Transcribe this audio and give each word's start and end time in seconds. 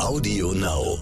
Audio 0.00 0.52
Now. 0.52 0.98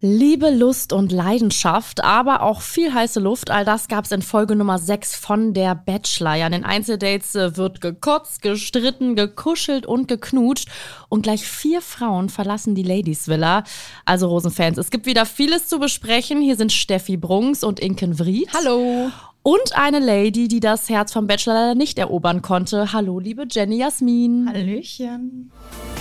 Liebe, 0.00 0.50
Lust 0.50 0.92
und 0.92 1.12
Leidenschaft, 1.12 2.02
aber 2.02 2.42
auch 2.42 2.60
viel 2.62 2.92
heiße 2.92 3.20
Luft. 3.20 3.50
All 3.50 3.64
das 3.64 3.88
gab 3.88 4.06
es 4.06 4.10
in 4.10 4.22
Folge 4.22 4.56
Nummer 4.56 4.78
6 4.78 5.14
von 5.14 5.52
Der 5.54 5.74
Bachelor. 5.74 6.34
Ja, 6.34 6.46
in 6.46 6.52
den 6.52 6.64
Einzeldates 6.64 7.34
äh, 7.34 7.56
wird 7.56 7.80
gekotzt, 7.80 8.42
gestritten, 8.42 9.14
gekuschelt 9.14 9.86
und 9.86 10.08
geknutscht. 10.08 10.68
Und 11.08 11.22
gleich 11.22 11.46
vier 11.46 11.82
Frauen 11.82 12.30
verlassen 12.30 12.74
die 12.74 12.82
Ladies 12.82 13.28
Villa. 13.28 13.64
Also 14.06 14.28
Rosenfans, 14.28 14.78
es 14.78 14.90
gibt 14.90 15.06
wieder 15.06 15.26
vieles 15.26 15.68
zu 15.68 15.78
besprechen. 15.78 16.40
Hier 16.40 16.56
sind 16.56 16.72
Steffi 16.72 17.16
Brunks 17.16 17.62
und 17.62 17.78
Inken 17.80 18.18
Vried. 18.18 18.48
Hallo. 18.54 19.10
Und 19.44 19.74
eine 19.74 19.98
Lady, 19.98 20.46
die 20.46 20.60
das 20.60 20.88
Herz 20.88 21.12
vom 21.12 21.26
Bachelor 21.26 21.54
leider 21.54 21.74
nicht 21.74 21.98
erobern 21.98 22.42
konnte. 22.42 22.92
Hallo, 22.92 23.18
liebe 23.18 23.44
Jenny 23.50 23.78
Jasmin. 23.78 24.48
Hallöchen. 24.48 25.50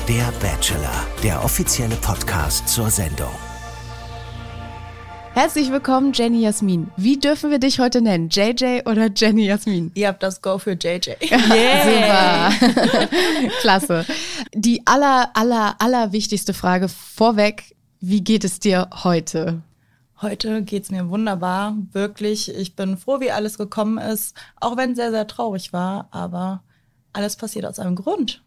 Der 0.07 0.31
Bachelor, 0.39 1.07
der 1.23 1.43
offizielle 1.43 1.95
Podcast 1.95 2.69
zur 2.69 2.91
Sendung. 2.91 3.31
Herzlich 5.33 5.71
willkommen, 5.71 6.11
Jenny 6.13 6.41
Jasmin. 6.41 6.91
Wie 6.97 7.17
dürfen 7.17 7.49
wir 7.49 7.57
dich 7.57 7.79
heute 7.79 8.01
nennen? 8.01 8.29
JJ 8.29 8.81
oder 8.85 9.09
Jenny 9.15 9.45
Jasmin? 9.47 9.91
Ihr 9.95 10.09
habt 10.09 10.21
das 10.21 10.41
Go 10.43 10.59
für 10.59 10.73
JJ. 10.73 11.13
Yeah. 11.21 12.51
Super. 12.59 13.07
Klasse. 13.61 14.05
Die 14.53 14.85
aller, 14.85 15.31
aller, 15.33 15.77
aller 15.79 16.11
wichtigste 16.11 16.53
Frage 16.53 16.89
vorweg. 16.89 17.63
Wie 18.01 18.23
geht 18.23 18.43
es 18.43 18.59
dir 18.59 18.89
heute? 19.03 19.63
Heute 20.21 20.61
geht's 20.61 20.91
mir 20.91 21.09
wunderbar, 21.09 21.75
wirklich. 21.93 22.53
Ich 22.53 22.75
bin 22.75 22.97
froh, 22.97 23.19
wie 23.19 23.31
alles 23.31 23.57
gekommen 23.57 23.97
ist, 23.97 24.35
auch 24.59 24.77
wenn 24.77 24.91
es 24.91 24.97
sehr, 24.97 25.09
sehr 25.09 25.25
traurig 25.25 25.73
war, 25.73 26.09
aber 26.11 26.61
alles 27.11 27.35
passiert 27.35 27.65
aus 27.65 27.79
einem 27.79 27.95
Grund. 27.95 28.43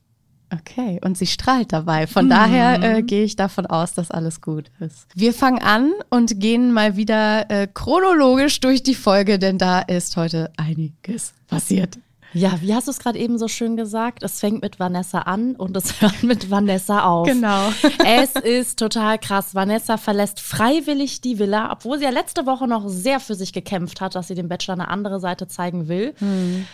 Okay, 0.53 1.01
und 1.03 1.19
sie 1.19 1.27
strahlt 1.27 1.73
dabei. 1.73 2.07
Von 2.07 2.27
mhm. 2.27 2.31
daher 2.31 2.83
äh, 2.83 3.03
gehe 3.03 3.25
ich 3.25 3.35
davon 3.35 3.67
aus, 3.67 3.95
dass 3.95 4.13
alles 4.13 4.41
gut 4.41 4.71
ist. 4.79 5.09
Wir 5.15 5.33
fangen 5.35 5.59
an 5.59 5.93
und 6.11 6.39
gehen 6.39 6.73
mal 6.73 6.97
wieder 6.97 7.51
äh, 7.51 7.67
chronologisch 7.67 8.61
durch 8.61 8.83
die 8.85 8.95
Folge, 8.95 9.41
denn 9.41 9.59
da 9.59 9.81
ist 9.81 10.17
heute 10.17 10.53
einiges 10.57 11.35
passiert. 11.49 11.99
Ja, 12.35 12.61
wie 12.61 12.75
hast 12.75 12.89
du 12.89 12.91
es 12.91 12.99
gerade 12.99 13.19
eben 13.19 13.39
so 13.39 13.47
schön 13.47 13.77
gesagt? 13.77 14.25
Es 14.25 14.41
fängt 14.41 14.61
mit 14.61 14.81
Vanessa 14.81 15.21
an 15.21 15.55
und 15.55 15.77
es 15.77 16.01
hört 16.01 16.23
mit 16.25 16.51
Vanessa 16.51 17.05
auf. 17.05 17.27
Genau. 17.27 17.73
es 18.05 18.35
ist 18.35 18.79
total 18.79 19.19
krass. 19.19 19.55
Vanessa 19.55 19.97
verlässt 19.97 20.41
freiwillig 20.41 21.21
die 21.21 21.39
Villa, 21.39 21.71
obwohl 21.73 21.99
sie 21.99 22.05
ja 22.05 22.11
letzte 22.11 22.45
Woche 22.45 22.67
noch 22.67 22.89
sehr 22.89 23.21
für 23.21 23.37
sich 23.37 23.53
gekämpft 23.53 24.01
hat, 24.01 24.17
dass 24.17 24.29
sie 24.29 24.35
dem 24.35 24.49
Bachelor 24.49 24.75
eine 24.75 24.89
andere 24.89 25.21
Seite 25.21 25.47
zeigen 25.47 25.89
will. 25.89 26.15
Hm. 26.19 26.67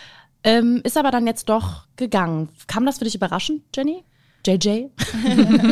Ähm, 0.43 0.81
ist 0.83 0.97
aber 0.97 1.11
dann 1.11 1.27
jetzt 1.27 1.49
doch 1.49 1.85
gegangen. 1.95 2.49
Kam 2.65 2.85
das 2.85 2.97
für 2.97 3.05
dich 3.05 3.15
überraschend, 3.15 3.63
Jenny? 3.75 4.03
JJ? 4.45 4.87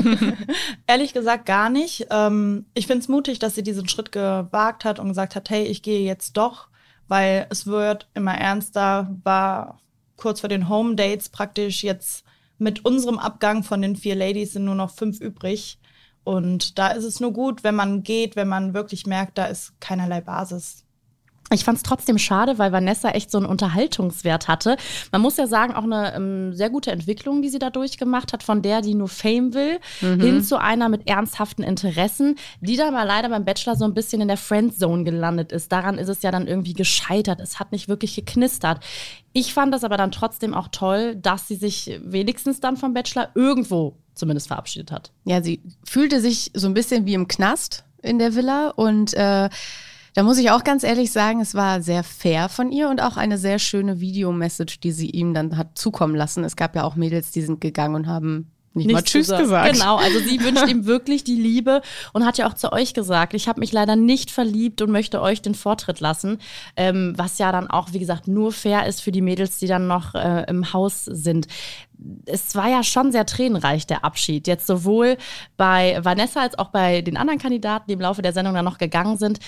Ehrlich 0.88 1.14
gesagt 1.14 1.48
gar 1.48 1.72
nicht. 1.72 2.06
Ähm, 2.12 2.66
ich 2.76 2.86
finde 2.86 3.02
es 3.02 3.08
mutig, 3.08 3.40
dass 3.40 3.56
sie 3.56 3.64
diesen 3.64 3.90
Schritt 3.90 4.12
gewagt 4.12 4.86
hat 4.86 5.00
und 5.00 5.08
gesagt 5.08 5.36
hat, 5.36 5.50
hey, 5.50 5.64
ich 5.64 5.82
gehe 5.82 6.02
jetzt 6.02 6.38
doch 6.38 6.68
weil 7.10 7.48
es 7.50 7.68
wird 7.68 8.08
immer 8.14 8.36
ernster, 8.36 9.14
war 9.24 9.82
kurz 10.16 10.40
vor 10.40 10.50
den 10.50 10.70
Home 10.70 10.96
Dates 10.96 11.28
praktisch 11.30 11.84
jetzt 11.84 12.24
mit 12.58 12.86
unserem 12.86 13.20
Abgang 13.20 13.64
von 13.64 13.82
den 13.82 13.96
vier 13.96 14.16
Ladies 14.16 14.54
sind 14.54 14.66
nur 14.66 14.76
noch 14.76 14.92
fünf 14.92 15.20
übrig. 15.20 15.80
Und 16.24 16.78
da 16.78 16.90
ist 16.90 17.06
es 17.06 17.20
nur 17.20 17.34
gut, 17.34 17.64
wenn 17.64 17.76
man 17.76 18.04
geht, 18.04 18.36
wenn 18.36 18.48
man 18.48 18.74
wirklich 18.74 19.08
merkt, 19.08 19.38
da 19.38 19.46
ist 19.46 19.80
keinerlei 19.80 20.22
Basis. 20.22 20.86
Ich 21.52 21.64
fand 21.64 21.78
es 21.78 21.84
trotzdem 21.84 22.18
schade, 22.18 22.60
weil 22.60 22.72
Vanessa 22.72 23.10
echt 23.10 23.32
so 23.32 23.38
einen 23.40 23.48
Unterhaltungswert 23.48 24.48
hatte. 24.48 24.78
Man 25.12 25.22
muss 25.22 25.38
ja 25.38 25.48
sagen, 25.48 25.74
auch 25.74 25.84
eine 25.84 26.16
ähm, 26.16 26.54
sehr 26.54 26.70
gute 26.70 26.92
Entwicklung, 26.92 27.42
die 27.42 27.50
sie 27.50 27.60
da 27.60 27.70
durchgemacht 27.70 28.34
hat, 28.34 28.44
von 28.44 28.62
der, 28.62 28.82
die 28.82 28.94
nur 28.94 29.08
Fame 29.08 29.54
will, 29.54 29.80
mhm. 30.02 30.20
hin 30.20 30.44
zu 30.44 30.60
einer 30.62 30.90
mit 30.90 31.08
ernsthaften 31.08 31.64
Interessen, 31.64 32.36
die 32.62 32.78
dann 32.78 32.94
mal 32.94 33.06
leider 33.06 33.30
beim 33.30 33.46
Bachelor 33.46 33.76
so 33.76 33.86
ein 33.86 33.94
bisschen 33.94 34.22
in 34.22 34.28
der 34.28 34.38
Friendzone 34.38 35.04
gelandet 35.04 35.52
ist. 35.52 35.72
Daran 35.72 35.98
ist 35.98 36.10
es 36.10 36.22
ja 36.22 36.32
dann 36.32 36.48
irgendwie 36.48 36.74
gescheitert. 36.74 37.40
Es 37.40 37.60
hat 37.60 37.72
nicht 37.72 37.88
wirklich 37.88 38.16
geknistert. 38.16 38.84
Ich 39.34 39.54
fand 39.54 39.74
das 39.74 39.84
aber 39.84 39.98
dann 39.98 40.12
trotzdem 40.12 40.54
auch 40.54 40.68
toll, 40.72 41.16
dass 41.16 41.48
sie 41.48 41.56
sich 41.56 42.00
wenigstens 42.04 42.60
dann 42.60 42.78
vom 42.78 42.94
Bachelor 42.94 43.30
irgendwo 43.34 43.98
zumindest 44.14 44.48
verabschiedet 44.50 44.92
hat. 44.92 45.12
Ja, 45.26 45.42
sie 45.42 45.62
fühlte 45.84 46.22
sich 46.22 46.52
so 46.54 46.68
ein 46.68 46.74
bisschen 46.74 47.06
wie 47.06 47.14
im 47.14 47.28
Knast 47.28 47.86
in 48.02 48.20
der 48.20 48.36
Villa 48.36 48.70
und 48.70 49.14
äh, 49.14 49.50
da 50.20 50.24
muss 50.24 50.38
ich 50.38 50.52
auch 50.52 50.66
ganz 50.66 50.84
ehrlich 50.84 51.14
sagen, 51.14 51.40
es 51.40 51.56
war 51.56 51.82
sehr 51.82 52.04
fair 52.04 52.50
von 52.50 52.74
ihr 52.74 52.90
und 52.90 53.02
auch 53.02 53.16
eine 53.16 53.38
sehr 53.38 53.58
schöne 53.58 54.02
Videomessage, 54.02 54.82
die 54.84 54.92
sie 54.92 55.10
ihm 55.10 55.34
dann 55.34 55.56
hat 55.56 55.78
zukommen 55.78 56.14
lassen. 56.14 56.44
Es 56.44 56.58
gab 56.58 56.76
ja 56.76 56.84
auch 56.84 56.98
Mädels, 56.98 57.32
die 57.32 57.42
sind 57.42 57.62
gegangen 57.62 57.96
und 57.96 58.08
haben 58.08 58.52
nicht 58.74 58.88
Nichts 58.88 58.94
mal 58.94 59.04
Tschüss 59.04 59.28
gesagt. 59.28 59.44
gesagt. 59.44 59.74
Genau, 59.74 59.96
also 59.98 60.20
sie 60.20 60.40
wünscht 60.44 60.68
ihm 60.68 60.86
wirklich 60.86 61.24
die 61.24 61.36
Liebe 61.36 61.82
und 62.14 62.26
hat 62.26 62.38
ja 62.38 62.48
auch 62.48 62.54
zu 62.54 62.72
euch 62.72 62.94
gesagt, 62.94 63.34
ich 63.34 63.48
habe 63.48 63.60
mich 63.60 63.72
leider 63.72 63.96
nicht 63.96 64.30
verliebt 64.30 64.82
und 64.82 64.92
möchte 64.92 65.22
euch 65.22 65.42
den 65.42 65.56
Vortritt 65.56 66.00
lassen, 66.00 66.38
ähm, 66.76 67.14
was 67.18 67.40
ja 67.40 67.52
dann 67.52 67.70
auch, 67.70 67.94
wie 67.94 68.00
gesagt, 68.00 68.28
nur 68.28 68.52
fair 68.52 68.86
ist 68.86 69.02
für 69.02 69.12
die 69.12 69.22
Mädels, 69.22 69.58
die 69.58 69.68
dann 69.68 69.88
noch 69.88 70.14
äh, 70.14 70.46
im 70.48 70.72
Haus 70.72 71.06
sind. 71.06 71.48
Es 72.26 72.56
war 72.56 72.70
ja 72.70 72.84
schon 72.84 73.12
sehr 73.12 73.26
tränenreich, 73.26 73.86
der 73.86 74.06
Abschied. 74.06 74.48
Jetzt 74.48 74.68
sowohl 74.68 75.18
bei 75.58 76.00
Vanessa 76.02 76.42
als 76.42 76.58
auch 76.58 76.70
bei 76.70 77.02
den 77.02 77.18
anderen 77.18 77.40
Kandidaten, 77.40 77.86
die 77.90 77.94
im 77.94 78.02
Laufe 78.02 78.22
der 78.22 78.32
Sendung 78.32 78.54
dann 78.54 78.64
noch 78.64 78.78
gegangen 78.78 79.18
sind. 79.18 79.40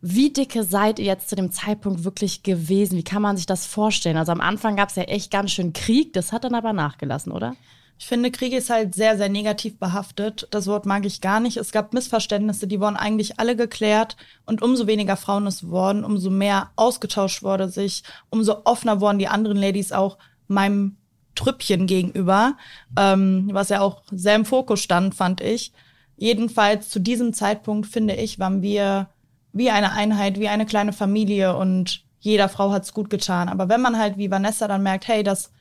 Wie 0.00 0.32
dicke 0.32 0.64
seid 0.64 0.98
ihr 0.98 1.04
jetzt 1.04 1.28
zu 1.28 1.36
dem 1.36 1.52
Zeitpunkt 1.52 2.02
wirklich 2.02 2.42
gewesen? 2.42 2.96
Wie 2.96 3.04
kann 3.04 3.22
man 3.22 3.36
sich 3.36 3.46
das 3.46 3.66
vorstellen? 3.66 4.16
Also 4.16 4.32
am 4.32 4.40
Anfang 4.40 4.74
gab 4.74 4.88
es 4.88 4.96
ja 4.96 5.04
echt 5.04 5.30
ganz 5.30 5.52
schön 5.52 5.72
Krieg, 5.72 6.12
das 6.14 6.32
hat 6.32 6.42
dann 6.42 6.54
aber 6.54 6.72
nachgelassen, 6.72 7.30
oder? 7.30 7.54
Ich 8.00 8.06
finde, 8.06 8.30
Krieg 8.30 8.54
ist 8.54 8.70
halt 8.70 8.94
sehr, 8.94 9.18
sehr 9.18 9.28
negativ 9.28 9.78
behaftet. 9.78 10.48
Das 10.52 10.66
Wort 10.66 10.86
mag 10.86 11.04
ich 11.04 11.20
gar 11.20 11.38
nicht. 11.38 11.58
Es 11.58 11.70
gab 11.70 11.92
Missverständnisse, 11.92 12.66
die 12.66 12.80
wurden 12.80 12.96
eigentlich 12.96 13.38
alle 13.38 13.56
geklärt. 13.56 14.16
Und 14.46 14.62
umso 14.62 14.86
weniger 14.86 15.18
Frauen 15.18 15.46
es 15.46 15.68
wurden, 15.68 16.02
umso 16.02 16.30
mehr 16.30 16.70
ausgetauscht 16.76 17.42
wurde 17.42 17.68
sich, 17.68 18.02
umso 18.30 18.62
offener 18.64 19.02
wurden 19.02 19.18
die 19.18 19.28
anderen 19.28 19.58
Ladies 19.58 19.92
auch 19.92 20.16
meinem 20.48 20.96
Trüppchen 21.34 21.86
gegenüber, 21.86 22.56
ähm, 22.98 23.50
was 23.52 23.68
ja 23.68 23.82
auch 23.82 24.00
sehr 24.10 24.36
im 24.36 24.46
Fokus 24.46 24.80
stand, 24.80 25.14
fand 25.14 25.42
ich. 25.42 25.70
Jedenfalls 26.16 26.88
zu 26.88 27.00
diesem 27.00 27.34
Zeitpunkt, 27.34 27.86
finde 27.86 28.14
ich, 28.14 28.38
waren 28.38 28.62
wir 28.62 29.10
wie 29.52 29.68
eine 29.68 29.92
Einheit, 29.92 30.40
wie 30.40 30.48
eine 30.48 30.64
kleine 30.64 30.94
Familie 30.94 31.54
und 31.54 32.02
jeder 32.18 32.48
Frau 32.48 32.72
hat's 32.72 32.94
gut 32.94 33.10
getan. 33.10 33.50
Aber 33.50 33.68
wenn 33.68 33.82
man 33.82 33.98
halt 33.98 34.16
wie 34.16 34.30
Vanessa 34.30 34.68
dann 34.68 34.82
merkt, 34.82 35.06
hey, 35.06 35.22
das 35.22 35.52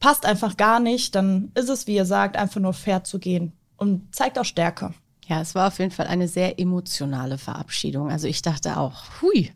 passt 0.00 0.26
einfach 0.26 0.56
gar 0.56 0.80
nicht, 0.80 1.14
dann 1.14 1.50
ist 1.54 1.68
es, 1.68 1.86
wie 1.86 1.96
ihr 1.96 2.04
sagt, 2.04 2.36
einfach 2.36 2.60
nur 2.60 2.72
fair 2.72 3.04
zu 3.04 3.18
gehen 3.18 3.52
und 3.76 4.14
zeigt 4.14 4.38
auch 4.38 4.44
Stärke. 4.44 4.94
Ja, 5.26 5.40
es 5.40 5.54
war 5.54 5.68
auf 5.68 5.78
jeden 5.78 5.90
Fall 5.90 6.06
eine 6.06 6.28
sehr 6.28 6.58
emotionale 6.60 7.38
Verabschiedung. 7.38 8.10
Also 8.10 8.28
ich 8.28 8.42
dachte 8.42 8.76
auch, 8.76 9.04
hui, 9.20 9.52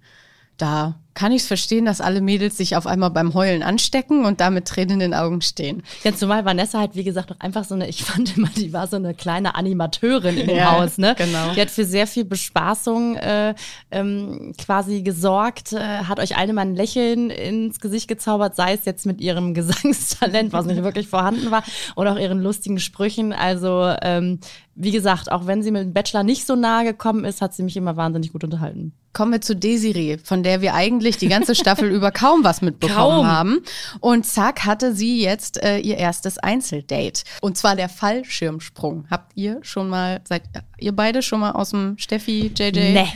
da 0.57 0.99
kann 1.15 1.33
ich 1.33 1.43
es 1.43 1.49
verstehen, 1.49 1.85
dass 1.85 2.01
alle 2.01 2.21
Mädels 2.21 2.57
sich 2.57 2.77
auf 2.77 2.87
einmal 2.87 3.11
beim 3.11 3.35
Heulen 3.35 3.63
anstecken 3.63 4.25
und 4.25 4.41
damit 4.41 4.69
Tränen 4.69 4.95
in 4.95 5.01
den 5.01 5.15
Augen 5.15 5.43
stehen. 5.43 5.83
Ja, 6.05 6.15
zumal 6.15 6.45
Vanessa 6.45 6.79
halt, 6.79 6.95
wie 6.95 7.05
gesagt, 7.05 7.33
auch 7.33 7.41
einfach 7.41 7.65
so 7.65 7.75
eine, 7.75 7.89
ich 7.89 8.05
fand 8.05 8.37
immer, 8.37 8.49
die 8.57 8.73
war 8.73 8.87
so 8.87 8.97
eine 8.97 9.15
kleine 9.15 9.55
Animateurin 9.55 10.37
in 10.37 10.47
dem 10.47 10.57
ja, 10.57 10.73
Haus, 10.73 10.99
ne? 10.99 11.15
Genau. 11.19 11.53
Die 11.55 11.61
hat 11.61 11.71
für 11.71 11.85
sehr 11.85 12.07
viel 12.07 12.25
Bespaßung 12.25 13.17
äh, 13.17 13.55
ähm, 13.91 14.53
quasi 14.57 15.03
gesorgt, 15.03 15.73
äh, 15.73 15.79
hat 15.79 16.21
euch 16.21 16.37
alle 16.37 16.53
mal 16.53 16.63
ein 16.63 16.77
Lächeln 16.77 17.31
ins 17.31 17.81
Gesicht 17.81 18.07
gezaubert, 18.07 18.55
sei 18.55 18.75
es 18.75 18.85
jetzt 18.85 19.05
mit 19.05 19.21
ihrem 19.21 19.55
Gesangstalent, 19.61 20.53
was 20.53 20.67
nicht 20.67 20.83
wirklich 20.83 21.09
vorhanden 21.09 21.51
war, 21.51 21.65
oder 21.97 22.13
auch 22.13 22.19
ihren 22.19 22.41
lustigen 22.41 22.79
Sprüchen. 22.79 23.33
Also, 23.33 23.93
ähm, 24.03 24.39
wie 24.77 24.93
gesagt, 24.93 25.31
auch 25.31 25.47
wenn 25.47 25.63
sie 25.63 25.73
mit 25.73 25.83
dem 25.83 25.93
Bachelor 25.93 26.23
nicht 26.23 26.47
so 26.47 26.57
nahe 26.57 26.85
gekommen 26.85 27.25
ist, 27.25 27.43
hat 27.43 27.53
sie 27.53 27.63
mich 27.63 27.77
immer 27.77 27.97
wahnsinnig 27.97 28.33
gut 28.33 28.45
unterhalten. 28.45 28.93
Kommen 29.13 29.33
wir 29.33 29.41
zu 29.41 29.57
Desiree, 29.57 30.19
von 30.19 30.43
der 30.43 30.61
wir 30.61 30.73
eigentlich 30.75 31.00
die 31.19 31.29
ganze 31.29 31.55
Staffel 31.55 31.91
über 31.91 32.11
kaum 32.11 32.45
was 32.45 32.63
mitbekommen 32.63 33.19
kaum. 33.19 33.27
haben. 33.27 33.61
Und 34.01 34.27
zack, 34.27 34.65
hatte 34.65 34.95
sie 34.95 35.23
jetzt 35.23 35.63
äh, 35.63 35.79
ihr 35.79 35.97
erstes 35.97 36.39
Einzeldate. 36.39 37.23
Und 37.41 37.57
zwar 37.57 37.77
der 37.77 37.89
Fallschirmsprung. 37.89 39.07
Habt 39.11 39.33
ihr 39.37 39.59
schon 39.63 39.89
mal, 39.89 40.21
seid 40.25 40.43
ihr 40.79 40.93
beide 40.93 41.23
schon 41.23 41.41
mal 41.41 41.53
aus 41.53 41.71
dem 41.71 41.99
Steffi, 41.99 42.53
JJ? 42.55 42.93
Nee. 42.93 43.09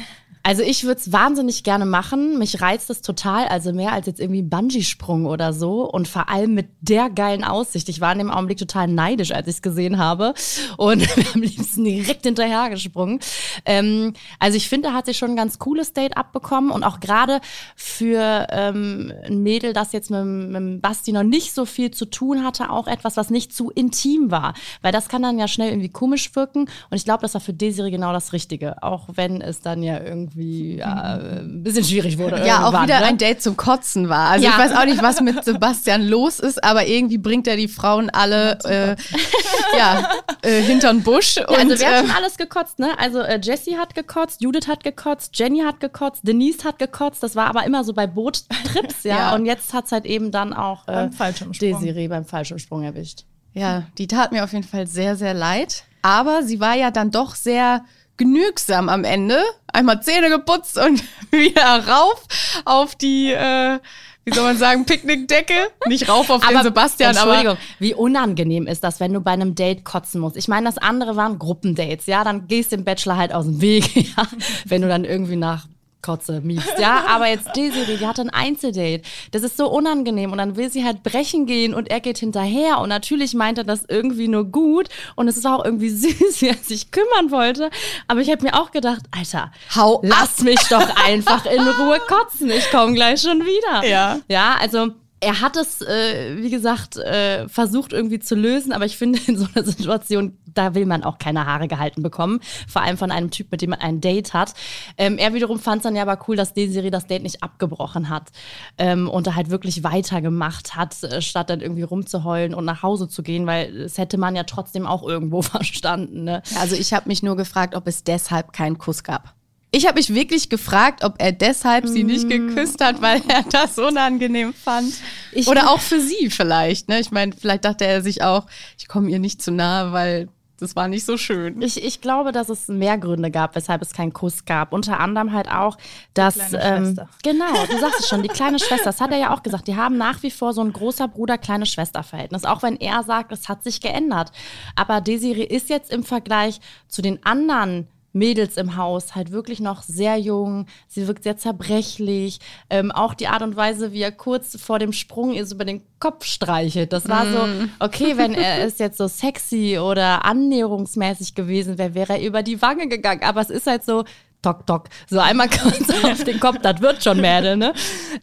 Also 0.46 0.62
ich 0.62 0.84
würde 0.84 1.00
es 1.00 1.10
wahnsinnig 1.10 1.64
gerne 1.64 1.86
machen. 1.86 2.38
Mich 2.38 2.60
reizt 2.60 2.90
es 2.90 3.00
total, 3.00 3.48
also 3.48 3.72
mehr 3.72 3.92
als 3.92 4.06
jetzt 4.06 4.20
irgendwie 4.20 4.42
Bungee-Sprung 4.42 5.24
oder 5.24 5.54
so. 5.54 5.90
Und 5.90 6.06
vor 6.06 6.28
allem 6.28 6.52
mit 6.52 6.68
der 6.82 7.08
geilen 7.08 7.44
Aussicht. 7.44 7.88
Ich 7.88 8.02
war 8.02 8.12
in 8.12 8.18
dem 8.18 8.30
Augenblick 8.30 8.58
total 8.58 8.86
neidisch, 8.86 9.32
als 9.32 9.48
ich 9.48 9.56
es 9.56 9.62
gesehen 9.62 9.96
habe. 9.96 10.34
Und 10.76 11.08
am 11.34 11.40
liebsten 11.40 11.84
direkt 11.84 12.26
hinterher 12.26 12.68
gesprungen. 12.68 13.20
Ähm, 13.64 14.12
also 14.38 14.58
ich 14.58 14.68
finde, 14.68 14.88
da 14.88 14.94
hat 14.94 15.06
sie 15.06 15.14
schon 15.14 15.30
ein 15.30 15.36
ganz 15.36 15.58
cooles 15.58 15.94
Date 15.94 16.18
abbekommen. 16.18 16.70
Und 16.70 16.84
auch 16.84 17.00
gerade 17.00 17.40
für 17.74 18.46
ähm, 18.50 19.14
ein 19.24 19.42
Mädel, 19.42 19.72
das 19.72 19.92
jetzt 19.92 20.10
mit, 20.10 20.26
mit 20.26 20.82
Basti 20.82 21.12
noch 21.12 21.22
nicht 21.22 21.54
so 21.54 21.64
viel 21.64 21.90
zu 21.90 22.04
tun 22.04 22.44
hatte, 22.44 22.68
auch 22.68 22.86
etwas, 22.86 23.16
was 23.16 23.30
nicht 23.30 23.54
zu 23.56 23.70
intim 23.70 24.30
war. 24.30 24.52
Weil 24.82 24.92
das 24.92 25.08
kann 25.08 25.22
dann 25.22 25.38
ja 25.38 25.48
schnell 25.48 25.70
irgendwie 25.70 25.88
komisch 25.88 26.36
wirken. 26.36 26.66
Und 26.90 26.96
ich 26.96 27.06
glaube, 27.06 27.22
das 27.22 27.32
war 27.32 27.40
für 27.40 27.54
Desiree 27.54 27.90
genau 27.90 28.12
das 28.12 28.34
Richtige. 28.34 28.82
Auch 28.82 29.08
wenn 29.14 29.40
es 29.40 29.62
dann 29.62 29.82
ja 29.82 30.02
irgendwie 30.02 30.33
irgendwie 30.34 30.76
ja, 30.78 31.18
ein 31.40 31.62
bisschen 31.62 31.84
schwierig 31.84 32.18
wurde. 32.18 32.44
Ja, 32.46 32.58
auch 32.58 32.72
irgendwann, 32.72 32.82
wieder 32.84 33.00
ne? 33.00 33.06
ein 33.06 33.18
Date 33.18 33.40
zum 33.42 33.56
Kotzen 33.56 34.08
war. 34.08 34.30
Also 34.30 34.44
Ja. 34.44 34.52
ich 34.52 34.58
weiß 34.58 34.76
auch 34.76 34.84
nicht, 34.84 35.02
was 35.02 35.20
mit 35.20 35.44
Sebastian 35.44 36.02
los 36.02 36.40
ist, 36.40 36.62
aber 36.62 36.86
irgendwie 36.86 37.18
bringt 37.18 37.46
er 37.46 37.56
die 37.56 37.68
Frauen 37.68 38.10
alle 38.10 38.58
äh, 38.64 38.96
ja, 39.78 40.08
äh, 40.42 40.60
hintern 40.60 41.02
Busch. 41.02 41.36
Ja, 41.36 41.44
also 41.46 41.72
und, 41.72 41.78
wer 41.80 41.88
hat 41.88 42.04
äh, 42.04 42.06
schon 42.06 42.16
alles 42.16 42.36
gekotzt, 42.36 42.78
ne? 42.78 42.98
Also 42.98 43.20
äh, 43.20 43.38
Jessie 43.42 43.76
hat 43.76 43.94
gekotzt, 43.94 44.42
Judith 44.42 44.66
hat 44.66 44.82
gekotzt, 44.82 45.38
Jenny 45.38 45.60
hat 45.60 45.80
gekotzt, 45.80 46.26
Denise 46.26 46.64
hat 46.64 46.78
gekotzt. 46.78 47.22
Das 47.22 47.36
war 47.36 47.46
aber 47.46 47.64
immer 47.64 47.84
so 47.84 47.92
bei 47.92 48.06
Boottrips, 48.06 49.02
ja. 49.04 49.16
Ja. 49.16 49.34
Und 49.34 49.46
jetzt 49.46 49.72
hat's 49.72 49.92
halt 49.92 50.04
eben 50.04 50.30
dann 50.30 50.52
auch 50.52 50.88
äh, 50.88 51.10
Beim. 51.16 51.34
Desiree 51.60 52.08
beim 52.08 52.24
Fallschirmsprung 52.24 52.82
erwischt. 52.82 53.24
Ja, 53.52 53.84
die 53.98 54.08
tat 54.08 54.32
mir 54.32 54.42
auf 54.42 54.52
jeden 54.52 54.64
Fall 54.64 54.86
sehr, 54.86 55.14
sehr 55.16 55.32
leid. 55.32 55.84
Aber 56.02 56.42
sie 56.42 56.60
war 56.60 56.74
ja 56.74 56.90
dann 56.90 57.10
doch 57.10 57.34
sehr 57.34 57.84
genügsam 58.16 58.88
am 58.88 59.04
Ende. 59.04 59.42
Einmal 59.72 60.02
Zähne 60.02 60.30
geputzt 60.30 60.78
und 60.78 61.02
wieder 61.30 61.86
rauf 61.86 62.24
auf 62.64 62.94
die, 62.94 63.32
äh, 63.32 63.78
wie 64.24 64.32
soll 64.32 64.44
man 64.44 64.56
sagen, 64.56 64.84
Picknickdecke. 64.86 65.68
Nicht 65.86 66.08
rauf 66.08 66.30
auf 66.30 66.46
den 66.46 66.62
Sebastian, 66.62 67.16
aber 67.16 67.34
Entschuldigung, 67.34 67.58
wie 67.78 67.94
unangenehm 67.94 68.66
ist 68.66 68.84
das, 68.84 69.00
wenn 69.00 69.12
du 69.12 69.20
bei 69.20 69.32
einem 69.32 69.54
Date 69.54 69.84
kotzen 69.84 70.20
musst? 70.20 70.36
Ich 70.36 70.48
meine, 70.48 70.66
das 70.66 70.78
andere 70.78 71.16
waren 71.16 71.38
Gruppendates, 71.38 72.06
ja, 72.06 72.24
dann 72.24 72.46
gehst 72.46 72.72
du 72.72 72.76
dem 72.76 72.84
Bachelor 72.84 73.16
halt 73.16 73.32
aus 73.32 73.44
dem 73.44 73.60
Weg, 73.60 73.94
ja, 74.16 74.26
wenn 74.64 74.82
du 74.82 74.88
dann 74.88 75.04
irgendwie 75.04 75.36
nach 75.36 75.66
Kotze 76.04 76.42
miefst, 76.42 76.78
ja, 76.78 77.04
aber 77.08 77.28
jetzt 77.28 77.48
Desiree, 77.56 77.96
die 77.96 78.06
hatte 78.06 78.20
ein 78.20 78.30
Einzeldate. 78.30 79.02
Das 79.30 79.42
ist 79.42 79.56
so 79.56 79.70
unangenehm 79.70 80.32
und 80.32 80.38
dann 80.38 80.56
will 80.56 80.70
sie 80.70 80.84
halt 80.84 81.02
brechen 81.02 81.46
gehen 81.46 81.72
und 81.72 81.90
er 81.90 82.00
geht 82.00 82.18
hinterher 82.18 82.78
und 82.78 82.90
natürlich 82.90 83.32
meint 83.32 83.56
er 83.56 83.64
das 83.64 83.84
irgendwie 83.88 84.28
nur 84.28 84.44
gut 84.44 84.88
und 85.16 85.28
es 85.28 85.38
ist 85.38 85.46
auch 85.46 85.64
irgendwie 85.64 85.88
süß, 85.90 86.42
wie 86.42 86.48
er 86.48 86.56
sich 86.56 86.90
kümmern 86.90 87.30
wollte, 87.30 87.70
aber 88.06 88.20
ich 88.20 88.30
habe 88.30 88.42
mir 88.42 88.54
auch 88.60 88.70
gedacht, 88.70 89.02
Alter, 89.10 89.50
Hau 89.74 90.00
lass 90.04 90.42
mich 90.42 90.60
doch 90.68 90.94
einfach 91.06 91.46
in 91.46 91.66
Ruhe 91.66 92.00
kotzen, 92.06 92.50
ich 92.50 92.70
komme 92.70 92.92
gleich 92.94 93.22
schon 93.22 93.40
wieder. 93.40 93.88
Ja. 93.88 94.20
Ja, 94.28 94.56
also 94.60 94.90
er 95.24 95.40
hat 95.40 95.56
es, 95.56 95.80
äh, 95.80 96.36
wie 96.36 96.50
gesagt, 96.50 96.96
äh, 96.96 97.48
versucht 97.48 97.92
irgendwie 97.92 98.18
zu 98.18 98.34
lösen, 98.34 98.72
aber 98.72 98.84
ich 98.84 98.96
finde, 98.96 99.18
in 99.26 99.36
so 99.36 99.46
einer 99.54 99.64
Situation, 99.64 100.36
da 100.46 100.74
will 100.74 100.86
man 100.86 101.02
auch 101.02 101.18
keine 101.18 101.46
Haare 101.46 101.66
gehalten 101.66 102.02
bekommen. 102.02 102.40
Vor 102.68 102.82
allem 102.82 102.98
von 102.98 103.10
einem 103.10 103.30
Typ, 103.30 103.50
mit 103.50 103.62
dem 103.62 103.70
man 103.70 103.80
ein 103.80 104.00
Date 104.00 104.34
hat. 104.34 104.54
Ähm, 104.98 105.18
er 105.18 105.34
wiederum 105.34 105.58
fand 105.58 105.78
es 105.78 105.82
dann 105.84 105.96
ja 105.96 106.02
aber 106.02 106.18
cool, 106.28 106.36
dass 106.36 106.52
Desiree 106.52 106.90
das 106.90 107.06
Date 107.06 107.22
nicht 107.22 107.42
abgebrochen 107.42 108.08
hat 108.08 108.30
ähm, 108.78 109.08
und 109.08 109.26
da 109.26 109.34
halt 109.34 109.50
wirklich 109.50 109.82
weitergemacht 109.82 110.76
hat, 110.76 111.02
äh, 111.02 111.22
statt 111.22 111.50
dann 111.50 111.60
irgendwie 111.60 111.82
rumzuheulen 111.82 112.54
und 112.54 112.64
nach 112.64 112.82
Hause 112.82 113.08
zu 113.08 113.22
gehen, 113.22 113.46
weil 113.46 113.72
das 113.84 113.98
hätte 113.98 114.18
man 114.18 114.36
ja 114.36 114.44
trotzdem 114.44 114.86
auch 114.86 115.02
irgendwo 115.02 115.42
verstanden. 115.42 116.24
Ne? 116.24 116.42
Also 116.60 116.76
ich 116.76 116.92
habe 116.92 117.08
mich 117.08 117.22
nur 117.22 117.36
gefragt, 117.36 117.74
ob 117.74 117.86
es 117.86 118.04
deshalb 118.04 118.52
keinen 118.52 118.78
Kuss 118.78 119.02
gab. 119.02 119.34
Ich 119.74 119.86
habe 119.86 119.98
mich 119.98 120.14
wirklich 120.14 120.48
gefragt, 120.48 121.04
ob 121.04 121.14
er 121.18 121.32
deshalb 121.32 121.86
sie 121.86 122.04
nicht 122.04 122.28
geküsst 122.28 122.82
hat, 122.82 123.02
weil 123.02 123.22
er 123.28 123.42
das 123.50 123.78
unangenehm 123.78 124.52
fand. 124.54 124.92
Ich- 125.32 125.48
Oder 125.48 125.70
auch 125.70 125.80
für 125.80 126.00
sie 126.00 126.30
vielleicht. 126.30 126.88
Ne? 126.88 127.00
Ich 127.00 127.10
meine, 127.10 127.32
vielleicht 127.32 127.64
dachte 127.64 127.84
er 127.86 128.02
sich 128.02 128.22
auch, 128.22 128.46
ich 128.78 128.88
komme 128.88 129.10
ihr 129.10 129.18
nicht 129.18 129.42
zu 129.42 129.50
nahe, 129.50 129.92
weil 129.92 130.28
das 130.60 130.76
war 130.76 130.86
nicht 130.86 131.04
so 131.04 131.16
schön. 131.18 131.60
Ich, 131.60 131.82
ich 131.82 132.00
glaube, 132.00 132.30
dass 132.30 132.48
es 132.48 132.68
mehr 132.68 132.96
Gründe 132.96 133.32
gab, 133.32 133.56
weshalb 133.56 133.82
es 133.82 133.92
keinen 133.92 134.12
Kuss 134.12 134.44
gab. 134.44 134.72
Unter 134.72 135.00
anderem 135.00 135.32
halt 135.32 135.50
auch, 135.50 135.76
dass. 136.14 136.34
kleine 136.36 136.62
Ähm, 136.62 136.84
Schwester. 136.86 137.08
genau, 137.24 137.66
du 137.68 137.78
sagst 137.78 138.00
es 138.00 138.08
schon, 138.08 138.22
die 138.22 138.28
kleine 138.28 138.60
Schwester. 138.60 138.84
Das 138.84 139.00
hat 139.00 139.10
er 139.10 139.18
ja 139.18 139.34
auch 139.34 139.42
gesagt. 139.42 139.66
Die 139.66 139.74
haben 139.74 139.96
nach 139.98 140.22
wie 140.22 140.30
vor 140.30 140.52
so 140.52 140.62
ein 140.62 140.72
großer 140.72 141.08
Bruder-kleine 141.08 141.66
Schwester-Verhältnis. 141.66 142.44
Auch 142.44 142.62
wenn 142.62 142.76
er 142.76 143.02
sagt, 143.02 143.32
es 143.32 143.48
hat 143.48 143.64
sich 143.64 143.80
geändert. 143.80 144.30
Aber 144.76 145.00
Desiree 145.00 145.42
ist 145.42 145.68
jetzt 145.68 145.90
im 145.92 146.04
Vergleich 146.04 146.60
zu 146.88 147.02
den 147.02 147.26
anderen 147.26 147.88
Mädels 148.14 148.56
im 148.56 148.76
Haus 148.76 149.14
halt 149.14 149.32
wirklich 149.32 149.60
noch 149.60 149.82
sehr 149.82 150.16
jung. 150.16 150.66
Sie 150.88 151.06
wirkt 151.06 151.24
sehr 151.24 151.36
zerbrechlich. 151.36 152.38
Ähm, 152.70 152.92
auch 152.92 153.12
die 153.12 153.26
Art 153.28 153.42
und 153.42 153.56
Weise, 153.56 153.92
wie 153.92 154.02
er 154.02 154.12
kurz 154.12 154.58
vor 154.58 154.78
dem 154.78 154.92
Sprung 154.92 155.32
ihr 155.32 155.44
so 155.44 155.56
über 155.56 155.64
den 155.64 155.82
Kopf 155.98 156.24
streichelt. 156.24 156.92
Das 156.92 157.08
war 157.08 157.26
so, 157.30 157.48
okay, 157.80 158.16
wenn 158.16 158.34
er 158.34 158.58
es 158.64 158.78
jetzt 158.78 158.98
so 158.98 159.08
sexy 159.08 159.78
oder 159.78 160.24
annäherungsmäßig 160.24 161.34
gewesen 161.34 161.76
wäre, 161.76 161.94
wäre 161.94 162.14
er 162.14 162.26
über 162.26 162.42
die 162.42 162.62
Wange 162.62 162.88
gegangen. 162.88 163.22
Aber 163.24 163.40
es 163.40 163.50
ist 163.50 163.66
halt 163.66 163.84
so, 163.84 164.04
Tok, 164.44 164.66
tok. 164.66 164.88
So 165.08 165.20
einmal 165.20 165.48
kurz 165.62 165.88
auf 166.04 166.22
den 166.22 166.38
Kopf, 166.38 166.58
das 166.60 166.82
wird 166.82 167.02
schon 167.02 167.18
Mädel, 167.18 167.56
ne? 167.56 167.72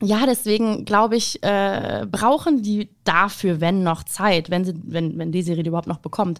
Ja, 0.01 0.27
deswegen 0.27 0.85
glaube 0.85 1.15
ich, 1.15 1.41
äh, 1.41 2.05
brauchen 2.09 2.61
die 2.61 2.89
dafür, 3.03 3.59
wenn 3.59 3.81
noch 3.81 4.03
Zeit, 4.03 4.51
wenn 4.51 4.63
sie, 4.63 4.75
wenn, 4.83 5.17
wenn 5.17 5.31
Desiree 5.31 5.63
die 5.63 5.69
überhaupt 5.69 5.87
noch 5.87 5.97
bekommt. 5.97 6.39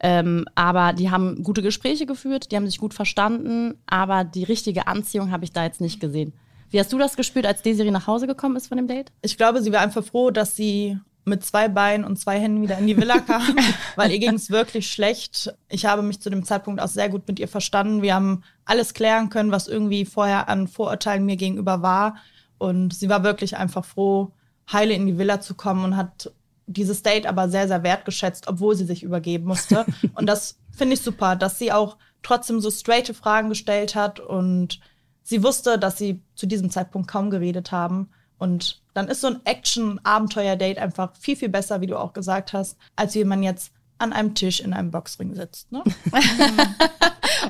Ähm, 0.00 0.44
aber 0.54 0.92
die 0.92 1.10
haben 1.10 1.42
gute 1.42 1.62
Gespräche 1.62 2.04
geführt, 2.04 2.52
die 2.52 2.56
haben 2.56 2.66
sich 2.66 2.76
gut 2.76 2.92
verstanden, 2.92 3.74
aber 3.86 4.24
die 4.24 4.44
richtige 4.44 4.86
Anziehung 4.86 5.30
habe 5.30 5.44
ich 5.44 5.52
da 5.52 5.64
jetzt 5.64 5.80
nicht 5.80 5.98
gesehen. 5.98 6.34
Wie 6.68 6.78
hast 6.78 6.92
du 6.92 6.98
das 6.98 7.16
gespürt, 7.16 7.46
als 7.46 7.62
Desiree 7.62 7.90
nach 7.90 8.06
Hause 8.06 8.26
gekommen 8.26 8.56
ist 8.56 8.66
von 8.66 8.76
dem 8.76 8.86
Date? 8.86 9.12
Ich 9.22 9.38
glaube, 9.38 9.62
sie 9.62 9.72
war 9.72 9.80
einfach 9.80 10.04
froh, 10.04 10.30
dass 10.30 10.56
sie 10.56 10.98
mit 11.24 11.44
zwei 11.44 11.68
Beinen 11.68 12.04
und 12.04 12.18
zwei 12.18 12.40
Händen 12.40 12.62
wieder 12.62 12.78
in 12.78 12.86
die 12.86 12.96
Villa 12.96 13.20
kam, 13.20 13.56
weil 13.96 14.10
ihr 14.10 14.18
ging 14.18 14.34
es 14.34 14.50
wirklich 14.50 14.90
schlecht. 14.90 15.54
Ich 15.68 15.86
habe 15.86 16.02
mich 16.02 16.20
zu 16.20 16.30
dem 16.30 16.44
Zeitpunkt 16.44 16.80
auch 16.80 16.88
sehr 16.88 17.08
gut 17.08 17.28
mit 17.28 17.38
ihr 17.38 17.48
verstanden. 17.48 18.02
Wir 18.02 18.14
haben 18.14 18.42
alles 18.64 18.94
klären 18.94 19.28
können, 19.28 19.52
was 19.52 19.68
irgendwie 19.68 20.04
vorher 20.04 20.48
an 20.48 20.66
Vorurteilen 20.66 21.24
mir 21.24 21.36
gegenüber 21.36 21.82
war. 21.82 22.16
Und 22.58 22.94
sie 22.94 23.08
war 23.08 23.22
wirklich 23.22 23.56
einfach 23.56 23.84
froh, 23.84 24.32
heile 24.72 24.94
in 24.94 25.06
die 25.06 25.18
Villa 25.18 25.40
zu 25.40 25.54
kommen 25.54 25.84
und 25.84 25.96
hat 25.96 26.32
dieses 26.66 27.02
Date 27.02 27.26
aber 27.26 27.48
sehr, 27.48 27.68
sehr 27.68 27.82
wertgeschätzt, 27.82 28.48
obwohl 28.48 28.74
sie 28.74 28.84
sich 28.84 29.02
übergeben 29.02 29.46
musste. 29.46 29.84
Und 30.14 30.26
das 30.26 30.58
finde 30.70 30.94
ich 30.94 31.02
super, 31.02 31.36
dass 31.36 31.58
sie 31.58 31.72
auch 31.72 31.96
trotzdem 32.22 32.60
so 32.60 32.70
straighte 32.70 33.14
Fragen 33.14 33.48
gestellt 33.48 33.94
hat 33.94 34.20
und 34.20 34.80
sie 35.22 35.42
wusste, 35.42 35.78
dass 35.78 35.98
sie 35.98 36.22
zu 36.34 36.46
diesem 36.46 36.70
Zeitpunkt 36.70 37.08
kaum 37.08 37.30
geredet 37.30 37.72
haben. 37.72 38.10
Und 38.38 38.81
dann 38.94 39.08
ist 39.08 39.20
so 39.20 39.28
ein 39.28 39.40
Action-Abenteuer-Date 39.44 40.78
einfach 40.78 41.14
viel, 41.16 41.36
viel 41.36 41.48
besser, 41.48 41.80
wie 41.80 41.86
du 41.86 41.98
auch 41.98 42.12
gesagt 42.12 42.52
hast, 42.52 42.76
als 42.96 43.14
wie 43.14 43.24
man 43.24 43.42
jetzt 43.42 43.72
an 44.02 44.12
einem 44.12 44.34
Tisch 44.34 44.60
in 44.60 44.72
einem 44.72 44.90
Boxring 44.90 45.34
sitzt. 45.34 45.70
Ne? 45.72 45.82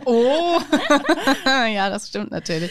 Oh, 0.06 0.58
ja, 1.46 1.90
das 1.90 2.08
stimmt 2.08 2.30
natürlich. 2.30 2.70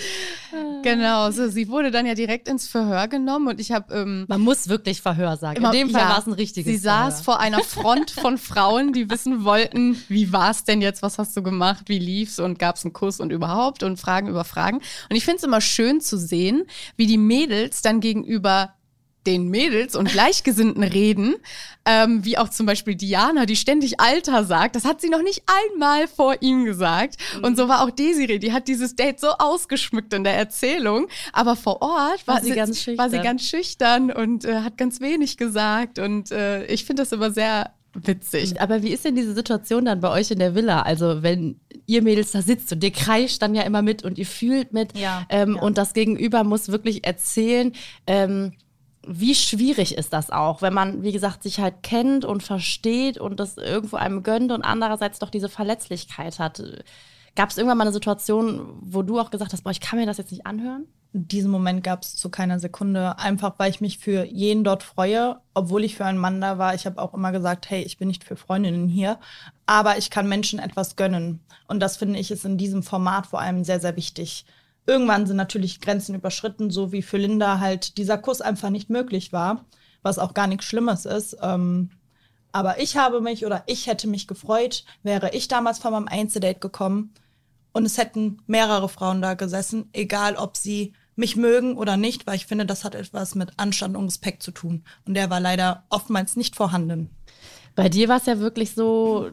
Genau, 0.82 1.30
so, 1.32 1.48
sie 1.50 1.68
wurde 1.70 1.92
dann 1.92 2.06
ja 2.08 2.16
direkt 2.16 2.48
ins 2.48 2.68
Verhör 2.68 3.08
genommen 3.08 3.48
und 3.48 3.60
ich 3.60 3.72
habe 3.72 3.94
ähm, 3.94 4.26
Man 4.28 4.42
muss 4.42 4.68
wirklich 4.70 5.02
Verhör 5.02 5.38
sagen. 5.38 5.58
Immer- 5.58 5.72
In 5.74 5.80
dem 5.88 5.90
Fall 5.92 6.02
ja. 6.02 6.10
war 6.10 6.20
es 6.20 6.26
ein 6.26 6.34
richtiges 6.34 6.72
Sie 6.72 6.78
saß 6.80 7.22
Verhör. 7.22 7.24
vor 7.24 7.40
einer 7.40 7.64
Front 7.64 8.12
von 8.12 8.38
Frauen, 8.40 8.92
die 8.92 9.10
wissen 9.10 9.44
wollten, 9.46 10.02
wie 10.08 10.34
war 10.34 10.50
es 10.52 10.64
denn 10.64 10.82
jetzt, 10.82 11.04
was 11.04 11.20
hast 11.20 11.38
du 11.38 11.44
gemacht, 11.44 11.84
wie 11.90 12.00
lief's 12.00 12.40
und 12.40 12.58
gab's 12.60 12.84
einen 12.84 12.94
Kuss 12.94 13.20
und 13.20 13.32
überhaupt 13.32 13.84
und 13.84 13.98
Fragen 14.00 14.28
über 14.28 14.44
Fragen. 14.44 14.78
Und 15.10 15.16
ich 15.16 15.24
finde 15.24 15.38
es 15.38 15.44
immer 15.44 15.62
schön 15.62 16.02
zu 16.02 16.18
sehen, 16.18 16.64
wie 16.98 17.06
die 17.06 17.20
Mädels 17.20 17.82
dann 17.84 18.00
gegenüber 18.00 18.74
den 19.28 19.50
Mädels 19.50 19.96
und 19.96 20.10
Gleichgesinnten 20.12 20.84
reden, 20.84 21.36
ähm, 21.86 22.26
wie 22.26 22.38
auch 22.38 22.50
zum 22.50 22.66
Beispiel 22.66 22.96
Diana, 22.96 23.46
die 23.46 23.56
ständig 23.56 24.00
Alter 24.00 24.44
sagt. 24.44 24.76
Das 24.76 24.86
hat 24.86 25.00
sie 25.02 25.10
noch 25.10 25.22
nicht 25.22 25.44
einmal 25.74 26.08
vor 26.08 26.36
ihm 26.42 26.66
gesagt. 26.66 27.18
Und 27.42 27.56
so 27.58 27.68
war 27.68 27.84
auch 27.84 27.92
Desiree, 27.92 28.40
die 28.40 28.52
hat 28.54 28.68
dieses 28.68 28.96
Date 28.96 29.20
so 29.20 29.28
ausgeschmückt 29.38 30.14
in 30.14 30.24
der 30.24 30.34
Erzählung, 30.36 31.08
aber 31.34 31.56
vor 31.56 31.82
Ort 31.82 32.26
war, 32.28 32.36
War 32.36 32.44
sie 32.44 32.52
ganz 32.52 32.70
war 32.98 33.10
sie 33.10 33.16
schüchtern. 33.18 33.24
ganz 33.24 33.44
schüchtern 33.48 34.12
und 34.12 34.46
äh, 34.46 34.62
hat 34.62 34.78
ganz 34.78 35.02
wenig 35.02 35.38
gesagt. 35.38 36.00
Und 36.00 36.32
äh, 36.32 36.66
ich 36.66 36.86
finde 36.86 37.04
das 37.04 37.12
immer 37.12 37.32
sehr 37.32 37.72
witzig. 37.94 38.62
Aber 38.62 38.84
wie 38.84 38.90
ist 38.94 39.04
denn 39.06 39.16
diese 39.16 39.34
Situation 39.36 39.86
dann 39.86 40.00
bei 40.00 40.10
euch 40.10 40.32
in 40.32 40.40
der 40.40 40.56
Villa? 40.56 40.82
Also 40.84 41.24
wenn 41.24 41.60
ihr 41.88 42.02
Mädels 42.02 42.32
da 42.32 42.42
sitzt 42.42 42.72
und 42.72 42.84
ihr 42.84 42.92
kreischt 42.92 43.42
dann 43.42 43.54
ja 43.54 43.64
immer 43.64 43.82
mit 43.82 44.04
und 44.04 44.18
ihr 44.18 44.26
fühlt 44.26 44.72
mit 44.72 44.98
Ja, 44.98 45.26
ähm, 45.30 45.56
ja. 45.56 45.62
und 45.62 45.78
das 45.78 45.94
Gegenüber 45.94 46.44
muss 46.44 46.70
wirklich 46.70 47.06
erzählen, 47.06 47.74
ähm, 48.08 48.54
wie 49.06 49.34
schwierig 49.34 49.98
ist 49.98 50.14
das 50.14 50.30
auch, 50.30 50.62
wenn 50.62 50.74
man, 50.74 51.04
wie 51.04 51.12
gesagt, 51.12 51.44
sich 51.44 51.60
halt 51.60 51.82
kennt 51.84 52.24
und 52.26 52.44
versteht 52.44 53.18
und 53.18 53.40
das 53.40 53.58
irgendwo 53.58 53.98
einem 53.98 54.24
gönnt 54.24 54.52
und 54.52 54.62
andererseits 54.62 55.20
doch 55.20 55.30
diese 55.30 55.50
Verletzlichkeit 55.50 56.40
hat. 56.40 56.62
Gab 57.36 57.50
es 57.50 57.58
irgendwann 57.58 57.78
mal 57.78 57.86
eine 57.86 57.94
Situation, 57.94 58.78
wo 58.82 59.02
du 59.02 59.20
auch 59.20 59.32
gesagt 59.32 59.54
hast, 59.54 59.64
boah, 59.64 59.72
ich 59.72 59.80
kann 59.80 59.98
mir 59.98 60.06
das 60.06 60.18
jetzt 60.18 60.32
nicht 60.32 60.46
anhören? 60.46 60.86
Diesen 61.14 61.52
Moment 61.52 61.84
gab 61.84 62.04
es 62.04 62.16
zu 62.16 62.30
keiner 62.30 62.60
Sekunde, 62.60 63.18
einfach 63.18 63.56
weil 63.58 63.70
ich 63.70 63.82
mich 63.82 63.98
für 63.98 64.24
jeden 64.24 64.64
dort 64.64 64.84
freue, 64.84 65.40
obwohl 65.54 65.84
ich 65.84 65.96
für 65.96 66.06
einen 66.06 66.18
Mann 66.18 66.40
da 66.40 66.58
war. 66.58 66.74
Ich 66.76 66.86
habe 66.86 67.02
auch 67.02 67.14
immer 67.14 67.32
gesagt, 67.32 67.70
hey, 67.70 67.84
ich 67.84 67.98
bin 67.98 68.08
nicht 68.08 68.24
für 68.24 68.36
Freundinnen 68.36 68.88
hier, 68.88 69.20
aber 69.66 69.98
ich 69.98 70.10
kann 70.10 70.30
Menschen 70.30 70.60
etwas 70.60 70.96
gönnen. 70.96 71.42
Und 71.68 71.80
das 71.80 71.98
finde 71.98 72.20
ich 72.20 72.32
ist 72.32 72.46
in 72.46 72.58
diesem 72.58 72.84
Format 72.84 73.28
vor 73.28 73.42
allem 73.42 73.64
sehr, 73.64 73.80
sehr 73.80 73.98
wichtig. 73.98 74.46
Irgendwann 74.86 75.28
sind 75.28 75.38
natürlich 75.38 75.82
Grenzen 75.82 76.16
überschritten, 76.16 76.72
so 76.72 76.92
wie 76.92 77.02
für 77.02 77.18
Linda 77.18 77.60
halt 77.60 77.98
dieser 77.98 78.18
Kuss 78.18 78.42
einfach 78.42 78.70
nicht 78.70 78.90
möglich 78.90 79.32
war, 79.32 79.66
was 80.02 80.20
auch 80.20 80.34
gar 80.34 80.48
nichts 80.48 80.66
Schlimmes 80.66 81.06
ist. 81.06 81.38
Ähm, 81.42 81.92
aber 82.52 82.80
ich 82.80 82.98
habe 82.98 83.22
mich 83.22 83.46
oder 83.46 83.64
ich 83.68 83.88
hätte 83.88 84.08
mich 84.08 84.28
gefreut, 84.28 84.84
wäre 85.04 85.34
ich 85.34 85.48
damals 85.48 85.80
von 85.80 85.94
meinem 85.94 86.08
Einzeldate 86.08 86.60
gekommen 86.60 87.14
und 87.74 87.86
es 87.86 87.98
hätten 87.98 88.40
mehrere 88.48 88.90
Frauen 88.90 89.22
da 89.22 89.36
gesessen, 89.36 89.90
egal 89.94 90.36
ob 90.36 90.58
sie 90.58 90.94
mich 91.16 91.36
mögen 91.36 91.78
oder 91.78 91.98
nicht, 91.98 92.28
weil 92.28 92.36
ich 92.36 92.46
finde, 92.46 92.66
das 92.66 92.84
hat 92.84 92.96
etwas 92.96 93.36
mit 93.36 93.54
Anstand 93.58 93.96
und 93.96 94.06
Respekt 94.06 94.44
zu 94.44 94.52
tun. 94.52 94.84
Und 95.06 95.14
der 95.14 95.30
war 95.30 95.40
leider 95.40 95.86
oftmals 95.90 96.36
nicht 96.36 96.56
vorhanden. 96.56 97.10
Bei 97.76 97.90
dir 97.90 98.10
war 98.10 98.18
es 98.18 98.26
ja 98.26 98.40
wirklich 98.40 98.74
so, 98.74 99.30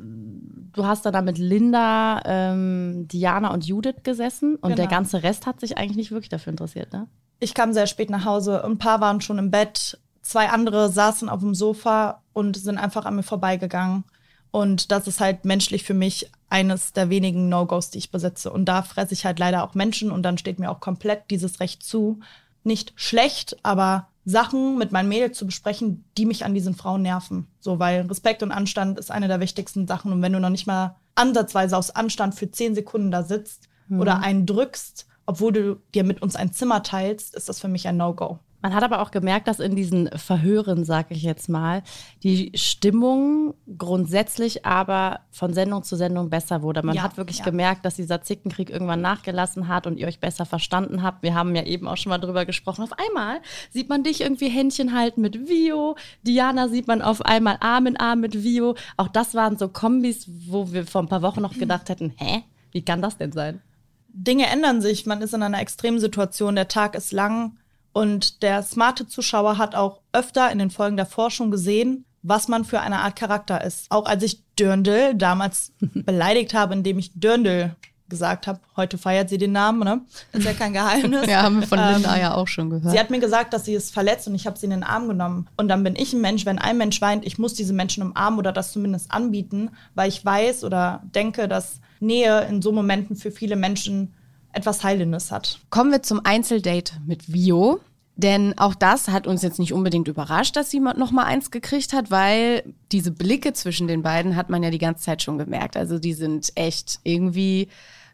du 0.78 0.86
hast 0.86 1.04
da 1.04 1.22
mit 1.22 1.38
Linda, 1.38 2.22
ähm, 2.24 3.08
Diana 3.08 3.52
und 3.52 3.66
Judith 3.66 4.02
gesessen 4.02 4.56
und 4.56 4.70
der 4.78 4.86
Genau. 4.86 4.96
ganze 4.98 5.22
Rest 5.22 5.46
hat 5.46 5.60
sich 5.60 5.76
eigentlich 5.76 5.96
nicht 5.96 6.10
wirklich 6.10 6.28
dafür 6.28 6.52
interessiert, 6.52 6.92
ne? 6.92 7.08
Ich 7.40 7.54
kam 7.54 7.72
sehr 7.72 7.86
spät 7.86 8.10
nach 8.10 8.24
Hause. 8.24 8.64
Ein 8.64 8.78
paar 8.78 9.00
waren 9.00 9.20
schon 9.20 9.38
im 9.38 9.50
Bett. 9.50 9.98
Zwei 10.22 10.48
andere 10.48 10.88
saßen 10.90 11.28
auf 11.28 11.40
dem 11.40 11.54
Sofa 11.54 12.22
und 12.32 12.56
sind 12.56 12.78
einfach 12.78 13.04
an 13.06 13.16
mir 13.16 13.22
vorbeigegangen. 13.22 14.04
Und 14.50 14.90
das 14.90 15.06
ist 15.06 15.20
halt 15.20 15.44
menschlich 15.44 15.84
für 15.84 15.94
mich 15.94 16.30
eines 16.48 16.92
der 16.92 17.10
wenigen 17.10 17.48
No-Gos, 17.48 17.90
die 17.90 17.98
ich 17.98 18.10
besitze. 18.10 18.50
Und 18.50 18.64
da 18.64 18.82
fresse 18.82 19.14
ich 19.14 19.24
halt 19.24 19.38
leider 19.38 19.62
auch 19.62 19.74
Menschen 19.74 20.10
und 20.10 20.22
dann 20.22 20.38
steht 20.38 20.58
mir 20.58 20.70
auch 20.70 20.80
komplett 20.80 21.30
dieses 21.30 21.60
Recht 21.60 21.82
zu. 21.82 22.20
Nicht 22.64 22.92
schlecht, 22.96 23.56
aber 23.62 24.08
Sachen 24.28 24.76
mit 24.76 24.92
meinen 24.92 25.08
Mädels 25.08 25.38
zu 25.38 25.46
besprechen, 25.46 26.04
die 26.18 26.26
mich 26.26 26.44
an 26.44 26.52
diesen 26.52 26.74
Frauen 26.74 27.00
nerven. 27.00 27.46
So, 27.60 27.78
weil 27.78 28.02
Respekt 28.02 28.42
und 28.42 28.52
Anstand 28.52 28.98
ist 28.98 29.10
eine 29.10 29.26
der 29.26 29.40
wichtigsten 29.40 29.86
Sachen. 29.86 30.12
Und 30.12 30.20
wenn 30.20 30.34
du 30.34 30.40
noch 30.40 30.50
nicht 30.50 30.66
mal 30.66 30.96
ansatzweise 31.14 31.76
aus 31.76 31.90
Anstand 31.90 32.34
für 32.34 32.50
zehn 32.50 32.74
Sekunden 32.74 33.10
da 33.10 33.22
sitzt 33.22 33.68
oder 33.90 34.20
einen 34.20 34.44
drückst, 34.44 35.06
obwohl 35.24 35.52
du 35.52 35.76
dir 35.94 36.04
mit 36.04 36.20
uns 36.20 36.36
ein 36.36 36.52
Zimmer 36.52 36.82
teilst, 36.82 37.34
ist 37.34 37.48
das 37.48 37.58
für 37.58 37.68
mich 37.68 37.88
ein 37.88 37.96
No-Go. 37.96 38.38
Man 38.60 38.74
hat 38.74 38.82
aber 38.82 39.00
auch 39.02 39.12
gemerkt, 39.12 39.46
dass 39.46 39.60
in 39.60 39.76
diesen 39.76 40.08
Verhören, 40.18 40.84
sag 40.84 41.10
ich 41.10 41.22
jetzt 41.22 41.48
mal, 41.48 41.82
die 42.24 42.50
Stimmung 42.56 43.54
grundsätzlich 43.76 44.66
aber 44.66 45.20
von 45.30 45.54
Sendung 45.54 45.84
zu 45.84 45.94
Sendung 45.94 46.28
besser 46.28 46.62
wurde. 46.62 46.82
Man 46.82 46.96
Ja, 46.96 47.02
hat 47.02 47.16
wirklich 47.16 47.38
ja. 47.38 47.44
gemerkt, 47.44 47.84
dass 47.84 47.94
dieser 47.94 48.22
Zickenkrieg 48.22 48.70
irgendwann 48.70 49.00
nachgelassen 49.00 49.68
hat 49.68 49.86
und 49.86 49.96
ihr 49.96 50.08
euch 50.08 50.18
besser 50.18 50.44
verstanden 50.44 51.02
habt. 51.04 51.22
Wir 51.22 51.34
haben 51.34 51.54
ja 51.54 51.62
eben 51.62 51.86
auch 51.86 51.96
schon 51.96 52.10
mal 52.10 52.18
drüber 52.18 52.44
gesprochen. 52.46 52.82
Auf 52.82 52.92
einmal 52.98 53.40
sieht 53.70 53.88
man 53.88 54.02
dich 54.02 54.22
irgendwie 54.22 54.48
Händchen 54.48 54.92
halten 54.92 55.20
mit 55.20 55.48
Vio. 55.48 55.96
Diana 56.26 56.68
sieht 56.68 56.88
man 56.88 57.00
auf 57.00 57.22
einmal 57.22 57.58
Arm 57.60 57.86
in 57.86 57.96
Arm 57.96 58.20
mit 58.20 58.42
Vio. 58.42 58.74
Auch 58.96 59.08
das 59.08 59.34
waren 59.34 59.56
so 59.56 59.68
Kombis, 59.68 60.28
wo 60.48 60.72
wir 60.72 60.84
vor 60.84 61.02
ein 61.02 61.08
paar 61.08 61.22
Wochen 61.22 61.42
noch 61.42 61.54
gedacht 61.54 61.88
hätten, 61.88 62.12
hä? 62.16 62.42
Wie 62.72 62.84
kann 62.84 63.02
das 63.02 63.16
denn 63.16 63.30
sein? 63.32 63.62
Dinge 64.08 64.46
ändern 64.46 64.80
sich, 64.80 65.06
man 65.06 65.22
ist 65.22 65.32
in 65.32 65.42
einer 65.44 65.60
Extremsituation, 65.60 66.56
der 66.56 66.66
Tag 66.68 66.96
ist 66.96 67.12
lang 67.12 67.56
und 67.98 68.42
der 68.44 68.62
smarte 68.62 69.08
Zuschauer 69.08 69.58
hat 69.58 69.74
auch 69.74 69.98
öfter 70.12 70.52
in 70.52 70.60
den 70.60 70.70
Folgen 70.70 70.96
davor 70.96 71.32
schon 71.32 71.50
gesehen, 71.50 72.04
was 72.22 72.46
man 72.46 72.64
für 72.64 72.78
eine 72.78 73.00
Art 73.00 73.16
Charakter 73.16 73.64
ist. 73.64 73.86
Auch 73.90 74.06
als 74.06 74.22
ich 74.22 74.44
Dörndl 74.54 75.16
damals 75.16 75.72
beleidigt 75.80 76.54
habe, 76.54 76.74
indem 76.74 77.00
ich 77.00 77.10
Dörndl 77.18 77.74
gesagt 78.08 78.46
habe, 78.46 78.60
heute 78.76 78.98
feiert 78.98 79.30
sie 79.30 79.36
den 79.36 79.50
Namen, 79.50 79.80
ne? 79.80 80.02
Ist 80.32 80.44
ja 80.44 80.52
kein 80.52 80.72
Geheimnis. 80.72 81.26
Ja, 81.28 81.42
haben 81.42 81.60
wir 81.60 81.66
von 81.66 81.80
Ähm, 81.80 81.94
Linda 81.94 82.16
ja 82.16 82.34
auch 82.34 82.46
schon 82.46 82.70
gehört. 82.70 82.92
Sie 82.92 83.00
hat 83.00 83.10
mir 83.10 83.18
gesagt, 83.18 83.52
dass 83.52 83.64
sie 83.64 83.74
ist 83.74 83.92
verletzt 83.92 84.28
und 84.28 84.36
ich 84.36 84.46
habe 84.46 84.56
sie 84.56 84.66
in 84.66 84.70
den 84.70 84.84
Arm 84.84 85.08
genommen. 85.08 85.48
Und 85.56 85.66
dann 85.66 85.82
bin 85.82 85.96
ich 85.96 86.12
ein 86.12 86.20
Mensch, 86.20 86.46
wenn 86.46 86.60
ein 86.60 86.78
Mensch 86.78 87.00
weint, 87.00 87.26
ich 87.26 87.38
muss 87.38 87.54
diese 87.54 87.72
Menschen 87.72 88.04
umarmen 88.04 88.38
oder 88.38 88.52
das 88.52 88.70
zumindest 88.72 89.10
anbieten, 89.10 89.70
weil 89.96 90.08
ich 90.08 90.24
weiß 90.24 90.62
oder 90.62 91.02
denke, 91.16 91.48
dass 91.48 91.80
Nähe 91.98 92.46
in 92.48 92.62
so 92.62 92.70
Momenten 92.70 93.16
für 93.16 93.32
viele 93.32 93.56
Menschen 93.56 94.14
etwas 94.52 94.82
Heilendes 94.84 95.30
hat. 95.30 95.58
Kommen 95.70 95.90
wir 95.92 96.02
zum 96.02 96.20
Einzeldate 96.24 96.94
mit 97.04 97.32
Vio. 97.32 97.80
Denn 98.18 98.58
auch 98.58 98.74
das 98.74 99.08
hat 99.08 99.28
uns 99.28 99.42
jetzt 99.42 99.60
nicht 99.60 99.72
unbedingt 99.72 100.08
überrascht, 100.08 100.56
dass 100.56 100.70
sie 100.70 100.80
noch 100.80 101.12
mal 101.12 101.22
eins 101.22 101.52
gekriegt 101.52 101.92
hat, 101.92 102.10
weil 102.10 102.64
diese 102.90 103.12
Blicke 103.12 103.52
zwischen 103.52 103.86
den 103.86 104.02
beiden 104.02 104.34
hat 104.34 104.50
man 104.50 104.64
ja 104.64 104.70
die 104.70 104.78
ganze 104.78 105.04
Zeit 105.04 105.22
schon 105.22 105.38
gemerkt. 105.38 105.76
Also 105.76 106.00
die 106.00 106.14
sind 106.14 106.50
echt 106.56 106.98
irgendwie, 107.04 107.68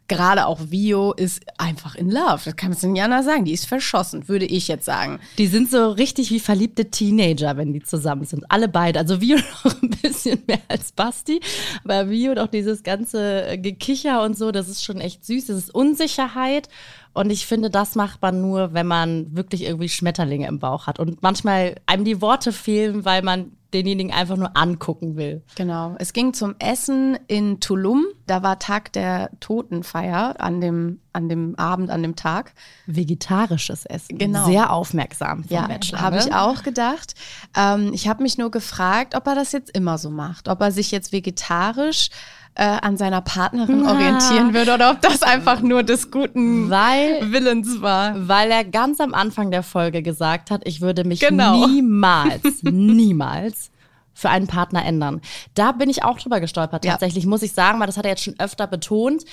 gerade 0.07 0.45
auch 0.45 0.59
Vio 0.69 1.13
ist 1.13 1.41
einfach 1.57 1.95
in 1.95 2.11
love. 2.11 2.41
Das 2.45 2.55
kann 2.55 2.69
man 2.69 2.91
nicht 2.91 3.01
anders 3.01 3.25
sagen. 3.25 3.45
Die 3.45 3.51
ist 3.53 3.65
verschossen, 3.65 4.27
würde 4.27 4.45
ich 4.45 4.67
jetzt 4.67 4.85
sagen. 4.85 5.19
Die 5.39 5.47
sind 5.47 5.71
so 5.71 5.89
richtig 5.89 6.29
wie 6.29 6.39
verliebte 6.39 6.91
Teenager, 6.91 7.57
wenn 7.57 7.73
die 7.73 7.81
zusammen 7.81 8.25
sind. 8.25 8.45
Alle 8.51 8.67
beide. 8.67 8.99
Also 8.99 9.21
Vio 9.21 9.37
noch 9.63 9.81
ein 9.81 9.89
bisschen 9.89 10.43
mehr 10.45 10.61
als 10.67 10.91
Basti. 10.91 11.39
Aber 11.83 12.11
Vio 12.11 12.35
doch 12.35 12.47
dieses 12.47 12.83
ganze 12.83 13.57
Gekicher 13.57 14.21
und 14.21 14.37
so, 14.37 14.51
das 14.51 14.69
ist 14.69 14.83
schon 14.83 15.01
echt 15.01 15.25
süß. 15.25 15.47
Das 15.47 15.57
ist 15.57 15.73
Unsicherheit. 15.73 16.69
Und 17.15 17.31
ich 17.31 17.45
finde, 17.45 17.69
das 17.69 17.95
macht 17.95 18.21
man 18.21 18.41
nur, 18.41 18.73
wenn 18.73 18.87
man 18.87 19.35
wirklich 19.35 19.63
irgendwie 19.63 19.87
Schmetterlinge 19.87 20.47
im 20.47 20.59
Bauch 20.59 20.85
hat. 20.85 20.99
Und 20.99 21.23
manchmal 21.23 21.75
einem 21.85 22.03
die 22.03 22.21
Worte 22.21 22.51
fehlen, 22.51 23.05
weil 23.05 23.21
man 23.21 23.53
denjenigen 23.73 24.13
einfach 24.13 24.35
nur 24.37 24.55
angucken 24.55 25.15
will. 25.15 25.41
Genau. 25.55 25.95
Es 25.97 26.11
ging 26.13 26.33
zum 26.33 26.55
Essen 26.59 27.17
in 27.27 27.59
Tulum. 27.61 28.05
Da 28.27 28.43
war 28.43 28.59
Tag 28.59 28.91
der 28.93 29.31
Totenfeier 29.39 30.35
an 30.39 30.59
dem, 30.59 30.99
an 31.13 31.29
dem 31.29 31.55
Abend, 31.57 31.89
an 31.89 32.01
dem 32.01 32.15
Tag. 32.15 32.53
Vegetarisches 32.85 33.85
Essen. 33.85 34.17
Genau. 34.17 34.45
Sehr 34.45 34.71
aufmerksam 34.71 35.43
vom 35.43 35.55
Ja, 35.55 35.67
Bachelor. 35.67 36.01
habe 36.01 36.17
ne? 36.17 36.21
ich 36.25 36.33
auch 36.33 36.63
gedacht. 36.63 37.15
Ähm, 37.55 37.91
ich 37.93 38.07
habe 38.09 38.23
mich 38.23 38.37
nur 38.37 38.51
gefragt, 38.51 39.15
ob 39.15 39.25
er 39.27 39.35
das 39.35 39.53
jetzt 39.53 39.69
immer 39.71 39.97
so 39.97 40.09
macht. 40.09 40.49
Ob 40.49 40.59
er 40.61 40.71
sich 40.71 40.91
jetzt 40.91 41.11
vegetarisch 41.13 42.09
äh, 42.55 42.63
an 42.63 42.95
seiner 42.97 43.21
Partnerin 43.21 43.81
Na. 43.83 43.91
orientieren 43.93 44.53
würde 44.53 44.73
oder 44.73 44.91
ob 44.91 45.01
das 45.01 45.21
einfach 45.23 45.61
nur 45.61 45.83
des 45.83 46.09
guten 46.09 46.69
Weil 46.69 47.31
Willens 47.31 47.81
war. 47.81 48.13
Weil 48.27 48.49
er 48.51 48.63
ganz 48.63 48.99
am 49.01 49.13
Anfang 49.13 49.51
der 49.51 49.61
Folge 49.63 50.01
gesagt 50.01 50.51
hat, 50.51 50.61
ich 50.65 50.79
würde 50.81 51.03
mich 51.03 51.19
Genau. 51.19 51.67
niemals, 51.67 52.41
niemals 52.63 53.71
für 54.13 54.29
einen 54.29 54.47
Partner 54.47 54.85
ändern. 54.85 55.19
Da 55.53 55.73
bin 55.73 55.89
ich 55.89 56.03
auch 56.03 56.17
drüber 56.17 56.39
gestolpert, 56.39 56.85
Ja. 56.85 56.91
tatsächlich, 56.91 57.25
muss 57.25 57.41
ich 57.43 57.51
sagen, 57.51 57.79
weil 57.79 57.87
das 57.87 57.97
hat 57.97 58.05
er 58.05 58.11
jetzt 58.11 58.23
schon 58.23 58.39
öfter 58.39 58.67
betont. 58.67 59.25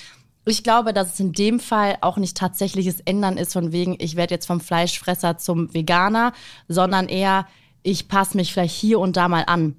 Ich 0.44 0.64
glaube, 0.64 0.92
dass 0.92 1.14
es 1.14 1.20
in 1.20 1.30
dem 1.32 1.60
Fall 1.60 1.98
auch 2.00 2.16
nicht 2.16 2.36
tatsächliches 2.36 2.98
Ändern 3.00 3.36
ist, 3.36 3.52
von 3.52 3.70
wegen, 3.70 3.94
ich 4.00 4.16
werde 4.16 4.34
jetzt 4.34 4.46
vom 4.46 4.60
Fleischfresser 4.60 5.38
zum 5.38 5.72
Veganer, 5.72 6.32
sondern 6.66 7.06
eher, 7.08 7.46
ich 7.84 8.08
passe 8.08 8.36
mich 8.36 8.52
vielleicht 8.52 8.74
hier 8.74 8.98
und 8.98 9.16
da 9.16 9.28
mal 9.28 9.44
an. 9.46 9.76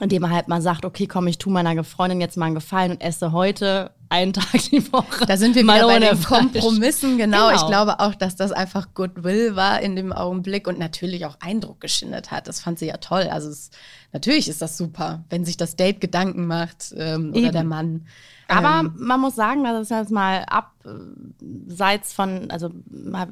Indem 0.00 0.24
er 0.24 0.30
halt 0.30 0.48
mal 0.48 0.60
sagt, 0.60 0.84
okay, 0.84 1.06
komm, 1.06 1.28
ich 1.28 1.38
tue 1.38 1.52
meiner 1.52 1.84
Freundin 1.84 2.20
jetzt 2.20 2.36
mal 2.36 2.46
einen 2.46 2.56
Gefallen 2.56 2.90
und 2.90 3.00
esse 3.00 3.30
heute 3.30 3.92
einen 4.08 4.32
Tag 4.34 4.60
die 4.70 4.92
Woche. 4.92 5.24
Da 5.26 5.36
sind 5.36 5.54
wir 5.54 5.64
mal 5.64 5.76
wieder 5.76 5.86
bei 5.86 5.96
ohne 5.96 6.10
den. 6.10 6.22
Kompromissen. 6.22 7.16
Genau. 7.16 7.48
Genau. 7.48 7.54
Ich 7.54 7.66
glaube 7.66 8.00
auch, 8.00 8.14
dass 8.14 8.36
das 8.36 8.52
einfach 8.52 8.88
Goodwill 8.94 9.56
war 9.56 9.80
in 9.80 9.96
dem 9.96 10.12
Augenblick 10.12 10.66
und 10.66 10.78
natürlich 10.78 11.26
auch 11.26 11.36
Eindruck 11.40 11.80
geschindet 11.80 12.30
hat. 12.30 12.48
Das 12.48 12.60
fand 12.60 12.78
sie 12.78 12.86
ja 12.86 12.96
toll. 12.96 13.28
Also 13.30 13.50
es, 13.50 13.70
natürlich 14.12 14.48
ist 14.48 14.62
das 14.62 14.76
super, 14.76 15.24
wenn 15.30 15.44
sich 15.44 15.56
das 15.56 15.76
Date 15.76 16.00
Gedanken 16.00 16.46
macht 16.46 16.92
ähm, 16.96 17.32
oder 17.34 17.52
der 17.52 17.64
Mann. 17.64 18.06
Aber 18.48 18.80
Ähm, 18.80 18.94
man 18.98 19.20
muss 19.20 19.34
sagen, 19.34 19.64
dass 19.64 19.80
es 19.80 19.88
jetzt 19.88 20.10
mal 20.10 20.44
abseits 20.46 22.12
von, 22.12 22.50
also 22.50 22.70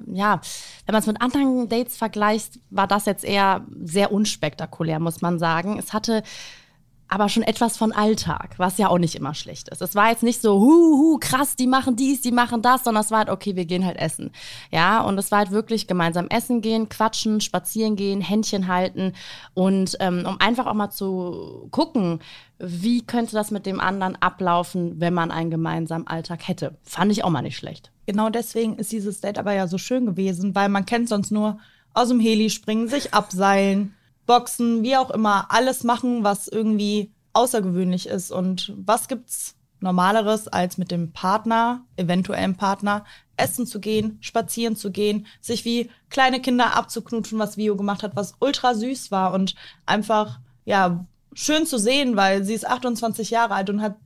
ja, 0.06 0.40
wenn 0.86 0.92
man 0.92 1.00
es 1.00 1.06
mit 1.06 1.20
anderen 1.20 1.68
Dates 1.68 1.96
vergleicht, 1.96 2.60
war 2.70 2.86
das 2.86 3.06
jetzt 3.06 3.24
eher 3.24 3.66
sehr 3.82 4.12
unspektakulär, 4.12 5.00
muss 5.00 5.20
man 5.20 5.38
sagen. 5.38 5.78
Es 5.78 5.92
hatte 5.92 6.22
aber 7.12 7.28
schon 7.28 7.42
etwas 7.42 7.76
von 7.76 7.92
Alltag, 7.92 8.54
was 8.56 8.78
ja 8.78 8.88
auch 8.88 8.96
nicht 8.96 9.16
immer 9.16 9.34
schlecht 9.34 9.68
ist. 9.68 9.82
Es 9.82 9.94
war 9.94 10.08
jetzt 10.08 10.22
nicht 10.22 10.40
so, 10.40 10.58
hu, 10.58 10.96
hu, 10.96 11.18
krass, 11.20 11.56
die 11.56 11.66
machen 11.66 11.94
dies, 11.94 12.22
die 12.22 12.32
machen 12.32 12.62
das, 12.62 12.84
sondern 12.84 13.02
es 13.02 13.10
war 13.10 13.18
halt, 13.18 13.28
okay, 13.28 13.54
wir 13.54 13.66
gehen 13.66 13.84
halt 13.84 13.98
essen. 13.98 14.30
Ja, 14.70 15.02
und 15.02 15.18
es 15.18 15.30
war 15.30 15.40
halt 15.40 15.50
wirklich 15.50 15.86
gemeinsam 15.86 16.26
essen 16.28 16.62
gehen, 16.62 16.88
quatschen, 16.88 17.42
spazieren 17.42 17.96
gehen, 17.96 18.22
Händchen 18.22 18.66
halten 18.66 19.12
und 19.52 19.94
ähm, 20.00 20.24
um 20.26 20.40
einfach 20.40 20.64
auch 20.64 20.72
mal 20.72 20.88
zu 20.88 21.68
gucken, 21.70 22.20
wie 22.58 23.02
könnte 23.02 23.32
das 23.32 23.50
mit 23.50 23.66
dem 23.66 23.78
anderen 23.78 24.16
ablaufen, 24.22 24.98
wenn 24.98 25.12
man 25.12 25.30
einen 25.30 25.50
gemeinsamen 25.50 26.06
Alltag 26.06 26.48
hätte. 26.48 26.78
Fand 26.82 27.12
ich 27.12 27.24
auch 27.24 27.30
mal 27.30 27.42
nicht 27.42 27.58
schlecht. 27.58 27.90
Genau 28.06 28.30
deswegen 28.30 28.76
ist 28.76 28.90
dieses 28.90 29.20
Date 29.20 29.38
aber 29.38 29.52
ja 29.52 29.66
so 29.66 29.76
schön 29.76 30.06
gewesen, 30.06 30.54
weil 30.54 30.70
man 30.70 30.86
kennt 30.86 31.10
sonst 31.10 31.30
nur 31.30 31.58
aus 31.92 32.08
dem 32.08 32.20
Heli 32.20 32.48
springen, 32.48 32.88
sich 32.88 33.12
abseilen, 33.12 33.94
boxen, 34.26 34.82
wie 34.82 34.96
auch 34.96 35.10
immer, 35.10 35.46
alles 35.50 35.84
machen, 35.84 36.24
was 36.24 36.48
irgendwie 36.48 37.12
außergewöhnlich 37.32 38.08
ist. 38.08 38.30
Und 38.30 38.72
was 38.76 39.08
gibt's 39.08 39.56
Normaleres, 39.80 40.48
als 40.48 40.78
mit 40.78 40.90
dem 40.90 41.12
Partner, 41.12 41.84
eventuellen 41.96 42.56
Partner, 42.56 43.04
essen 43.36 43.66
zu 43.66 43.80
gehen, 43.80 44.18
spazieren 44.20 44.76
zu 44.76 44.90
gehen, 44.90 45.26
sich 45.40 45.64
wie 45.64 45.90
kleine 46.10 46.40
Kinder 46.40 46.76
abzuknutschen, 46.76 47.38
was 47.38 47.56
Vio 47.56 47.76
gemacht 47.76 48.02
hat, 48.02 48.14
was 48.14 48.34
ultra 48.38 48.74
süß 48.74 49.10
war 49.10 49.32
und 49.32 49.54
einfach, 49.84 50.38
ja, 50.64 51.04
schön 51.34 51.66
zu 51.66 51.78
sehen, 51.78 52.16
weil 52.16 52.44
sie 52.44 52.54
ist 52.54 52.66
28 52.66 53.30
Jahre 53.30 53.54
alt 53.54 53.70
und 53.70 53.82
hat 53.82 53.96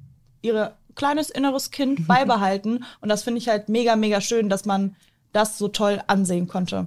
ihre 0.43 0.77
kleines 0.95 1.29
inneres 1.31 1.71
Kind 1.71 2.07
beibehalten. 2.09 2.85
Und 3.01 3.09
das 3.09 3.23
finde 3.23 3.39
ich 3.39 3.49
halt 3.49 3.69
mega, 3.69 3.97
mega 3.97 4.21
schön, 4.21 4.49
dass 4.49 4.65
man 4.65 4.97
das 5.33 5.59
so 5.59 5.69
toll 5.69 6.03
ansehen 6.07 6.47
konnte. 6.47 6.87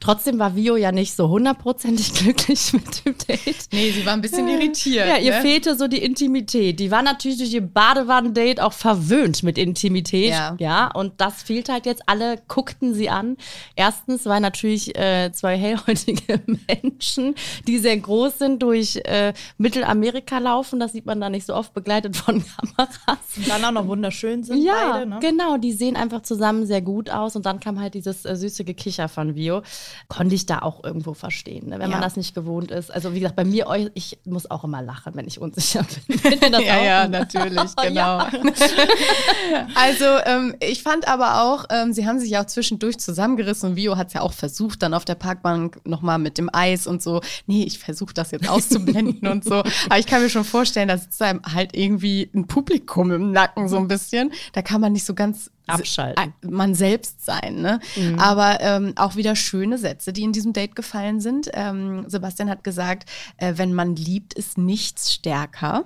Trotzdem 0.00 0.38
war 0.38 0.56
Vio 0.56 0.76
ja 0.76 0.92
nicht 0.92 1.14
so 1.14 1.28
hundertprozentig 1.28 2.14
glücklich 2.14 2.72
mit 2.72 3.04
dem 3.04 3.14
Date. 3.18 3.68
Nee, 3.72 3.90
sie 3.90 4.04
war 4.06 4.14
ein 4.14 4.22
bisschen 4.22 4.48
irritiert. 4.48 5.06
Ja, 5.06 5.18
ihr 5.18 5.32
ne? 5.32 5.40
fehlte 5.42 5.76
so 5.76 5.88
die 5.88 6.02
Intimität. 6.02 6.80
Die 6.80 6.90
war 6.90 7.02
natürlich 7.02 7.38
durch 7.38 7.52
ihr 7.52 7.60
Badewannen-Date 7.60 8.60
auch 8.60 8.72
verwöhnt 8.72 9.42
mit 9.42 9.58
Intimität. 9.58 10.30
Ja. 10.30 10.56
ja, 10.58 10.90
und 10.94 11.20
das 11.20 11.42
fehlte 11.42 11.72
halt 11.72 11.84
jetzt. 11.84 12.02
Alle 12.06 12.40
guckten 12.48 12.94
sie 12.94 13.10
an. 13.10 13.36
Erstens, 13.76 14.24
weil 14.24 14.40
natürlich 14.40 14.96
äh, 14.96 15.30
zwei 15.32 15.56
hellhäutige 15.58 16.40
Menschen, 16.82 17.34
die 17.66 17.78
sehr 17.78 17.98
groß 17.98 18.38
sind, 18.38 18.62
durch 18.62 18.96
äh, 19.04 19.34
Mittelamerika 19.58 20.38
laufen. 20.38 20.80
Das 20.80 20.92
sieht 20.92 21.04
man 21.04 21.20
da 21.20 21.28
nicht 21.28 21.46
so 21.46 21.54
oft 21.54 21.74
begleitet 21.74 22.16
von 22.16 22.42
Kameras. 22.76 22.98
Und 23.36 23.48
dann 23.48 23.64
auch 23.64 23.72
noch 23.72 23.86
wunderschön 23.86 24.44
sind 24.44 24.62
Ja, 24.62 24.92
beide. 24.92 25.10
Ne? 25.10 25.18
genau, 25.20 25.58
die 25.58 25.72
sehen 25.72 25.96
einfach 25.96 26.22
zusammen 26.22 26.66
sehr 26.66 26.80
gut 26.80 27.10
aus 27.10 27.36
und 27.36 27.44
dann 27.44 27.60
kam 27.60 27.78
halt 27.78 27.92
dieses 27.92 28.24
äh, 28.24 28.34
süße 28.34 28.64
Gekicher 28.64 29.08
von 29.08 29.34
Vio. 29.34 29.62
Konnte 30.08 30.34
ich 30.34 30.46
da 30.46 30.60
auch 30.60 30.82
irgendwo 30.84 31.14
verstehen, 31.14 31.68
ne? 31.68 31.78
wenn 31.78 31.90
Ja. 31.90 31.96
man 31.96 32.00
das 32.00 32.16
nicht 32.16 32.34
gewohnt 32.34 32.70
ist. 32.70 32.90
Also 32.92 33.14
wie 33.14 33.20
gesagt, 33.20 33.36
bei 33.36 33.44
mir, 33.44 33.66
ich 33.94 34.18
muss 34.24 34.50
auch 34.50 34.64
immer 34.64 34.82
lachen, 34.82 35.14
wenn 35.16 35.26
ich 35.26 35.40
unsicher 35.40 35.84
bin. 36.06 36.20
Ja, 36.60 36.76
auch? 36.78 36.84
ja, 36.84 37.08
natürlich, 37.08 37.74
genau. 37.82 38.18
also 39.74 40.04
ähm, 40.26 40.54
ich 40.60 40.82
fand 40.82 41.06
aber 41.08 41.42
auch, 41.42 41.64
ähm, 41.70 41.92
sie 41.92 42.06
haben 42.06 42.18
sich 42.18 42.30
ja 42.30 42.42
auch 42.42 42.46
zwischendurch 42.46 42.98
zusammengerissen 42.98 43.70
und 43.70 43.76
Vio 43.76 43.96
hat 43.96 44.08
es 44.08 44.14
ja 44.14 44.20
auch 44.22 44.32
versucht, 44.32 44.82
dann 44.82 44.94
auf 44.94 45.04
der 45.04 45.14
Parkbank 45.14 45.80
nochmal 45.86 46.18
mit 46.18 46.38
dem 46.38 46.50
Eis 46.52 46.86
und 46.86 47.02
so, 47.02 47.20
nee, 47.46 47.64
ich 47.64 47.78
versuche 47.78 48.14
das 48.14 48.30
jetzt 48.30 48.48
auszublenden 48.48 49.28
und 49.28 49.44
so. 49.44 49.56
Aber 49.56 49.98
ich 49.98 50.06
kann 50.06 50.22
mir 50.22 50.30
schon 50.30 50.44
vorstellen, 50.44 50.88
da 50.88 50.98
sitzt 50.98 51.20
einem 51.22 51.40
halt 51.52 51.76
irgendwie 51.76 52.30
ein 52.34 52.46
Publikum 52.46 53.10
im 53.10 53.32
Nacken 53.32 53.68
so 53.68 53.76
ein 53.76 53.88
bisschen. 53.88 54.32
Da 54.52 54.62
kann 54.62 54.80
man 54.80 54.92
nicht 54.92 55.04
so 55.04 55.14
ganz 55.14 55.50
Abschalten. 55.74 56.34
man 56.42 56.74
selbst 56.74 57.24
sein. 57.24 57.56
Ne? 57.56 57.80
Aber 58.18 58.60
ähm, 58.60 58.92
auch 58.96 59.16
wieder 59.16 59.36
schöne 59.36 59.78
Sätze, 59.78 60.12
die 60.12 60.22
in 60.22 60.32
diesem 60.32 60.52
Date 60.52 60.76
gefallen 60.76 61.20
sind. 61.20 61.50
Ähm, 61.54 62.08
Sebastian 62.08 62.50
hat 62.50 62.64
gesagt, 62.64 63.08
äh, 63.36 63.54
wenn 63.56 63.74
man 63.74 63.96
liebt, 63.96 64.34
ist 64.34 64.58
nichts 64.58 65.12
stärker. 65.12 65.84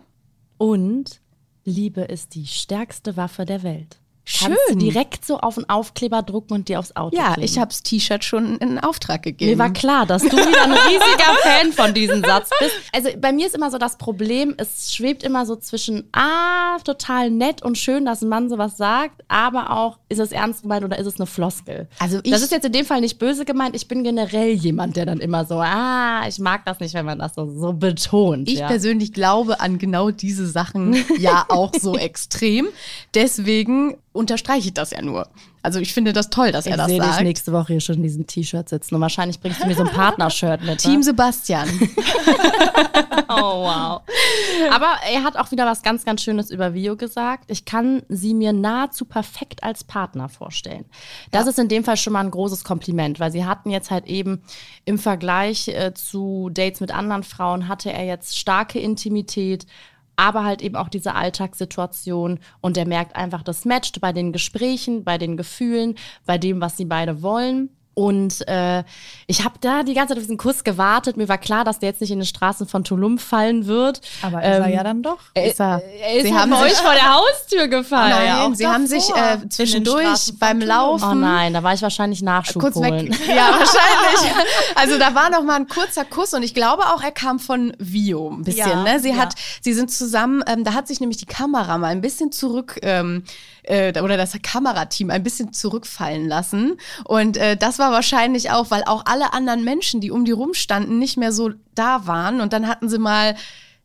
Und 0.58 1.20
Liebe 1.64 2.02
ist 2.02 2.34
die 2.34 2.46
stärkste 2.46 3.16
Waffe 3.16 3.44
der 3.44 3.62
Welt. 3.62 3.98
Schön. 4.26 4.48
Kannst 4.48 4.60
du 4.70 4.74
direkt 4.76 5.24
so 5.26 5.38
auf 5.38 5.58
einen 5.58 5.68
Aufkleber 5.68 6.22
drucken 6.22 6.54
und 6.54 6.68
dir 6.70 6.78
aufs 6.78 6.96
Auto 6.96 7.14
Ja, 7.14 7.34
kleben. 7.34 7.42
ich 7.42 7.58
habe 7.58 7.68
das 7.68 7.82
T-Shirt 7.82 8.24
schon 8.24 8.56
in 8.56 8.78
Auftrag 8.78 9.22
gegeben. 9.22 9.50
Mir 9.50 9.58
war 9.58 9.70
klar, 9.70 10.06
dass 10.06 10.22
du 10.22 10.30
wieder 10.30 10.62
ein 10.64 10.72
riesiger 10.72 11.34
Fan 11.42 11.72
von 11.72 11.92
diesem 11.92 12.24
Satz 12.24 12.48
bist. 12.58 12.74
Also 12.94 13.10
bei 13.18 13.32
mir 13.32 13.46
ist 13.46 13.54
immer 13.54 13.70
so 13.70 13.76
das 13.76 13.98
Problem, 13.98 14.54
es 14.56 14.94
schwebt 14.94 15.22
immer 15.24 15.44
so 15.44 15.56
zwischen, 15.56 16.08
ah, 16.12 16.78
total 16.84 17.30
nett 17.30 17.62
und 17.62 17.76
schön, 17.76 18.06
dass 18.06 18.22
ein 18.22 18.30
Mann 18.30 18.48
sowas 18.48 18.78
sagt, 18.78 19.22
aber 19.28 19.70
auch, 19.70 19.98
ist 20.08 20.20
es 20.20 20.32
ernst 20.32 20.62
gemeint 20.62 20.84
oder 20.84 20.98
ist 20.98 21.06
es 21.06 21.16
eine 21.20 21.26
Floskel? 21.26 21.86
Also 21.98 22.20
ich- 22.22 22.30
das 22.32 22.40
ist 22.42 22.50
jetzt 22.50 22.64
in 22.64 22.72
dem 22.72 22.86
Fall 22.86 23.02
nicht 23.02 23.18
böse 23.18 23.44
gemeint. 23.44 23.76
Ich 23.76 23.88
bin 23.88 24.04
generell 24.04 24.52
jemand, 24.52 24.96
der 24.96 25.04
dann 25.04 25.20
immer 25.20 25.44
so, 25.44 25.56
ah, 25.60 26.22
ich 26.26 26.38
mag 26.38 26.64
das 26.64 26.80
nicht, 26.80 26.94
wenn 26.94 27.04
man 27.04 27.18
das 27.18 27.34
so, 27.34 27.46
so 27.60 27.74
betont. 27.74 28.48
Ich 28.48 28.60
ja. 28.60 28.68
persönlich 28.68 29.12
glaube 29.12 29.60
an 29.60 29.76
genau 29.78 30.10
diese 30.10 30.46
Sachen 30.48 30.96
ja 31.18 31.44
auch 31.48 31.72
so 31.78 31.98
extrem. 31.98 32.68
Deswegen 33.14 33.96
unterstreiche 34.14 34.68
ich 34.68 34.75
das 34.75 34.92
ja 34.92 35.02
nur. 35.02 35.28
Also 35.61 35.80
ich 35.80 35.92
finde 35.92 36.12
das 36.12 36.30
toll, 36.30 36.52
dass 36.52 36.66
er 36.66 36.73
ich 36.73 36.76
das 36.76 36.87
sehe 36.87 37.00
dich 37.00 37.11
sagt. 37.11 37.23
nächste 37.23 37.52
Woche 37.52 37.73
hier 37.73 37.80
schon 37.80 37.97
in 37.97 38.02
diesem 38.04 38.26
T-Shirt 38.26 38.68
sitzen 38.68 38.94
und 38.94 39.00
wahrscheinlich 39.00 39.40
bringst 39.40 39.62
du 39.62 39.66
mir 39.66 39.75
so 39.75 39.83
ein 39.83 39.90
Partnershirt 39.90 40.62
mit. 40.62 40.78
Team 40.78 41.00
ne? 41.00 41.02
Sebastian. 41.02 41.68
Oh, 43.26 43.62
wow. 43.62 44.02
Aber 44.71 44.97
er 45.11 45.23
hat 45.23 45.37
auch 45.37 45.50
wieder 45.50 45.64
was 45.66 45.83
ganz, 45.83 46.04
ganz 46.04 46.23
Schönes 46.23 46.50
über 46.50 46.75
Vio 46.75 46.94
gesagt. 46.97 47.50
Ich 47.50 47.64
kann 47.64 48.02
sie 48.09 48.35
mir 48.35 48.52
nahezu 48.52 49.06
perfekt 49.06 49.64
als 49.64 49.83
Partner 49.83 50.28
vorstellen. 50.28 50.85
Das 51.30 51.47
ist 51.47 51.59
in 51.59 51.68
dem 51.68 51.85
Fall 51.85 51.97
schon 51.97 52.12
mal 52.12 52.21
ein 52.21 52.30
großes 52.30 52.64
Kompliment, 52.64 53.21
weil 53.21 53.33
sie 53.33 53.44
hatten 53.44 53.71
jetzt 53.71 53.90
halt 53.90 54.06
eben 54.06 54.42
im 54.85 54.99
Vergleich 54.99 55.68
äh, 55.68 55.94
zu 55.94 56.50
Dates 56.52 56.80
mit 56.80 56.92
anderen 56.94 57.23
Frauen, 57.23 57.66
hatte 57.66 57.92
er 57.92 58.04
jetzt 58.04 58.38
starke 58.38 58.78
Intimität, 58.78 59.66
aber 60.16 60.44
halt 60.44 60.62
eben 60.62 60.76
auch 60.76 60.88
diese 60.88 61.14
Alltagssituation 61.14 62.38
und 62.61 62.76
er 62.76 62.87
merkt 62.87 63.16
einfach, 63.16 63.42
das 63.42 63.64
matcht 63.64 64.00
bei 64.00 64.12
den 64.12 64.33
Gesprächen, 64.33 65.04
bei 65.04 65.18
den 65.18 65.37
Gefühlen, 65.37 65.97
bei 66.26 66.38
dem, 66.38 66.61
was 66.61 66.76
sie 66.76 66.85
beide 66.85 67.23
wollen. 67.23 67.71
Und 67.94 68.46
äh, 68.48 68.82
ich 69.28 69.44
habe 69.44 69.54
da 69.60 69.84
die 69.84 69.94
ganze 69.94 70.08
Zeit 70.14 70.18
auf 70.18 70.24
diesen 70.24 70.36
Kuss 70.36 70.64
gewartet. 70.64 71.16
Mir 71.16 71.28
war 71.28 71.38
klar, 71.38 71.64
dass 71.64 71.78
der 71.78 71.90
jetzt 71.90 72.00
nicht 72.00 72.10
in 72.10 72.18
den 72.18 72.26
Straßen 72.26 72.66
von 72.66 72.82
Tulum 72.82 73.18
fallen 73.18 73.66
wird. 73.66 74.00
Aber 74.22 74.42
ist 74.42 74.48
er 74.48 74.66
Ähm, 74.66 74.72
ja 74.74 74.82
dann 74.82 75.02
doch. 75.02 75.18
Ist 75.34 75.60
er. 75.60 75.80
Er 76.00 76.16
ist 76.16 76.26
Sie 76.26 76.34
halt 76.34 76.52
haben 76.52 76.52
euch 76.62 76.72
vor 76.74 76.92
der 76.92 77.14
Haustür 77.14 77.68
gefallen. 77.68 78.10
Nein, 78.10 78.26
ja, 78.26 78.50
sie 78.54 78.66
haben 78.66 78.86
sich 78.88 79.08
äh, 79.10 79.48
zwischendurch 79.48 80.32
beim. 80.38 80.64
Laufen 80.64 81.04
Oh 81.10 81.14
nein, 81.14 81.52
da 81.52 81.62
war 81.62 81.74
ich 81.74 81.82
wahrscheinlich 81.82 82.22
Nachschub 82.22 82.62
kurz 82.62 82.76
holen. 82.76 83.10
weg. 83.10 83.20
Ja, 83.28 83.50
wahrscheinlich. 83.50 84.34
Also 84.76 84.98
da 84.98 85.14
war 85.14 85.30
noch 85.30 85.42
mal 85.42 85.56
ein 85.56 85.68
kurzer 85.68 86.04
Kuss 86.04 86.32
und 86.32 86.42
ich 86.42 86.54
glaube 86.54 86.84
auch, 86.86 87.02
er 87.02 87.12
kam 87.12 87.38
von 87.38 87.74
Vio 87.78 88.30
ein 88.30 88.44
bisschen. 88.44 88.66
Ja, 88.68 88.82
ne? 88.82 88.98
Sie 89.00 89.10
ja. 89.10 89.16
hat, 89.16 89.34
sie 89.60 89.72
sind 89.74 89.90
zusammen. 89.90 90.42
Ähm, 90.46 90.64
da 90.64 90.72
hat 90.74 90.88
sich 90.88 91.00
nämlich 91.00 91.18
die 91.18 91.26
Kamera 91.26 91.76
mal 91.78 91.88
ein 91.88 92.00
bisschen 92.00 92.32
zurück 92.32 92.78
ähm, 92.82 93.24
äh, 93.64 93.92
oder 94.00 94.16
das 94.16 94.35
Kamerateam 94.42 95.11
ein 95.11 95.23
bisschen 95.23 95.52
zurückfallen 95.52 96.28
lassen. 96.28 96.76
Und 97.04 97.37
äh, 97.37 97.56
das 97.56 97.78
war 97.78 97.92
wahrscheinlich 97.92 98.50
auch, 98.50 98.71
weil 98.71 98.85
auch 98.85 99.04
alle 99.06 99.33
anderen 99.33 99.64
Menschen, 99.64 100.00
die 100.00 100.11
um 100.11 100.25
die 100.25 100.33
rumstanden, 100.33 100.99
nicht 100.99 101.16
mehr 101.16 101.33
so 101.33 101.50
da 101.75 102.06
waren. 102.06 102.40
Und 102.40 102.52
dann 102.52 102.68
hatten 102.68 102.88
sie 102.88 102.99
mal 102.99 103.37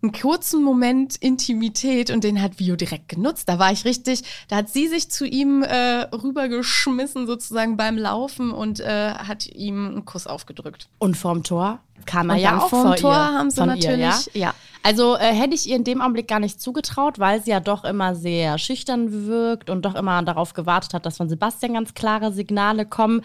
einen 0.01 0.13
kurzen 0.13 0.63
Moment 0.63 1.17
Intimität 1.17 2.09
und 2.09 2.23
den 2.23 2.41
hat 2.41 2.57
Vio 2.57 2.77
direkt 2.77 3.09
genutzt. 3.09 3.49
Da 3.49 3.59
war 3.59 3.71
ich 3.73 3.83
richtig, 3.83 4.21
da 4.47 4.55
hat 4.57 4.69
sie 4.69 4.87
sich 4.87 5.11
zu 5.11 5.25
ihm 5.25 5.61
äh, 5.61 6.03
rübergeschmissen 6.15 7.27
sozusagen 7.27 7.75
beim 7.75 7.97
Laufen 7.97 8.51
und 8.51 8.79
äh, 8.79 9.11
hat 9.13 9.45
ihm 9.47 9.87
einen 9.87 10.05
Kuss 10.05 10.25
aufgedrückt. 10.25 10.87
Und 10.99 11.17
vorm 11.17 11.43
Tor 11.43 11.79
kam 12.05 12.29
er 12.29 12.35
Und 12.35 12.41
ja 12.41 12.57
auch 12.59 12.69
vorm 12.69 12.87
vor 12.87 12.95
Tor 12.95 13.11
ihr, 13.11 13.33
haben 13.33 13.51
sie 13.51 13.65
natürlich- 13.65 13.87
ihr, 13.87 13.97
ja? 13.97 14.15
ja. 14.33 14.53
Also 14.83 15.15
äh, 15.15 15.33
hätte 15.33 15.55
ich 15.55 15.67
ihr 15.67 15.75
in 15.75 15.83
dem 15.83 16.01
Augenblick 16.01 16.27
gar 16.27 16.39
nicht 16.39 16.61
zugetraut, 16.61 17.19
weil 17.19 17.41
sie 17.43 17.51
ja 17.51 17.59
doch 17.59 17.83
immer 17.83 18.15
sehr 18.15 18.57
schüchtern 18.57 19.27
wirkt 19.27 19.69
und 19.69 19.83
doch 19.83 19.95
immer 19.95 20.21
darauf 20.23 20.53
gewartet 20.53 20.93
hat, 20.93 21.05
dass 21.05 21.17
von 21.17 21.29
Sebastian 21.29 21.73
ganz 21.73 21.93
klare 21.93 22.31
Signale 22.31 22.85
kommen. 22.85 23.21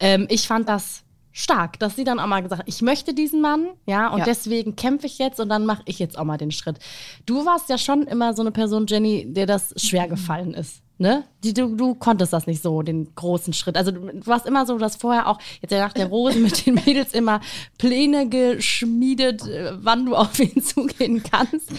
Ähm, 0.00 0.26
ich 0.28 0.46
fand 0.46 0.68
das 0.68 1.02
stark, 1.32 1.78
dass 1.78 1.96
sie 1.96 2.04
dann 2.04 2.18
auch 2.20 2.26
mal 2.26 2.42
gesagt 2.42 2.60
hat, 2.60 2.68
ich 2.68 2.82
möchte 2.82 3.14
diesen 3.14 3.40
Mann, 3.40 3.68
ja, 3.86 4.08
und 4.08 4.18
Ja. 4.18 4.24
deswegen 4.26 4.76
kämpfe 4.76 5.06
ich 5.06 5.18
jetzt 5.18 5.40
und 5.40 5.48
dann 5.48 5.64
mache 5.64 5.82
ich 5.86 5.98
jetzt 5.98 6.18
auch 6.18 6.24
mal 6.24 6.36
den 6.36 6.50
Schritt. 6.50 6.78
Du 7.24 7.46
warst 7.46 7.70
ja 7.70 7.78
schon 7.78 8.02
immer 8.02 8.34
so 8.34 8.42
eine 8.42 8.50
Person, 8.50 8.86
Jenny, 8.86 9.24
der 9.32 9.46
das 9.46 9.72
schwer 9.76 10.08
gefallen 10.08 10.52
ist. 10.52 10.82
Ne? 11.02 11.24
Die, 11.42 11.52
du, 11.52 11.74
du 11.74 11.96
konntest 11.96 12.32
das 12.32 12.46
nicht 12.46 12.62
so, 12.62 12.80
den 12.82 13.12
großen 13.16 13.52
Schritt. 13.52 13.76
Also 13.76 13.90
du, 13.90 14.24
warst 14.24 14.46
immer 14.46 14.66
so, 14.66 14.78
dass 14.78 14.94
vorher 14.94 15.26
auch, 15.26 15.40
jetzt 15.60 15.72
nach 15.72 15.92
der 15.92 16.06
Rose 16.06 16.38
mit 16.38 16.64
den 16.64 16.74
Mädels 16.74 17.12
immer 17.12 17.40
Pläne 17.76 18.28
geschmiedet, 18.28 19.44
äh, 19.48 19.72
wann 19.82 20.06
du 20.06 20.14
auf 20.14 20.38
ihn 20.38 20.62
zugehen 20.62 21.20
kannst. 21.28 21.72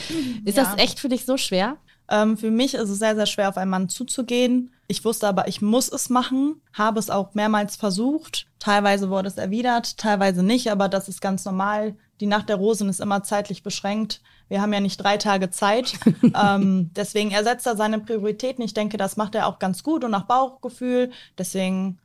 Ist 0.44 0.58
Ja. 0.58 0.66
das 0.66 0.78
echt 0.78 1.00
für 1.00 1.08
dich 1.08 1.24
so 1.24 1.38
schwer? 1.38 1.78
Ähm, 2.10 2.38
für 2.38 2.52
mich 2.52 2.74
ist 2.74 2.90
es 2.90 3.00
sehr, 3.00 3.16
sehr 3.16 3.26
schwer, 3.26 3.48
auf 3.48 3.56
einen 3.56 3.72
Mann 3.72 3.88
zuzugehen. 3.88 4.74
Ich 4.88 5.06
wusste 5.06 5.26
aber, 5.26 5.48
ich 5.48 5.62
muss 5.62 5.88
es 5.90 6.10
machen, 6.10 6.62
habe 6.74 7.00
es 7.00 7.10
auch 7.10 7.34
mehrmals 7.34 7.78
versucht. 7.78 8.48
Teilweise 8.60 9.10
wurde 9.10 9.30
es 9.30 9.38
erwidert, 9.38 9.98
teilweise 9.98 10.44
nicht, 10.44 10.70
aber 10.70 10.90
das 10.90 11.08
ist 11.08 11.22
ganz 11.22 11.46
normal. 11.46 11.96
Die 12.20 12.26
Nacht 12.26 12.50
der 12.50 12.58
Rosen 12.58 12.90
ist 12.90 13.00
immer 13.00 13.24
zeitlich 13.24 13.64
beschränkt. 13.64 14.20
Wir 14.54 14.62
haben 14.62 14.72
ja 14.72 14.82
nicht 14.82 14.98
drei 14.98 15.18
Tage 15.18 15.50
Zeit. 15.50 15.94
ähm, 16.40 16.92
deswegen 16.96 17.32
ersetzt 17.32 17.66
er 17.66 17.76
seine 17.76 17.98
Prioritäten. 17.98 18.64
Ich 18.64 18.76
denke, 18.76 18.98
das 18.98 19.18
macht 19.18 19.34
er 19.34 19.48
auch 19.48 19.58
ganz 19.58 19.82
gut 19.82 20.04
und 20.04 20.12
nach 20.12 20.28
Bauchgefühl. 20.28 21.10
Deswegen, 21.40 21.98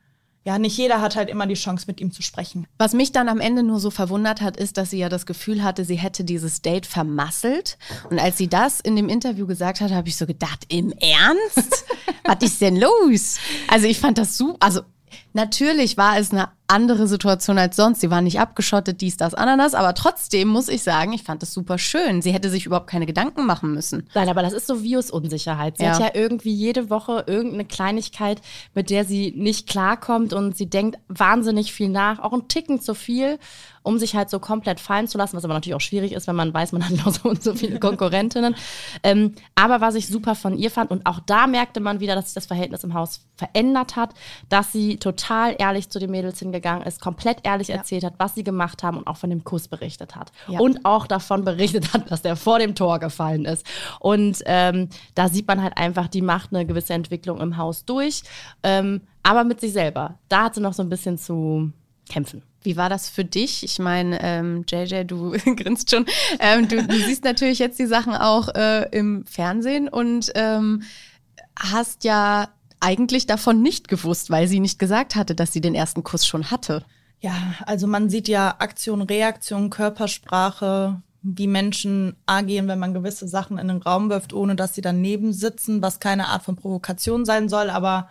ja, 0.44 0.58
nicht 0.58 0.74
jeder 0.78 1.02
hat 1.02 1.14
halt 1.14 1.28
immer 1.28 1.46
die 1.46 1.56
Chance, 1.56 1.84
mit 1.88 2.00
ihm 2.00 2.10
zu 2.10 2.22
sprechen. 2.22 2.66
Was 2.78 2.94
mich 2.94 3.12
dann 3.12 3.28
am 3.28 3.38
Ende 3.38 3.62
nur 3.62 3.80
so 3.80 3.90
verwundert 3.90 4.40
hat, 4.40 4.56
ist, 4.56 4.78
dass 4.78 4.88
sie 4.88 4.98
ja 4.98 5.10
das 5.10 5.26
Gefühl 5.26 5.62
hatte, 5.62 5.84
sie 5.84 5.96
hätte 5.96 6.24
dieses 6.24 6.62
Date 6.62 6.86
vermasselt. 6.86 7.76
Und 8.08 8.18
als 8.18 8.38
sie 8.38 8.48
das 8.48 8.80
in 8.80 8.96
dem 8.96 9.10
Interview 9.10 9.46
gesagt 9.46 9.82
hat, 9.82 9.90
habe 9.90 10.08
ich 10.08 10.16
so 10.16 10.24
gedacht, 10.24 10.64
im 10.70 10.90
Ernst? 10.92 11.84
Was 12.24 12.38
ist 12.40 12.62
denn 12.62 12.76
los? 12.76 13.36
Also 13.70 13.86
ich 13.86 14.00
fand 14.00 14.16
das 14.16 14.38
super. 14.38 14.56
Also 14.60 14.80
natürlich 15.32 15.96
war 15.96 16.18
es 16.18 16.32
eine 16.32 16.48
andere 16.70 17.06
Situation 17.06 17.56
als 17.56 17.76
sonst. 17.76 18.02
Sie 18.02 18.10
war 18.10 18.20
nicht 18.20 18.40
abgeschottet, 18.40 19.00
dies, 19.00 19.16
das, 19.16 19.32
Ananas. 19.32 19.72
Aber 19.72 19.94
trotzdem 19.94 20.48
muss 20.48 20.68
ich 20.68 20.82
sagen, 20.82 21.14
ich 21.14 21.22
fand 21.22 21.42
es 21.42 21.54
super 21.54 21.78
schön. 21.78 22.20
Sie 22.20 22.30
hätte 22.32 22.50
sich 22.50 22.66
überhaupt 22.66 22.88
keine 22.88 23.06
Gedanken 23.06 23.46
machen 23.46 23.72
müssen. 23.72 24.06
Nein, 24.14 24.28
aber 24.28 24.42
das 24.42 24.52
ist 24.52 24.66
so 24.66 24.82
Virusunsicherheit. 24.82 25.78
Sie 25.78 25.84
Ja. 25.84 25.92
hat 25.94 26.00
ja 26.00 26.10
irgendwie 26.20 26.52
jede 26.52 26.90
Woche 26.90 27.24
irgendeine 27.26 27.64
Kleinigkeit, 27.64 28.42
mit 28.74 28.90
der 28.90 29.06
sie 29.06 29.32
nicht 29.34 29.66
klarkommt 29.66 30.34
und 30.34 30.58
sie 30.58 30.68
denkt 30.68 30.98
wahnsinnig 31.08 31.72
viel 31.72 31.88
nach, 31.88 32.18
auch 32.18 32.34
ein 32.34 32.48
Ticken 32.48 32.82
zu 32.82 32.92
viel, 32.94 33.38
um 33.82 33.98
sich 33.98 34.14
halt 34.14 34.28
so 34.28 34.38
komplett 34.38 34.78
fallen 34.78 35.08
zu 35.08 35.16
lassen, 35.16 35.38
was 35.38 35.44
aber 35.46 35.54
natürlich 35.54 35.74
auch 35.76 35.80
schwierig 35.80 36.12
ist, 36.12 36.26
wenn 36.26 36.36
man 36.36 36.52
weiß, 36.52 36.72
man 36.72 36.84
hat 36.86 36.92
noch 37.02 37.14
so 37.14 37.30
und 37.30 37.42
so 37.42 37.54
viele 37.54 37.78
Konkurrentinnen. 37.80 38.54
ähm, 39.02 39.34
aber 39.54 39.80
was 39.80 39.94
ich 39.94 40.06
super 40.08 40.34
von 40.34 40.58
ihr 40.58 40.70
fand 40.70 40.90
und 40.90 41.06
auch 41.06 41.20
da 41.20 41.46
merkte 41.46 41.80
man 41.80 42.00
wieder, 42.00 42.14
dass 42.14 42.26
sich 42.26 42.34
das 42.34 42.44
Verhältnis 42.44 42.84
im 42.84 42.92
Haus 42.92 43.20
verändert 43.36 43.96
hat, 43.96 44.10
dass 44.50 44.70
sie 44.72 44.98
total 44.98 45.17
ehrlich 45.30 45.88
zu 45.90 45.98
den 45.98 46.10
Mädels 46.10 46.38
hingegangen 46.38 46.86
ist, 46.86 47.00
komplett 47.00 47.38
ehrlich 47.44 47.70
erzählt 47.70 48.04
hat, 48.04 48.14
was 48.18 48.34
sie 48.34 48.44
gemacht 48.44 48.82
haben 48.82 48.98
und 48.98 49.06
auch 49.06 49.16
von 49.16 49.30
dem 49.30 49.44
Kuss 49.44 49.68
berichtet 49.68 50.16
hat. 50.16 50.32
Ja. 50.46 50.60
Und 50.60 50.84
auch 50.84 51.06
davon 51.06 51.44
berichtet 51.44 51.92
hat, 51.92 52.10
dass 52.10 52.22
der 52.22 52.36
vor 52.36 52.58
dem 52.58 52.74
Tor 52.74 52.98
gefallen 52.98 53.44
ist. 53.44 53.66
Und 54.00 54.42
ähm, 54.46 54.88
da 55.14 55.28
sieht 55.28 55.46
man 55.46 55.62
halt 55.62 55.76
einfach, 55.76 56.08
die 56.08 56.22
macht 56.22 56.52
eine 56.52 56.66
gewisse 56.66 56.94
Entwicklung 56.94 57.40
im 57.40 57.56
Haus 57.56 57.84
durch, 57.84 58.22
ähm, 58.62 59.02
aber 59.22 59.44
mit 59.44 59.60
sich 59.60 59.72
selber. 59.72 60.18
Da 60.28 60.44
hat 60.44 60.54
sie 60.54 60.60
noch 60.60 60.72
so 60.72 60.82
ein 60.82 60.88
bisschen 60.88 61.18
zu 61.18 61.72
kämpfen. 62.08 62.42
Wie 62.62 62.76
war 62.76 62.88
das 62.88 63.08
für 63.08 63.24
dich? 63.24 63.62
Ich 63.62 63.78
meine, 63.78 64.18
ähm, 64.22 64.64
JJ, 64.68 65.04
du 65.04 65.30
grinst 65.56 65.90
schon. 65.90 66.06
Ähm, 66.40 66.68
du, 66.68 66.84
du 66.86 66.96
siehst 66.96 67.24
natürlich 67.24 67.58
jetzt 67.58 67.78
die 67.78 67.86
Sachen 67.86 68.14
auch 68.14 68.48
äh, 68.54 68.88
im 68.90 69.24
Fernsehen 69.26 69.88
und 69.88 70.32
ähm, 70.34 70.82
hast 71.58 72.04
ja 72.04 72.48
eigentlich 72.80 73.26
davon 73.26 73.62
nicht 73.62 73.88
gewusst, 73.88 74.30
weil 74.30 74.48
sie 74.48 74.60
nicht 74.60 74.78
gesagt 74.78 75.14
hatte, 75.14 75.34
dass 75.34 75.52
sie 75.52 75.60
den 75.60 75.74
ersten 75.74 76.04
Kuss 76.04 76.26
schon 76.26 76.50
hatte. 76.50 76.84
Ja, 77.20 77.34
also 77.66 77.86
man 77.86 78.10
sieht 78.10 78.28
ja 78.28 78.56
Aktion, 78.58 79.02
Reaktion, 79.02 79.70
Körpersprache, 79.70 81.02
wie 81.22 81.48
Menschen 81.48 82.16
agieren, 82.26 82.68
wenn 82.68 82.78
man 82.78 82.94
gewisse 82.94 83.26
Sachen 83.26 83.58
in 83.58 83.68
den 83.68 83.82
Raum 83.82 84.08
wirft, 84.08 84.32
ohne 84.32 84.54
dass 84.54 84.74
sie 84.74 84.80
daneben 84.80 85.32
sitzen, 85.32 85.82
was 85.82 85.98
keine 85.98 86.28
Art 86.28 86.44
von 86.44 86.56
Provokation 86.56 87.24
sein 87.24 87.48
soll. 87.48 87.70
Aber 87.70 88.08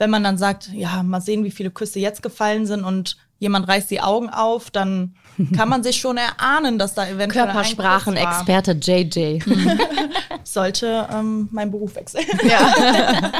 wenn 0.00 0.08
man 0.10 0.24
dann 0.24 0.38
sagt, 0.38 0.70
ja, 0.72 1.02
mal 1.02 1.20
sehen, 1.20 1.44
wie 1.44 1.50
viele 1.50 1.70
Küsse 1.70 1.98
jetzt 2.00 2.22
gefallen 2.22 2.64
sind 2.64 2.84
und 2.84 3.18
jemand 3.38 3.68
reißt 3.68 3.90
die 3.90 4.00
Augen 4.00 4.30
auf, 4.30 4.70
dann 4.70 5.14
kann 5.54 5.68
man 5.68 5.82
sich 5.82 5.96
schon 5.96 6.16
erahnen, 6.16 6.78
dass 6.78 6.94
da 6.94 7.06
eventuell. 7.06 7.46
Körpersprachenexperte 7.46 8.72
JJ. 8.72 9.40
sollte 10.44 11.06
ähm, 11.12 11.48
mein 11.52 11.70
Beruf 11.70 11.94
wechseln. 11.96 12.24
Ja. 12.42 13.32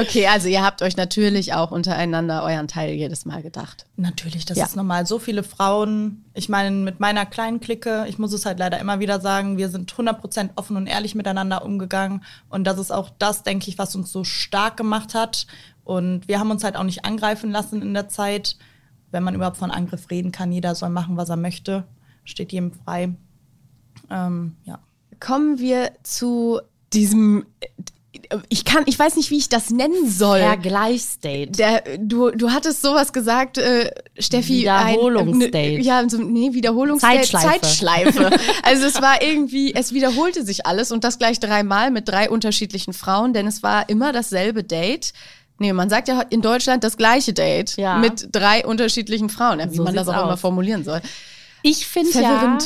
okay, 0.00 0.26
also 0.26 0.48
ihr 0.48 0.62
habt 0.62 0.82
euch 0.82 0.96
natürlich 0.96 1.54
auch 1.54 1.70
untereinander 1.70 2.42
euren 2.42 2.68
Teil 2.68 2.92
jedes 2.94 3.24
Mal 3.24 3.42
gedacht. 3.42 3.86
Natürlich, 3.96 4.44
das 4.44 4.58
Ja. 4.58 4.64
ist 4.64 4.76
normal. 4.76 5.06
So 5.06 5.18
viele 5.18 5.42
Frauen, 5.42 6.24
ich 6.34 6.48
meine, 6.48 6.70
mit 6.70 7.00
meiner 7.00 7.24
kleinen 7.26 7.60
Clique, 7.60 8.04
ich 8.08 8.18
muss 8.18 8.32
es 8.32 8.44
halt 8.46 8.58
leider 8.58 8.78
immer 8.78 9.00
wieder 9.00 9.20
sagen, 9.20 9.56
wir 9.56 9.68
sind 9.68 9.92
100% 9.92 10.50
offen 10.56 10.76
und 10.76 10.86
ehrlich 10.86 11.14
miteinander 11.14 11.64
umgegangen. 11.64 12.22
Und 12.48 12.64
das 12.64 12.78
ist 12.78 12.90
auch 12.90 13.10
das, 13.18 13.42
denke 13.42 13.68
ich, 13.68 13.78
was 13.78 13.94
uns 13.94 14.12
so 14.12 14.24
stark 14.24 14.76
gemacht 14.76 15.14
hat. 15.14 15.46
Und 15.84 16.28
wir 16.28 16.38
haben 16.38 16.50
uns 16.50 16.64
halt 16.64 16.76
auch 16.76 16.84
nicht 16.84 17.04
angreifen 17.04 17.50
lassen 17.50 17.82
in 17.82 17.94
der 17.94 18.08
Zeit. 18.08 18.56
Wenn 19.10 19.22
man 19.22 19.34
überhaupt 19.34 19.56
von 19.56 19.70
Angriff 19.70 20.10
reden 20.10 20.30
kann, 20.30 20.52
jeder 20.52 20.74
soll 20.74 20.90
machen, 20.90 21.16
was 21.16 21.28
er 21.28 21.36
möchte. 21.36 21.84
Steht 22.24 22.52
jedem 22.52 22.72
frei. 22.72 23.14
Ähm, 24.10 24.56
ja. 24.64 24.78
Kommen 25.18 25.58
wir 25.58 25.92
zu 26.02 26.60
diesem. 26.92 27.46
Ich 28.48 28.64
kann, 28.64 28.84
ich 28.86 28.98
weiß 28.98 29.16
nicht, 29.16 29.30
wie 29.30 29.38
ich 29.38 29.48
das 29.48 29.70
nennen 29.70 30.08
soll. 30.08 30.40
Vergleichsdate. 30.40 31.52
Der, 31.52 31.82
du, 31.98 32.30
du 32.30 32.50
hattest 32.50 32.82
sowas 32.82 33.12
gesagt, 33.12 33.58
äh, 33.58 33.90
Steffi. 34.18 34.60
Wiederholungsdate. 34.60 35.56
Ein, 35.56 35.74
ne, 35.74 35.80
ja, 35.80 36.08
so, 36.08 36.18
nee, 36.18 36.52
Wiederholungsdate. 36.52 37.22
Zeitschleife. 37.22 37.60
Zeitschleife. 37.60 38.30
also 38.62 38.86
es 38.86 39.00
war 39.00 39.22
irgendwie, 39.22 39.74
es 39.74 39.92
wiederholte 39.92 40.44
sich 40.44 40.66
alles 40.66 40.92
und 40.92 41.04
das 41.04 41.18
gleich 41.18 41.40
dreimal 41.40 41.90
mit 41.90 42.08
drei 42.08 42.30
unterschiedlichen 42.30 42.92
Frauen, 42.92 43.32
denn 43.32 43.46
es 43.46 43.62
war 43.62 43.88
immer 43.88 44.12
dasselbe 44.12 44.64
Date. 44.64 45.12
Nee, 45.60 45.74
man 45.74 45.90
sagt 45.90 46.08
ja 46.08 46.22
in 46.30 46.40
Deutschland 46.40 46.82
das 46.84 46.96
gleiche 46.96 47.34
Date 47.34 47.76
Ja. 47.76 47.98
mit 47.98 48.28
drei 48.32 48.64
unterschiedlichen 48.64 49.28
Frauen, 49.28 49.58
wie 49.70 49.76
So 49.76 49.84
man 49.84 49.94
das 49.94 50.06
sieht's 50.06 50.18
auch 50.18 50.24
immer 50.24 50.38
formulieren 50.38 50.84
soll. 50.84 51.02
Ich 51.62 51.86
finde 51.86 52.18
ja. 52.18 52.58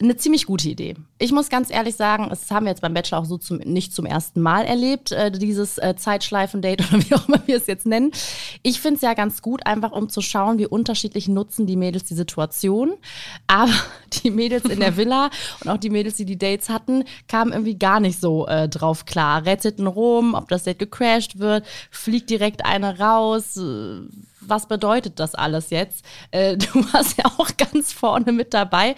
Eine 0.00 0.16
ziemlich 0.16 0.46
gute 0.46 0.68
Idee. 0.68 0.94
Ich 1.18 1.32
muss 1.32 1.48
ganz 1.48 1.70
ehrlich 1.70 1.96
sagen, 1.96 2.28
das 2.30 2.48
haben 2.52 2.66
wir 2.66 2.70
jetzt 2.70 2.82
beim 2.82 2.94
Bachelor 2.94 3.18
auch 3.18 3.24
so 3.24 3.36
zum, 3.36 3.56
nicht 3.58 3.92
zum 3.92 4.06
ersten 4.06 4.40
Mal 4.40 4.64
erlebt, 4.64 5.10
äh, 5.10 5.32
dieses 5.32 5.78
äh, 5.78 5.96
Zeitschleifen-Date 5.96 6.80
oder 6.92 7.02
wie 7.02 7.14
auch 7.14 7.28
immer 7.28 7.42
wir 7.46 7.56
es 7.56 7.66
jetzt 7.66 7.84
nennen. 7.84 8.12
Ich 8.62 8.80
finde 8.80 8.96
es 8.96 9.02
ja 9.02 9.14
ganz 9.14 9.42
gut, 9.42 9.66
einfach 9.66 9.90
um 9.90 10.08
zu 10.08 10.20
schauen, 10.20 10.58
wie 10.58 10.68
unterschiedlich 10.68 11.26
nutzen 11.26 11.66
die 11.66 11.76
Mädels 11.76 12.04
die 12.04 12.14
Situation. 12.14 12.94
Aber 13.48 13.72
die 14.22 14.30
Mädels 14.30 14.66
in 14.66 14.78
der 14.78 14.96
Villa 14.96 15.30
und 15.64 15.70
auch 15.70 15.78
die 15.78 15.90
Mädels, 15.90 16.14
die 16.14 16.24
die 16.24 16.38
Dates 16.38 16.68
hatten, 16.68 17.02
kamen 17.26 17.52
irgendwie 17.52 17.76
gar 17.76 17.98
nicht 17.98 18.20
so 18.20 18.46
äh, 18.46 18.68
drauf 18.68 19.04
klar. 19.04 19.44
Rätselten 19.44 19.88
rum, 19.88 20.34
ob 20.34 20.48
das 20.48 20.62
Date 20.62 20.78
gecrashed 20.78 21.40
wird, 21.40 21.66
fliegt 21.90 22.30
direkt 22.30 22.64
eine 22.64 23.00
raus. 23.00 23.58
Was 24.40 24.66
bedeutet 24.66 25.18
das 25.18 25.34
alles 25.34 25.70
jetzt? 25.70 26.04
Äh, 26.30 26.56
du 26.58 26.84
warst 26.92 27.18
ja 27.18 27.26
auch 27.26 27.50
ganz 27.56 27.92
vorne 27.92 28.32
mit 28.32 28.54
dabei. 28.54 28.94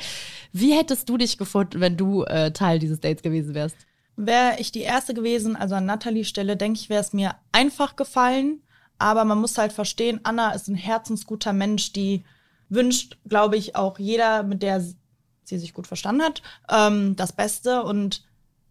Wie 0.53 0.73
hättest 0.73 1.09
du 1.09 1.17
dich 1.17 1.39
gefunden, 1.39 1.81
wenn 1.81 1.97
du 1.97 2.25
äh, 2.25 2.53
Teil 2.53 2.79
dieses 2.79 3.01
Dates 3.01 3.23
gewesen 3.23 3.55
wärst? 3.55 3.77
Wäre 4.17 4.57
ich 4.59 4.73
die 4.73 4.83
Erste 4.83 5.15
gewesen, 5.15 5.57
also 5.57 5.77
an 5.77 5.87
Nathalies 5.87 6.29
Stelle, 6.29 6.57
denke 6.57 6.79
ich, 6.79 6.91
wäre 6.91 7.01
es 7.01 7.13
mir 7.13 7.37
einfach 7.53 7.97
gefallen. 7.97 8.63
Aber 8.99 9.25
man 9.25 9.41
muss 9.41 9.57
halt 9.57 9.73
verstehen, 9.73 10.21
Anna 10.25 10.53
ist 10.53 10.69
ein 10.69 10.75
herzensguter 10.75 11.55
Mensch, 11.55 11.93
die 11.93 12.25
wünscht, 12.69 13.17
glaube 13.27 13.57
ich, 13.57 13.75
auch 13.75 13.99
jeder, 13.99 14.43
mit 14.43 14.63
der 14.63 14.81
sie 14.81 15.59
sich 15.59 15.73
gut 15.73 15.87
verstanden 15.87 16.23
hat, 16.23 16.43
ähm, 16.71 17.17
das 17.17 17.33
Beste. 17.33 17.83
Und 17.83 18.25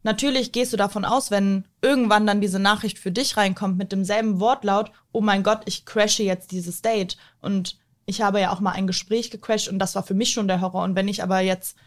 natürlich 0.03 0.51
gehst 0.51 0.73
du 0.73 0.77
davon 0.77 1.05
aus, 1.05 1.31
wenn 1.31 1.65
irgendwann 1.81 2.25
dann 2.27 2.41
diese 2.41 2.59
Nachricht 2.59 2.99
für 2.99 3.11
dich 3.11 3.37
reinkommt 3.37 3.77
mit 3.77 3.91
demselben 3.91 4.39
Wortlaut, 4.39 4.91
oh 5.11 5.21
mein 5.21 5.43
Gott, 5.43 5.61
ich 5.65 5.85
crashe 5.85 6.23
jetzt 6.23 6.51
dieses 6.51 6.81
Date. 6.81 7.17
Und 7.41 7.77
ich 8.05 8.21
habe 8.21 8.39
ja 8.41 8.51
auch 8.51 8.59
mal 8.59 8.71
ein 8.71 8.87
Gespräch 8.87 9.29
gecrashed 9.31 9.69
und 9.69 9.79
das 9.79 9.95
war 9.95 10.03
für 10.03 10.13
mich 10.13 10.31
schon 10.31 10.47
der 10.47 10.61
Horror. 10.61 10.83
Und 10.83 10.95
wenn 10.95 11.07
ich 11.07 11.21
aber 11.23 11.39
jetzt 11.41 11.77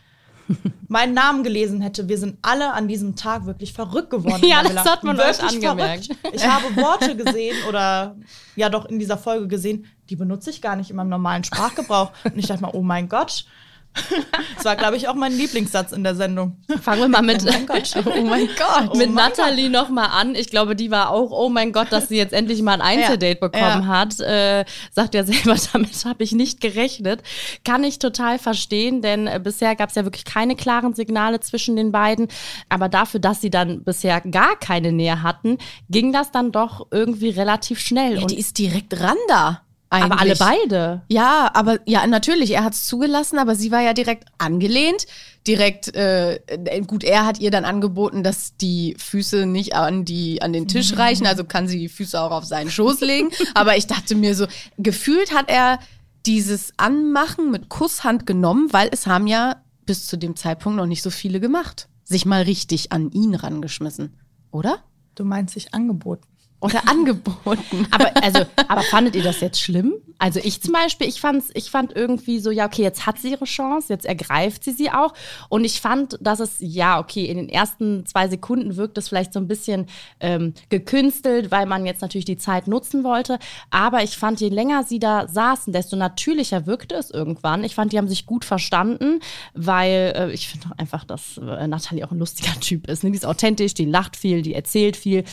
meinen 0.88 1.14
Namen 1.14 1.42
gelesen 1.44 1.80
hätte, 1.80 2.08
wir 2.08 2.18
sind 2.18 2.38
alle 2.42 2.72
an 2.72 2.88
diesem 2.88 3.16
Tag 3.16 3.46
wirklich 3.46 3.72
verrückt 3.72 4.10
geworden. 4.10 4.42
Ja, 4.46 4.62
das 4.62 4.84
hat 4.84 5.04
man 5.04 5.18
euch 5.18 5.38
Wirklich 5.40 5.68
angemerkt. 5.68 6.06
verrückt. 6.06 6.34
Ich 6.34 6.46
habe 6.46 6.76
Worte 6.76 7.16
gesehen 7.16 7.56
oder 7.68 8.16
ja 8.56 8.68
doch 8.68 8.86
in 8.86 8.98
dieser 8.98 9.18
Folge 9.18 9.48
gesehen, 9.48 9.86
die 10.10 10.16
benutze 10.16 10.50
ich 10.50 10.60
gar 10.62 10.76
nicht 10.76 10.90
in 10.90 10.96
meinem 10.96 11.08
normalen 11.08 11.44
Sprachgebrauch. 11.44 12.12
Und 12.24 12.38
ich 12.38 12.46
dachte 12.46 12.62
mal, 12.62 12.72
oh 12.74 12.82
mein 12.82 13.08
Gott. 13.08 13.46
Das 14.56 14.64
war, 14.64 14.76
glaube 14.76 14.96
ich, 14.96 15.08
auch 15.08 15.14
mein 15.14 15.32
Lieblingssatz 15.36 15.90
in 15.92 16.04
der 16.04 16.14
Sendung. 16.14 16.56
Fangen 16.82 17.00
wir 17.00 17.08
mal 17.08 17.22
mit, 17.22 17.42
Oh 17.42 17.50
mein 17.50 17.66
Gott. 17.66 17.94
Oh 18.06 18.22
mein 18.22 18.48
Gott. 18.56 18.96
mit 18.96 19.10
mein 19.12 19.28
Nathalie 19.30 19.70
noch 19.70 19.88
mal 19.88 20.06
an. 20.06 20.34
Ich 20.36 20.48
glaube, 20.50 20.76
die 20.76 20.90
war 20.90 21.10
auch, 21.10 21.30
oh 21.32 21.48
mein 21.48 21.72
Gott, 21.72 21.88
dass 21.90 22.08
sie 22.08 22.16
jetzt 22.16 22.32
endlich 22.32 22.62
mal 22.62 22.74
ein 22.74 22.80
Einzeldate 23.00 23.40
bekommen 23.40 23.62
Ja. 23.82 23.86
hat. 23.86 24.20
Äh, 24.20 24.64
sagt 24.92 25.14
ja 25.14 25.24
selber, 25.24 25.56
damit 25.72 26.04
habe 26.04 26.22
ich 26.22 26.32
nicht 26.32 26.60
gerechnet. 26.60 27.22
Kann 27.64 27.82
ich 27.84 27.98
total 27.98 28.38
verstehen, 28.38 29.02
denn 29.02 29.26
äh, 29.26 29.40
bisher 29.42 29.74
gab 29.74 29.88
es 29.90 29.96
ja 29.96 30.04
wirklich 30.04 30.24
keine 30.24 30.54
klaren 30.54 30.94
Signale 30.94 31.40
zwischen 31.40 31.74
den 31.76 31.90
beiden. 31.90 32.28
Aber 32.68 32.88
dafür, 32.88 33.20
dass 33.20 33.40
sie 33.40 33.50
dann 33.50 33.82
bisher 33.82 34.20
gar 34.20 34.56
keine 34.58 34.92
Nähe 34.92 35.22
hatten, 35.22 35.58
ging 35.90 36.12
das 36.12 36.30
dann 36.30 36.52
doch 36.52 36.86
irgendwie 36.92 37.30
relativ 37.30 37.80
schnell. 37.80 38.14
Ja, 38.16 38.22
Und 38.22 38.30
die 38.30 38.38
ist 38.38 38.58
direkt 38.58 39.00
ran 39.00 39.16
da. 39.28 39.62
Aber 40.00 40.20
alle 40.20 40.32
eigentlich. 40.32 40.38
beide. 40.38 41.02
Ja, 41.08 41.50
aber 41.54 41.78
ja, 41.86 42.06
natürlich, 42.06 42.52
er 42.52 42.64
hat 42.64 42.72
es 42.72 42.86
zugelassen, 42.86 43.38
aber 43.38 43.54
sie 43.54 43.70
war 43.70 43.82
ja 43.82 43.92
direkt 43.92 44.24
angelehnt. 44.38 45.06
Direkt, 45.46 45.94
äh, 45.94 46.36
äh, 46.36 46.80
gut, 46.82 47.04
er 47.04 47.26
hat 47.26 47.40
ihr 47.40 47.50
dann 47.50 47.64
angeboten, 47.64 48.22
dass 48.22 48.56
die 48.56 48.94
Füße 48.98 49.44
nicht 49.44 49.74
an, 49.74 50.04
die, 50.04 50.40
an 50.40 50.52
den 50.52 50.68
Tisch 50.68 50.96
reichen, 50.96 51.26
also 51.26 51.44
kann 51.44 51.68
sie 51.68 51.78
die 51.78 51.88
Füße 51.88 52.20
auch 52.20 52.30
auf 52.30 52.44
seinen 52.44 52.70
Schoß 52.70 53.00
legen. 53.00 53.30
Aber 53.54 53.76
ich 53.76 53.86
dachte 53.86 54.14
mir 54.14 54.34
so, 54.34 54.46
gefühlt 54.78 55.34
hat 55.34 55.50
er 55.50 55.78
dieses 56.24 56.72
Anmachen 56.76 57.50
mit 57.50 57.68
Kusshand 57.68 58.26
genommen, 58.26 58.72
weil 58.72 58.88
es 58.92 59.06
haben 59.06 59.26
ja 59.26 59.56
bis 59.84 60.06
zu 60.06 60.16
dem 60.16 60.36
Zeitpunkt 60.36 60.76
noch 60.76 60.86
nicht 60.86 61.02
so 61.02 61.10
viele 61.10 61.40
gemacht. 61.40 61.88
Sich 62.04 62.24
mal 62.24 62.42
richtig 62.42 62.92
an 62.92 63.10
ihn 63.10 63.34
rangeschmissen, 63.34 64.16
oder? 64.52 64.78
Du 65.14 65.24
meinst 65.24 65.54
sich 65.54 65.74
angeboten. 65.74 66.26
Oder 66.62 66.88
angeboten. 66.88 67.88
Aber, 67.90 68.10
also, 68.22 68.44
aber 68.68 68.82
fandet 68.82 69.16
ihr 69.16 69.22
das 69.22 69.40
jetzt 69.40 69.60
schlimm? 69.60 69.94
Also 70.18 70.38
ich 70.42 70.62
zum 70.62 70.72
Beispiel, 70.72 71.08
ich, 71.08 71.20
fand's, 71.20 71.50
ich 71.54 71.70
fand 71.70 71.96
irgendwie 71.96 72.38
so, 72.38 72.52
ja, 72.52 72.66
okay, 72.66 72.82
jetzt 72.82 73.04
hat 73.04 73.18
sie 73.18 73.32
ihre 73.32 73.44
Chance, 73.44 73.92
jetzt 73.92 74.06
ergreift 74.06 74.62
sie 74.62 74.70
sie 74.70 74.88
auch. 74.88 75.12
Und 75.48 75.64
ich 75.64 75.80
fand, 75.80 76.16
dass 76.20 76.38
es, 76.38 76.56
ja, 76.60 77.00
okay, 77.00 77.24
in 77.24 77.36
den 77.36 77.48
ersten 77.48 78.06
zwei 78.06 78.28
Sekunden 78.28 78.76
wirkt 78.76 78.96
es 78.96 79.08
vielleicht 79.08 79.32
so 79.32 79.40
ein 79.40 79.48
bisschen 79.48 79.86
ähm, 80.20 80.54
gekünstelt, 80.68 81.50
weil 81.50 81.66
man 81.66 81.84
jetzt 81.84 82.02
natürlich 82.02 82.24
die 82.24 82.36
Zeit 82.36 82.68
nutzen 82.68 83.02
wollte. 83.02 83.40
Aber 83.70 84.04
ich 84.04 84.16
fand, 84.16 84.40
je 84.40 84.48
länger 84.48 84.84
sie 84.84 85.00
da 85.00 85.26
saßen, 85.26 85.72
desto 85.72 85.96
natürlicher 85.96 86.66
wirkte 86.66 86.94
es 86.94 87.10
irgendwann. 87.10 87.64
Ich 87.64 87.74
fand, 87.74 87.92
die 87.92 87.98
haben 87.98 88.08
sich 88.08 88.24
gut 88.24 88.44
verstanden, 88.44 89.18
weil 89.54 90.12
äh, 90.14 90.32
ich 90.32 90.46
finde 90.46 90.68
einfach, 90.78 91.02
dass 91.02 91.38
äh, 91.38 91.66
Nathalie 91.66 92.06
auch 92.06 92.12
ein 92.12 92.20
lustiger 92.20 92.52
Typ 92.60 92.86
ist. 92.86 93.02
Ne? 93.02 93.10
Die 93.10 93.16
ist 93.16 93.26
authentisch, 93.26 93.74
die 93.74 93.86
lacht 93.86 94.14
viel, 94.14 94.42
die 94.42 94.54
erzählt 94.54 94.96
viel, 94.96 95.24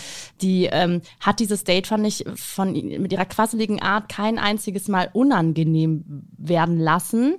die 0.41 0.65
ähm, 0.65 1.01
hat 1.19 1.39
dieses 1.39 1.63
Date, 1.63 1.87
fand 1.87 2.05
ich, 2.05 2.25
von, 2.35 2.71
mit 2.73 3.11
ihrer 3.11 3.25
quasseligen 3.25 3.81
Art 3.81 4.09
kein 4.09 4.39
einziges 4.39 4.87
Mal 4.87 5.09
unangenehm 5.13 6.25
werden 6.37 6.79
lassen. 6.79 7.35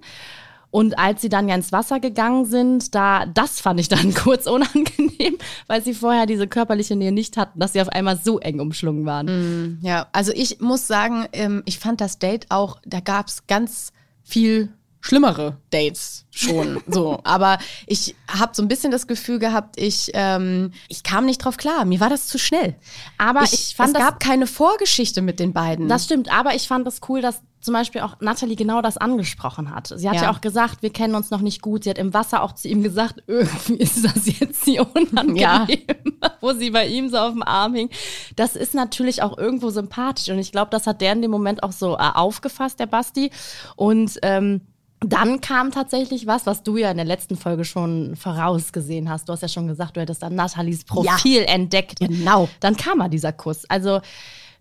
Und 0.71 0.99
als 0.99 1.21
sie 1.21 1.29
dann 1.29 1.49
ja 1.49 1.57
ins 1.57 1.73
Wasser 1.73 1.99
gegangen 1.99 2.45
sind, 2.45 2.95
da, 2.95 3.27
das 3.27 3.61
fand 3.61 3.81
ich 3.81 3.89
dann 3.89 4.15
kurz 4.15 4.47
unangenehm, 4.47 5.37
weil 5.67 5.83
sie 5.83 5.95
vorher 5.95 6.27
diese 6.27 6.47
körperliche 6.47 6.95
Nähe 6.95 7.13
nicht 7.13 7.37
hatten, 7.37 7.59
dass 7.59 7.73
sie 7.73 7.81
auf 7.81 7.89
einmal 7.89 8.19
so 8.23 8.39
eng 8.39 8.61
umschlungen 8.61 9.05
waren. 9.05 9.79
Ja, 9.83 10.07
also 10.13 10.33
ich 10.33 10.61
muss 10.61 10.87
sagen, 10.87 11.27
ähm, 11.33 11.63
ich 11.65 11.79
fand 11.79 12.01
das 12.01 12.19
Date 12.19 12.47
auch, 12.51 12.79
da 12.85 13.01
gab 13.01 13.27
es 13.27 13.47
ganz 13.49 13.93
viel 14.23 14.73
schlimmere 15.01 15.57
Dates 15.71 16.27
schon. 16.31 16.81
so, 16.87 17.21
aber 17.25 17.59
ich 17.87 18.15
habe 18.29 18.53
so 18.55 18.63
ein 18.63 18.69
bisschen 18.69 18.91
das 18.93 19.07
Gefühl 19.07 19.39
gehabt, 19.39 19.81
ich, 19.81 20.11
ähm, 20.15 20.73
ich 20.89 21.03
kam 21.03 21.27
nicht 21.27 21.45
drauf 21.45 21.57
klar. 21.57 21.85
Mir 21.85 22.01
war 22.01 22.11
das 22.11 22.27
zu 22.27 22.39
schnell. 22.39 22.75
Aber 23.19 23.43
ich, 23.43 23.53
ich 23.53 23.75
fand 23.77 23.89
es 23.89 23.95
das- 23.95 24.03
gab 24.03 24.21
keine 24.21 24.47
Vorgeschichte 24.47 25.23
mit 25.23 25.41
den 25.41 25.53
beiden. 25.53 25.89
Das 25.89 26.05
stimmt, 26.05 26.31
aber 26.33 26.55
ich 26.55 26.69
fand 26.69 26.87
es 26.87 27.01
cool, 27.09 27.21
dass 27.23 27.41
zum 27.63 27.75
Beispiel 27.75 28.01
auch 28.01 28.17
Nathalie 28.21 28.57
genau 28.57 28.81
das 28.81 28.97
angesprochen 28.97 29.75
hat. 29.75 29.93
Sie 29.95 30.09
hat 30.09 30.17
ja, 30.17 30.23
Ja. 30.23 30.31
auch 30.31 30.41
gesagt, 30.41 30.81
wir 30.83 30.89
kennen 30.91 31.15
uns 31.15 31.31
noch 31.31 31.43
nicht 31.43 31.61
gut. 31.61 31.85
Sie 31.85 31.91
hat 31.91 31.99
im 31.99 32.15
Wasser 32.15 32.43
auch 32.43 32.53
zu 32.55 32.69
ihm 32.69 32.83
gesagt, 32.83 33.23
irgendwie 33.27 33.75
ist 33.75 34.03
das 34.03 34.25
jetzt 34.39 34.65
hier 34.65 34.87
unangenehm, 34.95 35.37
Ja. 35.37 35.67
wo 36.41 36.55
sie 36.55 36.71
bei 36.71 36.87
ihm 36.87 37.11
so 37.11 37.19
auf 37.19 37.33
dem 37.33 37.43
Arm 37.43 37.75
hing. 37.75 37.91
Das 38.35 38.57
ist 38.57 38.73
natürlich 38.73 39.23
auch 39.23 39.37
irgendwo 39.37 39.69
sympathisch 39.69 40.31
und 40.31 40.39
ich 40.39 40.53
glaube, 40.53 40.71
das 40.71 40.87
hat 40.87 41.03
der 41.03 41.13
in 41.13 41.21
dem 41.21 41.31
Moment 41.31 41.63
auch 41.63 41.73
so 41.73 41.97
äh, 41.97 42.11
aufgefasst, 42.15 42.81
der 42.81 42.87
Basti. 42.87 43.31
Und 43.77 44.19
ähm, 44.23 44.63
dann 45.01 45.41
kam 45.41 45.73
tatsächlich 45.73 46.27
was, 46.27 46.47
was 46.47 46.63
du 46.63 46.77
ja 46.77 46.91
in 46.91 46.99
der 46.99 47.07
letzten 47.07 47.37
Folge 47.37 47.65
schon 47.65 48.17
vorausgesehen 48.17 49.09
hast. 49.09 49.29
Du 49.29 49.33
hast 49.33 49.41
ja 49.41 49.49
schon 49.49 49.67
gesagt, 49.67 49.97
du 49.97 50.01
hättest 50.01 50.23
dann 50.23 50.35
Nathalies 50.35 50.85
Profil 50.85 51.45
entdeckt. 51.47 52.01
Genau. 52.01 52.49
Dann 52.61 52.77
kam 52.77 52.99
mal 52.99 53.09
dieser 53.09 53.33
Kuss. 53.33 53.65
Also 53.69 54.01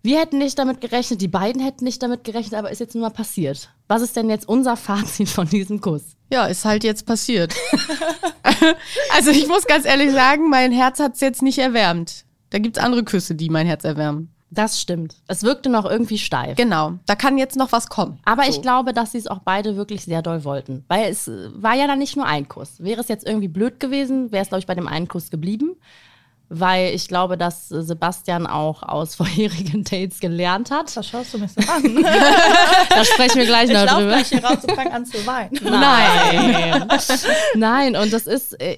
wir 0.02 0.18
hätten 0.18 0.38
nicht 0.38 0.58
damit 0.58 0.80
gerechnet, 0.80 1.20
die 1.20 1.28
beiden 1.28 1.62
hätten 1.62 1.84
nicht 1.84 2.02
damit 2.02 2.24
gerechnet, 2.24 2.54
aber 2.54 2.70
ist 2.70 2.78
jetzt 2.78 2.94
nur 2.94 3.02
mal 3.02 3.10
passiert. 3.10 3.70
Was 3.86 4.00
ist 4.00 4.16
denn 4.16 4.30
jetzt 4.30 4.48
unser 4.48 4.78
Fazit 4.78 5.28
von 5.28 5.46
diesem 5.46 5.82
Kuss? 5.82 6.16
Ja, 6.32 6.46
ist 6.46 6.64
halt 6.64 6.84
jetzt 6.84 7.04
passiert. 7.04 7.54
also 9.14 9.30
ich 9.30 9.46
muss 9.46 9.66
ganz 9.66 9.84
ehrlich 9.84 10.12
sagen, 10.12 10.48
mein 10.48 10.72
Herz 10.72 11.00
hat 11.00 11.14
es 11.14 11.20
jetzt 11.20 11.42
nicht 11.42 11.58
erwärmt. 11.58 12.24
Da 12.48 12.58
gibt's 12.58 12.78
andere 12.78 13.04
Küsse, 13.04 13.34
die 13.34 13.50
mein 13.50 13.66
Herz 13.66 13.84
erwärmen. 13.84 14.32
Das 14.52 14.80
stimmt. 14.80 15.14
Es 15.28 15.42
wirkte 15.44 15.68
noch 15.70 15.84
irgendwie 15.84 16.18
steif. 16.18 16.56
Genau, 16.56 16.94
da 17.06 17.14
kann 17.14 17.38
jetzt 17.38 17.56
noch 17.56 17.70
was 17.70 17.88
kommen. 17.88 18.18
Aber 18.24 18.42
So. 18.44 18.50
ich 18.50 18.62
glaube, 18.62 18.92
dass 18.92 19.12
sie 19.12 19.18
es 19.18 19.28
auch 19.28 19.38
beide 19.44 19.76
wirklich 19.76 20.04
sehr 20.04 20.22
doll 20.22 20.42
wollten. 20.44 20.84
Weil 20.88 21.10
es 21.10 21.28
äh, 21.28 21.50
war 21.54 21.74
ja 21.74 21.86
dann 21.86 22.00
nicht 22.00 22.16
nur 22.16 22.26
ein 22.26 22.48
Kuss. 22.48 22.74
Wäre 22.82 23.00
es 23.00 23.06
jetzt 23.08 23.26
irgendwie 23.26 23.48
blöd 23.48 23.78
gewesen, 23.78 24.32
wäre 24.32 24.42
es, 24.42 24.48
glaube 24.48 24.60
ich, 24.60 24.66
bei 24.66 24.74
dem 24.74 24.88
einen 24.88 25.06
Kuss 25.06 25.30
geblieben. 25.30 25.76
Weil 26.52 26.92
ich 26.96 27.06
glaube, 27.06 27.38
dass 27.38 27.70
äh, 27.70 27.80
Sebastian 27.84 28.48
auch 28.48 28.82
aus 28.82 29.14
vorherigen 29.20 29.84
Dates 29.84 30.18
gelernt 30.18 30.72
hat. 30.72 30.96
Was 30.96 31.06
schaust 31.06 31.32
du 31.32 31.38
mich 31.38 31.52
so 31.52 31.60
an? 31.72 32.04
Da 32.90 33.04
sprechen 33.04 33.36
wir 33.38 33.46
gleich 33.46 33.70
ich 33.70 33.76
noch 33.76 33.86
drüber. 33.86 34.08
gleich 34.08 34.28
hier 34.30 34.44
raus 34.44 34.58
und 34.64 34.72
fange 34.72 34.92
an 34.92 35.06
zu 35.06 35.24
weinen. 35.24 35.50
Nein. 35.62 36.88
Nein, 37.54 37.94
und 37.96 38.12
das 38.12 38.26
ist, 38.26 38.60
äh, 38.60 38.76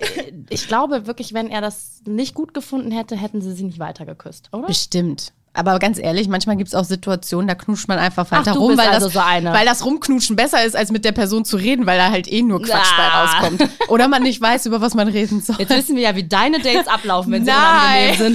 ich 0.51 0.69
glaube 0.69 1.07
wirklich, 1.07 1.33
wenn 1.33 1.49
er 1.49 1.63
das 1.63 2.03
nicht 2.07 2.35
gut 2.35 2.53
gefunden 2.53 2.91
hätte, 2.91 3.17
hätten 3.17 3.41
sie 3.41 3.53
sie 3.53 3.65
nicht 3.65 3.79
weiter 3.79 4.05
geküsst, 4.05 4.51
oder? 4.53 4.67
Bestimmt. 4.67 5.33
Aber 5.55 5.79
ganz 5.79 5.99
ehrlich, 5.99 6.29
manchmal 6.29 6.57
gibt 6.57 6.69
es 6.69 6.75
auch 6.75 6.85
Situationen, 6.85 7.47
da 7.47 7.55
knutscht 7.55 7.87
man 7.87 7.99
einfach 7.99 8.31
weiter 8.31 8.53
rum, 8.53 8.79
weil, 8.79 8.89
also 8.89 9.07
das, 9.07 9.13
so 9.13 9.21
eine. 9.21 9.53
weil 9.53 9.67
das 9.67 9.85
Rumknutschen 9.85 10.35
besser 10.35 10.65
ist, 10.65 10.75
als 10.75 10.91
mit 10.91 11.05
der 11.05 11.13
Person 11.13 11.45
zu 11.45 11.59
reden, 11.59 11.85
weil 11.85 11.99
da 11.99 12.11
halt 12.11 12.31
eh 12.31 12.41
nur 12.41 12.63
Quatsch 12.63 12.97
bei 12.97 13.07
rauskommt. 13.07 13.69
Oder 13.89 14.09
man 14.09 14.23
nicht 14.23 14.41
weiß, 14.41 14.65
über 14.65 14.81
was 14.81 14.95
man 14.95 15.09
reden 15.09 15.43
soll. 15.43 15.57
Jetzt 15.59 15.69
wissen 15.71 15.95
wir 15.97 16.03
ja, 16.05 16.17
wie 16.17 16.25
deine 16.25 16.59
Dates 16.59 16.87
ablaufen, 16.89 17.33
wenn 17.33 17.45
sie 17.45 17.51
Nein. 17.51 18.15
unangenehm 18.19 18.31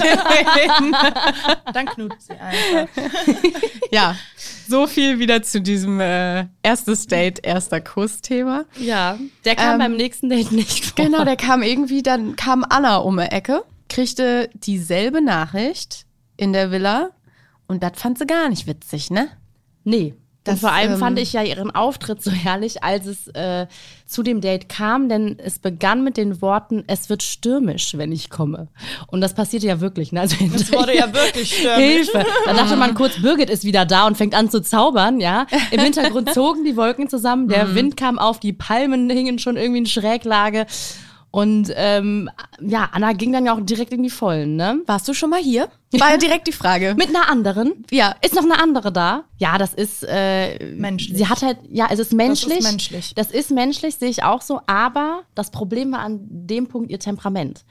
sind. 0.84 0.96
Dann 1.74 1.86
knutscht 1.88 2.22
sie 2.22 2.34
einfach. 2.34 2.88
ja, 3.92 4.16
so 4.70 4.86
viel 4.86 5.18
wieder 5.18 5.42
zu 5.42 5.60
diesem 5.60 6.00
äh, 6.00 6.46
erstes 6.62 7.08
Date, 7.08 7.44
erster 7.44 7.82
Kuss-Thema. 7.82 8.66
Ja, 8.80 9.18
der 9.44 9.56
kam 9.56 9.74
Ähm, 9.74 9.80
beim 9.80 9.96
nächsten 9.96 10.30
Date 10.30 10.52
nicht 10.52 10.86
vor. 10.86 11.04
Genau, 11.04 11.24
der 11.26 11.36
kam 11.36 11.64
irgendwie, 11.64 12.04
dann 12.04 12.36
kam 12.36 12.64
Anna 12.70 12.98
um 12.98 13.18
die 13.18 13.24
Ecke, 13.24 13.64
kriegte 13.90 14.50
dieselbe 14.54 15.22
Nachricht 15.22 16.07
in 16.38 16.54
der 16.54 16.72
Villa 16.72 17.10
und 17.68 17.84
das 17.84 17.92
fand 17.96 18.18
sie 18.18 18.26
gar 18.28 18.50
nicht 18.50 18.68
witzig, 18.68 19.10
ne? 19.12 19.28
Nee. 19.84 20.14
Das, 20.44 20.54
und 20.54 20.60
vor 20.62 20.72
allem 20.72 20.94
ähm, 20.94 21.00
fand 21.00 21.20
ich 21.20 21.34
ja 21.34 21.44
ihren 21.44 21.72
Auftritt 21.76 22.24
so 22.24 22.32
herrlich, 22.32 22.82
als 22.82 23.06
es 23.06 23.28
äh, 23.34 23.68
zu 24.06 24.24
dem 24.24 24.40
Date 24.40 24.70
kam, 24.70 25.10
denn 25.10 25.38
es 25.40 25.60
begann 25.60 26.06
mit 26.06 26.16
den 26.16 26.42
Worten, 26.42 26.86
es 26.88 27.10
wird 27.10 27.22
stürmisch, 27.22 27.98
wenn 27.98 28.14
ich 28.14 28.30
komme. 28.30 28.70
Und 29.08 29.20
das 29.20 29.34
passierte 29.34 29.68
ja 29.68 29.82
wirklich. 29.82 30.14
Ne? 30.14 30.22
Also 30.22 30.38
Es 30.56 30.72
wurde 30.72 30.96
ja 30.96 31.14
wirklich 31.14 31.54
stürmisch. 31.58 31.84
Hilfe. 32.12 32.26
Da 32.46 32.54
dachte 32.54 32.78
man 32.78 32.94
kurz, 32.96 33.22
Birgit 33.22 33.50
ist 33.50 33.66
wieder 33.66 33.86
da 33.86 34.08
und 34.08 34.16
fängt 34.16 34.36
an 34.36 34.50
zu 34.50 34.62
zaubern, 34.62 35.20
ja. 35.20 35.48
Im 35.72 35.82
Hintergrund 35.82 36.30
zogen 36.34 36.64
die 36.64 36.78
Wolken 36.78 37.10
zusammen, 37.10 37.48
Mhm. 37.48 37.50
der 37.50 37.76
Wind 37.76 37.98
kam 37.98 38.18
auf, 38.18 38.40
die 38.40 38.54
Palmen 38.54 39.10
hingen 39.10 39.40
schon 39.40 39.58
irgendwie 39.58 39.80
in 39.80 39.86
Schräglage. 39.86 40.66
Und 41.30 41.72
ähm, 41.76 42.30
ja, 42.62 42.90
Anna 42.94 43.14
ging 43.14 43.34
dann 43.34 43.46
ja 43.46 43.54
auch 43.54 43.60
direkt 43.62 43.92
in 43.92 44.02
die 44.02 44.10
Vollen, 44.10 44.56
ne? 44.56 44.82
Warst 44.86 45.08
du 45.08 45.14
schon 45.14 45.30
mal 45.30 45.42
hier? 45.42 45.70
War 45.94 46.12
ja 46.12 46.18
direkt 46.18 46.48
die 46.48 46.52
Frage. 46.54 46.96
Mit 46.98 47.10
einer 47.10 47.30
anderen. 47.30 47.86
ja, 47.92 48.16
Ist 48.22 48.34
noch 48.36 48.44
eine 48.44 48.60
andere 48.60 48.92
da? 48.92 49.24
Ja, 49.38 49.58
das 49.58 49.74
ist 49.74 50.04
äh, 50.08 50.74
Menschlich. 50.74 51.18
Sie 51.18 51.28
hat 51.28 51.42
halt, 51.42 51.60
ja, 51.70 51.88
es 51.92 52.00
ist 52.00 52.14
menschlich. 52.14 52.64
menschlich. 52.64 53.14
Das 53.16 53.32
ist 53.32 53.52
menschlich, 53.52 53.96
sehe 53.96 54.10
ich 54.10 54.24
auch 54.24 54.42
so. 54.42 54.62
Aber 54.68 55.24
das 55.36 55.52
Problem 55.52 55.92
war 55.92 56.00
an 56.00 56.20
dem 56.30 56.68
Punkt 56.68 56.90
ihr 56.92 57.00
Temperament. 57.00 57.64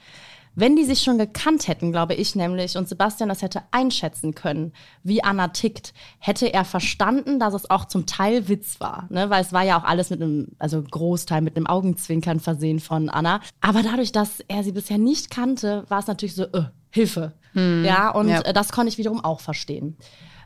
Wenn 0.59 0.75
die 0.75 0.85
sich 0.85 1.01
schon 1.03 1.19
gekannt 1.19 1.67
hätten, 1.67 1.91
glaube 1.91 2.15
ich 2.15 2.35
nämlich, 2.35 2.77
und 2.77 2.89
Sebastian 2.89 3.29
das 3.29 3.43
hätte 3.43 3.61
einschätzen 3.69 4.33
können, 4.33 4.73
wie 5.03 5.23
Anna 5.23 5.49
tickt, 5.49 5.93
hätte 6.17 6.51
er 6.51 6.65
verstanden, 6.65 7.39
dass 7.39 7.53
es 7.53 7.69
auch 7.69 7.85
zum 7.85 8.07
Teil 8.07 8.47
Witz 8.47 8.79
war. 8.79 9.05
Ne? 9.11 9.29
Weil 9.29 9.43
es 9.43 9.53
war 9.53 9.63
ja 9.63 9.79
auch 9.79 9.83
alles 9.83 10.09
mit 10.09 10.19
einem, 10.19 10.47
also 10.57 10.81
Großteil 10.81 11.41
mit 11.41 11.55
einem 11.55 11.67
Augenzwinkern 11.67 12.39
versehen 12.39 12.79
von 12.79 13.07
Anna. 13.09 13.39
Aber 13.61 13.83
dadurch, 13.83 14.11
dass 14.11 14.39
er 14.47 14.63
sie 14.63 14.71
bisher 14.71 14.97
nicht 14.97 15.29
kannte, 15.29 15.85
war 15.89 15.99
es 15.99 16.07
natürlich 16.07 16.33
so, 16.33 16.45
äh, 16.45 16.63
Hilfe. 16.89 17.33
Ja, 17.53 18.09
und 18.09 18.29
Ja. 18.29 18.41
äh, 18.41 18.51
das 18.53 18.71
konnte 18.71 18.89
ich 18.89 18.97
wiederum 18.97 19.23
auch 19.23 19.41
verstehen. 19.41 19.95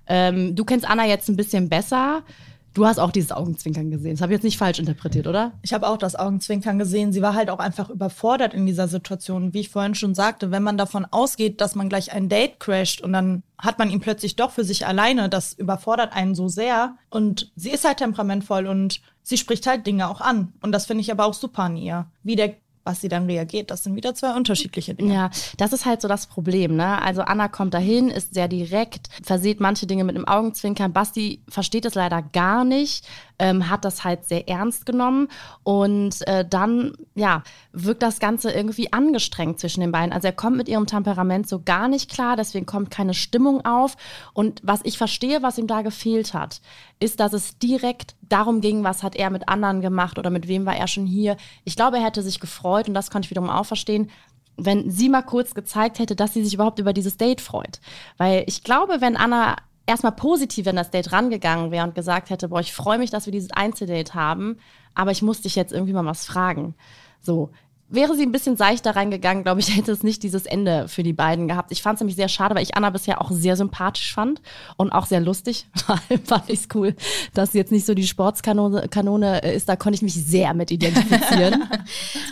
Ähm, 0.07 0.55
du 0.55 0.65
kennst 0.65 0.89
Anna 0.89 1.05
jetzt 1.05 1.29
ein 1.29 1.37
bisschen 1.37 1.69
besser. 1.69 2.23
Du 2.73 2.85
hast 2.85 2.99
auch 2.99 3.11
dieses 3.11 3.31
Augenzwinkern 3.31 3.91
gesehen. 3.91 4.11
Das 4.11 4.21
habe 4.21 4.31
ich 4.31 4.37
jetzt 4.37 4.43
nicht 4.43 4.57
falsch 4.57 4.79
interpretiert, 4.79 5.27
oder? 5.27 5.51
Ich 5.61 5.73
habe 5.73 5.87
auch 5.87 5.97
das 5.97 6.15
Augenzwinkern 6.15 6.79
gesehen. 6.79 7.11
Sie 7.11 7.21
war 7.21 7.33
halt 7.33 7.49
auch 7.49 7.59
einfach 7.59 7.89
überfordert 7.89 8.53
in 8.53 8.65
dieser 8.65 8.87
Situation. 8.87 9.53
Wie 9.53 9.59
ich 9.59 9.69
vorhin 9.69 9.95
schon 9.95 10.15
sagte, 10.15 10.51
wenn 10.51 10.63
man 10.63 10.77
davon 10.77 11.05
ausgeht, 11.09 11.59
dass 11.59 11.75
man 11.75 11.89
gleich 11.89 12.13
ein 12.13 12.29
Date 12.29 12.59
crasht 12.59 13.01
und 13.01 13.11
dann 13.11 13.43
hat 13.57 13.77
man 13.77 13.89
ihn 13.89 13.99
plötzlich 13.99 14.37
doch 14.37 14.51
für 14.51 14.63
sich 14.63 14.87
alleine, 14.87 15.27
das 15.27 15.53
überfordert 15.53 16.13
einen 16.13 16.33
so 16.33 16.47
sehr. 16.47 16.95
Und 17.09 17.51
sie 17.55 17.71
ist 17.71 17.85
halt 17.85 17.97
temperamentvoll 17.97 18.67
und 18.67 19.01
sie 19.21 19.37
spricht 19.37 19.67
halt 19.67 19.85
Dinge 19.85 20.09
auch 20.09 20.21
an. 20.21 20.53
Und 20.61 20.71
das 20.71 20.85
finde 20.85 21.01
ich 21.01 21.11
aber 21.11 21.25
auch 21.25 21.33
super 21.33 21.63
an 21.63 21.75
ihr. 21.75 22.07
Wie 22.23 22.37
der, 22.37 22.55
was 22.83 23.01
sie 23.01 23.07
dann 23.07 23.25
reagiert, 23.25 23.71
das 23.71 23.83
sind 23.83 23.95
wieder 23.95 24.15
zwei 24.15 24.35
unterschiedliche 24.35 24.95
Dinge. 24.95 25.13
Ja, 25.13 25.29
das 25.57 25.73
ist 25.73 25.85
halt 25.85 26.01
so 26.01 26.07
das 26.07 26.27
Problem, 26.27 26.75
ne? 26.75 27.01
Also 27.01 27.21
Anna 27.21 27.47
kommt 27.47 27.73
dahin, 27.73 28.09
ist 28.09 28.33
sehr 28.33 28.47
direkt, 28.47 29.09
verseht 29.23 29.59
manche 29.59 29.87
Dinge 29.87 30.03
mit 30.03 30.15
einem 30.15 30.27
Augenzwinkern. 30.27 30.93
Basti 30.93 31.43
versteht 31.47 31.85
es 31.85 31.95
leider 31.95 32.21
gar 32.21 32.63
nicht, 32.63 33.05
ähm, 33.41 33.69
hat 33.69 33.83
das 33.83 34.03
halt 34.03 34.23
sehr 34.23 34.47
ernst 34.47 34.85
genommen 34.85 35.27
und 35.63 36.25
äh, 36.27 36.45
dann, 36.47 36.93
ja, 37.15 37.41
wirkt 37.73 38.03
das 38.03 38.19
Ganze 38.19 38.51
irgendwie 38.51 38.93
angestrengt 38.93 39.59
zwischen 39.59 39.81
den 39.81 39.91
beiden. 39.91 40.13
Also 40.13 40.27
er 40.27 40.33
kommt 40.33 40.57
mit 40.57 40.69
ihrem 40.69 40.85
Temperament 40.85 41.49
so 41.49 41.59
gar 41.59 41.87
nicht 41.87 42.09
klar, 42.09 42.35
deswegen 42.37 42.67
kommt 42.67 42.91
keine 42.91 43.15
Stimmung 43.15 43.65
auf. 43.65 43.97
Und 44.33 44.61
was 44.63 44.81
ich 44.83 44.99
verstehe, 44.99 45.41
was 45.41 45.57
ihm 45.57 45.65
da 45.65 45.81
gefehlt 45.81 46.35
hat, 46.35 46.61
ist, 46.99 47.19
dass 47.19 47.33
es 47.33 47.57
direkt 47.57 48.15
darum 48.21 48.61
ging, 48.61 48.83
was 48.83 49.01
hat 49.01 49.15
er 49.15 49.31
mit 49.31 49.49
anderen 49.49 49.81
gemacht 49.81 50.19
oder 50.19 50.29
mit 50.29 50.47
wem 50.47 50.67
war 50.67 50.75
er 50.75 50.87
schon 50.87 51.07
hier. 51.07 51.35
Ich 51.63 51.75
glaube, 51.75 51.97
er 51.97 52.05
hätte 52.05 52.21
sich 52.21 52.39
gefreut 52.39 52.87
und 52.87 52.93
das 52.93 53.09
konnte 53.09 53.25
ich 53.25 53.31
wiederum 53.31 53.49
auch 53.49 53.65
verstehen, 53.65 54.11
wenn 54.55 54.91
sie 54.91 55.09
mal 55.09 55.23
kurz 55.23 55.55
gezeigt 55.55 55.97
hätte, 55.97 56.15
dass 56.15 56.35
sie 56.35 56.43
sich 56.43 56.53
überhaupt 56.53 56.77
über 56.77 56.93
dieses 56.93 57.17
Date 57.17 57.41
freut. 57.41 57.79
Weil 58.17 58.43
ich 58.45 58.63
glaube, 58.63 59.01
wenn 59.01 59.17
Anna 59.17 59.55
erstmal 59.91 60.13
positiv 60.13 60.67
an 60.67 60.75
das 60.75 60.89
Date 60.89 61.11
rangegangen 61.11 61.71
wäre 61.71 61.85
und 61.85 61.95
gesagt 61.95 62.29
hätte, 62.29 62.49
boah, 62.49 62.61
ich 62.61 62.73
freue 62.73 62.97
mich, 62.97 63.11
dass 63.11 63.25
wir 63.25 63.33
dieses 63.33 63.51
Einzeldate 63.51 64.13
haben, 64.13 64.57
aber 64.95 65.11
ich 65.11 65.21
muss 65.21 65.41
dich 65.41 65.55
jetzt 65.55 65.73
irgendwie 65.73 65.93
mal 65.93 66.05
was 66.05 66.25
fragen. 66.25 66.75
So. 67.21 67.51
Wäre 67.93 68.15
sie 68.15 68.23
ein 68.23 68.31
bisschen 68.31 68.55
seichter 68.55 68.95
reingegangen, 68.95 69.43
glaube 69.43 69.59
ich, 69.59 69.75
hätte 69.75 69.91
es 69.91 70.01
nicht 70.01 70.23
dieses 70.23 70.45
Ende 70.45 70.87
für 70.87 71.03
die 71.03 71.11
beiden 71.11 71.49
gehabt. 71.49 71.73
Ich 71.73 71.81
fand 71.81 71.95
es 71.95 71.99
nämlich 71.99 72.15
sehr 72.15 72.29
schade, 72.29 72.55
weil 72.55 72.63
ich 72.63 72.77
Anna 72.77 72.89
bisher 72.89 73.19
auch 73.19 73.31
sehr 73.31 73.57
sympathisch 73.57 74.13
fand 74.13 74.41
und 74.77 74.91
auch 74.91 75.05
sehr 75.05 75.19
lustig. 75.19 75.67
Vor 75.85 75.99
allem 76.09 76.23
fand 76.23 76.49
ich 76.49 76.61
es 76.61 76.67
cool, 76.73 76.95
dass 77.33 77.51
sie 77.51 77.57
jetzt 77.57 77.73
nicht 77.73 77.85
so 77.85 77.93
die 77.93 78.07
Sportskanone 78.07 78.87
Kanone 78.87 79.39
ist. 79.39 79.67
Da 79.67 79.75
konnte 79.75 79.95
ich 79.95 80.01
mich 80.01 80.13
sehr 80.13 80.53
mit 80.53 80.71
identifizieren. 80.71 81.65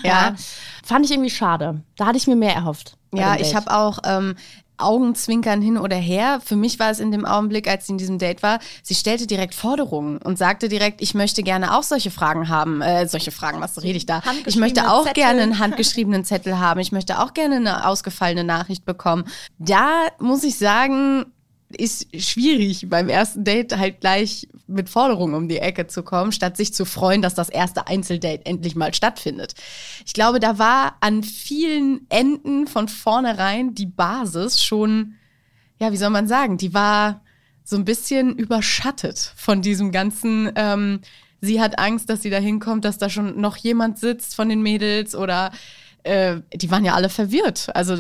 Ja. 0.04 0.36
Fand 0.84 1.06
ich 1.06 1.12
irgendwie 1.12 1.30
schade. 1.30 1.82
Da 1.98 2.06
hatte 2.06 2.18
ich 2.18 2.26
mir 2.26 2.36
mehr 2.36 2.56
erhofft. 2.56 2.98
Ja, 3.14 3.36
ich 3.36 3.54
habe 3.54 3.72
auch 3.72 4.00
ähm, 4.06 4.36
Augenzwinkern 4.80 5.62
hin 5.62 5.78
oder 5.78 5.96
her. 5.96 6.40
Für 6.44 6.56
mich 6.56 6.80
war 6.80 6.90
es 6.92 7.00
in 7.00 7.12
dem 7.12 7.26
Augenblick, 7.26 7.68
als 7.68 7.86
sie 7.86 7.94
in 7.94 7.98
diesem 7.98 8.18
Date 8.18 8.44
war, 8.44 8.60
sie 8.84 8.96
stellte 8.96 9.28
direkt 9.28 9.56
Forderungen 9.56 10.18
und 10.18 10.38
sagte 10.38 10.70
direkt, 10.70 11.02
ich 11.02 11.14
möchte 11.14 11.44
gerne 11.44 11.78
auch 11.78 11.84
solche 11.84 12.12
Fragen 12.12 12.50
haben. 12.50 12.82
Äh, 12.82 13.08
solche 13.08 13.32
Fragen, 13.32 13.62
was 13.62 13.82
rede 13.82 13.98
ich 13.98 14.06
da? 14.06 14.22
Ich 14.46 14.56
möchte 14.56 14.92
auch 14.92 15.06
Zettel. 15.06 15.24
gerne 15.24 15.42
einen 15.42 15.60
handgeschriebenen 15.60 16.26
Zettel 16.26 16.60
haben. 16.60 16.80
Ich 16.80 16.92
möchte 16.92 17.20
auch 17.20 17.34
gerne 17.34 17.56
eine 17.58 17.88
ausgefallene 17.88 18.44
Nachricht 18.44 18.86
bekommen. 18.86 19.26
Da 19.58 20.08
muss 20.20 20.44
ich 20.44 20.58
sagen, 20.58 21.26
ist 21.78 22.08
schwierig 22.20 22.90
beim 22.90 23.10
ersten 23.10 23.44
Date 23.44 23.78
halt 23.78 24.02
gleich 24.02 24.48
mit 24.68 24.90
Forderungen 24.90 25.36
um 25.36 25.48
die 25.48 25.60
Ecke 25.60 25.88
zu 25.88 26.04
kommen, 26.04 26.32
statt 26.32 26.58
sich 26.58 26.74
zu 26.74 26.86
freuen, 26.86 27.22
dass 27.22 27.36
das 27.36 27.50
erste 27.50 27.88
Einzeldate 27.88 28.46
endlich 28.46 28.76
mal 28.76 28.94
stattfindet. 28.94 29.54
Ich 30.06 30.14
glaube, 30.14 30.40
da 30.40 30.58
war 30.58 30.98
an 31.02 31.24
vielen 31.24 32.08
Enden 32.10 32.68
von 32.68 32.88
vornherein 32.88 33.76
die 33.76 33.86
Basis 33.86 34.64
schon, 34.64 35.16
ja, 35.80 35.92
wie 35.92 35.98
soll 35.98 36.10
man 36.10 36.28
sagen, 36.28 36.58
die 36.58 36.74
war 36.74 37.22
so 37.64 37.76
ein 37.76 37.86
bisschen 37.86 38.36
überschattet 38.36 39.34
von 39.36 39.62
diesem 39.62 39.92
ganzen, 39.92 40.52
ähm, 40.56 41.02
sie 41.40 41.62
hat 41.62 41.78
Angst, 41.78 42.10
dass 42.10 42.24
sie 42.24 42.32
da 42.32 42.38
hinkommt, 42.38 42.84
dass 42.84 42.98
da 42.98 43.10
schon 43.10 43.40
noch 43.40 43.58
jemand 43.58 44.00
sitzt 44.00 44.36
von 44.36 44.50
den 44.50 44.64
Mädels 44.64 45.16
oder 45.16 45.52
äh, 46.04 46.38
die 46.54 46.72
waren 46.72 46.86
ja 46.86 46.96
alle 46.96 47.10
verwirrt. 47.10 47.70
Also 47.76 47.98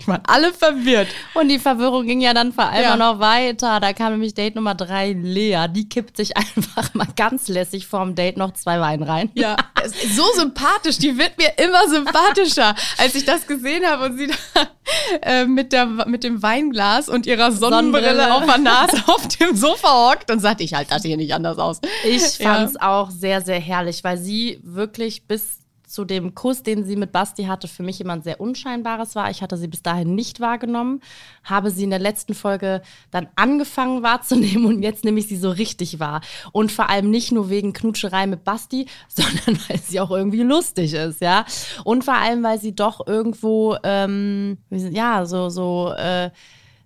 die 0.00 0.06
waren 0.08 0.22
alle 0.26 0.52
verwirrt. 0.52 1.08
Und 1.34 1.48
die 1.48 1.58
Verwirrung 1.58 2.06
ging 2.06 2.20
ja 2.20 2.34
dann 2.34 2.52
vor 2.52 2.64
allem 2.64 2.82
Ja. 2.82 2.96
noch 2.96 3.18
weiter. 3.18 3.80
Da 3.80 3.92
kam 3.92 4.12
nämlich 4.12 4.34
Date 4.34 4.54
Nummer 4.56 4.74
drei, 4.74 5.12
Lea. 5.12 5.66
Die 5.70 5.88
kippt 5.88 6.16
sich 6.16 6.36
einfach 6.36 6.94
mal 6.94 7.06
ganz 7.16 7.48
lässig 7.48 7.86
vorm 7.86 8.14
Date 8.14 8.36
noch 8.36 8.52
zwei 8.54 8.80
Wein 8.80 9.02
rein. 9.02 9.30
Ja, 9.34 9.56
es 9.84 10.16
so 10.16 10.24
sympathisch. 10.34 10.98
Die 10.98 11.16
wird 11.18 11.38
mir 11.38 11.52
immer 11.64 11.88
sympathischer. 11.88 12.74
Als 12.98 13.14
ich 13.14 13.24
das 13.24 13.46
gesehen 13.46 13.84
habe 13.86 14.06
und 14.06 14.18
sie 14.18 14.26
da 14.28 14.34
äh, 15.22 15.44
mit, 15.46 15.72
der, 15.72 15.86
mit 15.86 16.24
dem 16.24 16.42
Weinglas 16.42 17.08
und 17.08 17.26
ihrer 17.26 17.52
Sonnenbrille, 17.52 18.08
Sonnenbrille. 18.16 18.34
auf 18.34 18.44
der 18.46 18.58
Nase 18.58 19.02
auf 19.06 19.28
dem 19.28 19.56
Sofa 19.56 20.10
hockt, 20.10 20.28
dann 20.30 20.40
sagte 20.40 20.64
ich 20.64 20.74
halt 20.74 20.90
das 20.90 21.02
hier 21.02 21.16
nicht 21.16 21.32
anders 21.34 21.58
aus. 21.58 21.80
Ich 22.04 22.38
Ja. 22.38 22.54
fand's 22.54 22.76
auch 22.80 23.10
sehr, 23.10 23.40
sehr 23.40 23.60
herrlich, 23.60 24.02
weil 24.04 24.18
sie 24.18 24.58
wirklich 24.62 25.26
bis 25.26 25.58
zu 25.92 26.06
dem 26.06 26.34
Kuss, 26.34 26.62
den 26.62 26.84
sie 26.84 26.96
mit 26.96 27.12
Basti 27.12 27.44
hatte, 27.44 27.68
für 27.68 27.82
mich 27.82 27.98
jemand 27.98 28.24
sehr 28.24 28.40
Unscheinbares 28.40 29.14
war. 29.14 29.30
Ich 29.30 29.42
hatte 29.42 29.58
sie 29.58 29.68
bis 29.68 29.82
dahin 29.82 30.14
nicht 30.14 30.40
wahrgenommen, 30.40 31.02
habe 31.44 31.70
sie 31.70 31.84
in 31.84 31.90
der 31.90 31.98
letzten 31.98 32.32
Folge 32.32 32.80
dann 33.10 33.28
angefangen 33.36 34.02
wahrzunehmen 34.02 34.64
und 34.64 34.82
jetzt 34.82 35.04
nehme 35.04 35.20
ich 35.20 35.28
sie 35.28 35.36
so 35.36 35.50
richtig 35.50 36.00
wahr. 36.00 36.22
Und 36.52 36.72
vor 36.72 36.88
allem 36.88 37.10
nicht 37.10 37.30
nur 37.30 37.50
wegen 37.50 37.74
Knutscherei 37.74 38.26
mit 38.26 38.42
Basti, 38.42 38.86
sondern 39.08 39.60
weil 39.68 39.78
sie 39.80 40.00
auch 40.00 40.10
irgendwie 40.10 40.42
lustig 40.42 40.94
ist, 40.94 41.20
ja. 41.20 41.44
Und 41.84 42.04
vor 42.04 42.14
allem, 42.14 42.42
weil 42.42 42.58
sie 42.58 42.74
doch 42.74 43.06
irgendwo, 43.06 43.76
ähm, 43.82 44.56
ja, 44.70 45.26
so, 45.26 45.50
so, 45.50 45.92
äh, 45.92 46.30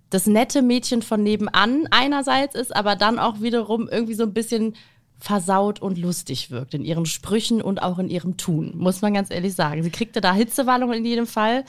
das 0.09 0.27
nette 0.27 0.61
Mädchen 0.61 1.01
von 1.01 1.23
nebenan 1.23 1.87
einerseits 1.91 2.55
ist, 2.55 2.75
aber 2.75 2.97
dann 2.97 3.19
auch 3.19 3.41
wiederum 3.41 3.87
irgendwie 3.89 4.15
so 4.15 4.23
ein 4.23 4.33
bisschen 4.33 4.75
versaut 5.19 5.81
und 5.81 5.97
lustig 5.97 6.51
wirkt 6.51 6.73
in 6.73 6.85
ihren 6.85 7.05
Sprüchen 7.05 7.61
und 7.61 7.81
auch 7.81 7.99
in 7.99 8.09
ihrem 8.09 8.37
Tun, 8.37 8.73
muss 8.75 9.01
man 9.01 9.13
ganz 9.13 9.31
ehrlich 9.31 9.55
sagen. 9.55 9.83
Sie 9.83 9.89
kriegte 9.89 10.21
da 10.21 10.33
Hitzewallungen 10.33 10.99
in 10.99 11.05
jedem 11.05 11.27
Fall. 11.27 11.63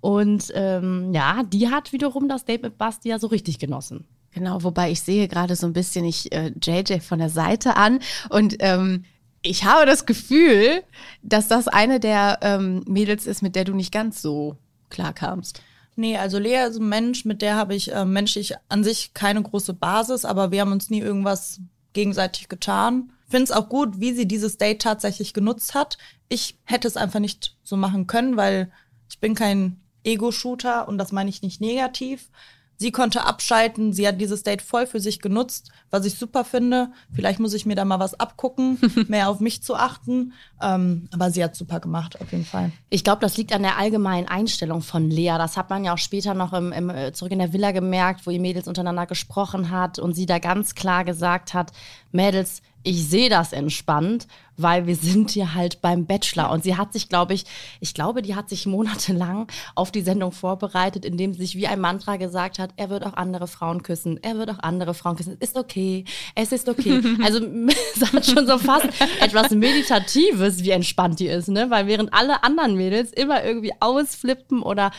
Und 0.00 0.52
ähm, 0.54 1.12
ja, 1.12 1.42
die 1.42 1.70
hat 1.70 1.92
wiederum 1.92 2.28
das 2.28 2.44
Date 2.44 2.62
mit 2.62 2.78
Basti 2.78 3.08
ja 3.08 3.18
so 3.18 3.26
richtig 3.26 3.58
genossen. 3.58 4.04
Genau, 4.32 4.62
wobei 4.62 4.92
ich 4.92 5.00
sehe 5.00 5.26
gerade 5.26 5.56
so 5.56 5.66
ein 5.66 5.72
bisschen 5.72 6.04
ich 6.04 6.32
äh, 6.32 6.52
JJ 6.62 7.00
von 7.00 7.18
der 7.18 7.30
Seite 7.30 7.76
an 7.76 7.98
und 8.30 8.56
ähm, 8.60 9.04
ich 9.42 9.64
habe 9.64 9.86
das 9.86 10.06
Gefühl, 10.06 10.82
dass 11.22 11.48
das 11.48 11.68
eine 11.68 12.00
der 12.00 12.38
ähm, 12.42 12.82
Mädels 12.86 13.26
ist, 13.26 13.42
mit 13.42 13.56
der 13.56 13.64
du 13.64 13.74
nicht 13.74 13.92
ganz 13.92 14.20
so 14.20 14.56
klar 14.90 15.12
kamst. 15.12 15.62
Nee, 15.96 16.16
also 16.16 16.38
Lea 16.38 16.68
ist 16.68 16.78
ein 16.78 16.88
Mensch, 16.88 17.24
mit 17.24 17.42
der 17.42 17.56
habe 17.56 17.74
ich 17.74 17.92
äh, 17.92 18.04
menschlich 18.04 18.54
an 18.68 18.84
sich 18.84 19.14
keine 19.14 19.42
große 19.42 19.74
Basis, 19.74 20.24
aber 20.24 20.52
wir 20.52 20.60
haben 20.60 20.72
uns 20.72 20.90
nie 20.90 21.00
irgendwas 21.00 21.60
gegenseitig 21.98 22.48
getan. 22.48 23.10
Finde 23.28 23.42
es 23.42 23.50
auch 23.50 23.68
gut, 23.68 23.98
wie 23.98 24.12
sie 24.12 24.28
dieses 24.28 24.56
Date 24.56 24.80
tatsächlich 24.80 25.34
genutzt 25.34 25.74
hat. 25.74 25.98
Ich 26.28 26.56
hätte 26.62 26.86
es 26.86 26.96
einfach 26.96 27.18
nicht 27.18 27.56
so 27.64 27.76
machen 27.76 28.06
können, 28.06 28.36
weil 28.36 28.70
ich 29.10 29.18
bin 29.18 29.34
kein 29.34 29.80
Ego-Shooter 30.04 30.86
und 30.86 30.96
das 30.96 31.10
meine 31.10 31.28
ich 31.28 31.42
nicht 31.42 31.60
negativ. 31.60 32.30
Sie 32.76 32.92
konnte 32.92 33.24
abschalten, 33.24 33.92
sie 33.92 34.06
hat 34.06 34.20
dieses 34.20 34.44
Date 34.44 34.62
voll 34.62 34.86
für 34.86 35.00
sich 35.00 35.18
genutzt, 35.18 35.72
was 35.90 36.06
ich 36.06 36.14
super 36.14 36.44
finde. 36.44 36.92
Vielleicht 37.12 37.40
muss 37.40 37.52
ich 37.52 37.66
mir 37.66 37.74
da 37.74 37.84
mal 37.84 37.98
was 37.98 38.14
abgucken, 38.14 38.78
mehr 39.08 39.28
auf 39.28 39.40
mich 39.40 39.64
zu 39.64 39.74
achten. 39.74 40.32
Ähm, 40.60 41.08
aber 41.12 41.30
sie 41.30 41.42
hat 41.42 41.54
super 41.54 41.80
gemacht, 41.80 42.20
auf 42.20 42.32
jeden 42.32 42.44
Fall. 42.44 42.72
Ich 42.90 43.04
glaube, 43.04 43.20
das 43.20 43.36
liegt 43.36 43.52
an 43.52 43.62
der 43.62 43.78
allgemeinen 43.78 44.28
Einstellung 44.28 44.82
von 44.82 45.10
Lea. 45.10 45.34
Das 45.38 45.56
hat 45.56 45.70
man 45.70 45.84
ja 45.84 45.94
auch 45.94 45.98
später 45.98 46.34
noch 46.34 46.52
im, 46.52 46.72
im, 46.72 46.90
äh, 46.90 47.12
zurück 47.12 47.32
in 47.32 47.38
der 47.38 47.52
Villa 47.52 47.70
gemerkt, 47.70 48.26
wo 48.26 48.30
ihr 48.30 48.40
Mädels 48.40 48.66
untereinander 48.66 49.06
gesprochen 49.06 49.70
hat 49.70 49.98
und 49.98 50.14
sie 50.14 50.26
da 50.26 50.38
ganz 50.38 50.74
klar 50.74 51.04
gesagt 51.04 51.54
hat, 51.54 51.72
Mädels, 52.10 52.62
ich 52.82 53.08
sehe 53.08 53.28
das 53.28 53.52
entspannt, 53.52 54.26
weil 54.56 54.86
wir 54.86 54.96
sind 54.96 55.30
hier 55.30 55.54
halt 55.54 55.80
beim 55.80 56.06
Bachelor. 56.06 56.50
Und 56.50 56.64
sie 56.64 56.76
hat 56.76 56.92
sich, 56.92 57.08
glaube 57.08 57.34
ich, 57.34 57.44
ich 57.80 57.94
glaube, 57.94 58.22
die 58.22 58.34
hat 58.34 58.48
sich 58.48 58.66
monatelang 58.66 59.46
auf 59.74 59.92
die 59.92 60.00
Sendung 60.00 60.32
vorbereitet, 60.32 61.04
indem 61.04 61.32
sie 61.32 61.40
sich 61.40 61.54
wie 61.56 61.66
ein 61.66 61.80
Mantra 61.80 62.16
gesagt 62.16 62.58
hat, 62.58 62.70
er 62.76 62.90
wird 62.90 63.04
auch 63.04 63.14
andere 63.14 63.46
Frauen 63.46 63.82
küssen, 63.82 64.18
er 64.22 64.36
wird 64.36 64.50
auch 64.50 64.58
andere 64.60 64.94
Frauen 64.94 65.16
küssen. 65.16 65.36
Es 65.38 65.50
ist 65.50 65.56
okay, 65.56 66.04
es 66.34 66.52
ist 66.52 66.68
okay. 66.68 67.02
Also 67.22 67.40
es 67.94 68.12
hat 68.12 68.26
schon 68.26 68.46
so 68.46 68.58
fast 68.58 68.88
etwas 69.20 69.50
Meditatives, 69.50 70.47
wie 70.64 70.70
entspannt 70.70 71.20
die 71.20 71.28
ist, 71.28 71.48
ne? 71.48 71.70
Weil 71.70 71.86
während 71.86 72.12
alle 72.14 72.42
anderen 72.42 72.74
Mädels 72.74 73.12
immer 73.12 73.44
irgendwie 73.44 73.72
ausflippen 73.80 74.62
oder 74.62 74.90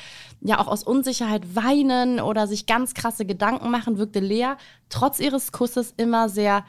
ja 0.41 0.59
auch 0.59 0.67
aus 0.67 0.83
Unsicherheit 0.83 1.55
weinen 1.55 2.19
oder 2.19 2.47
sich 2.47 2.65
ganz 2.65 2.93
krasse 2.93 3.25
Gedanken 3.25 3.69
machen, 3.71 3.97
wirkte 3.97 4.19
Lea 4.19 4.53
trotz 4.89 5.19
ihres 5.19 5.51
Kusses 5.51 5.93
immer 5.97 6.29
sehr 6.29 6.63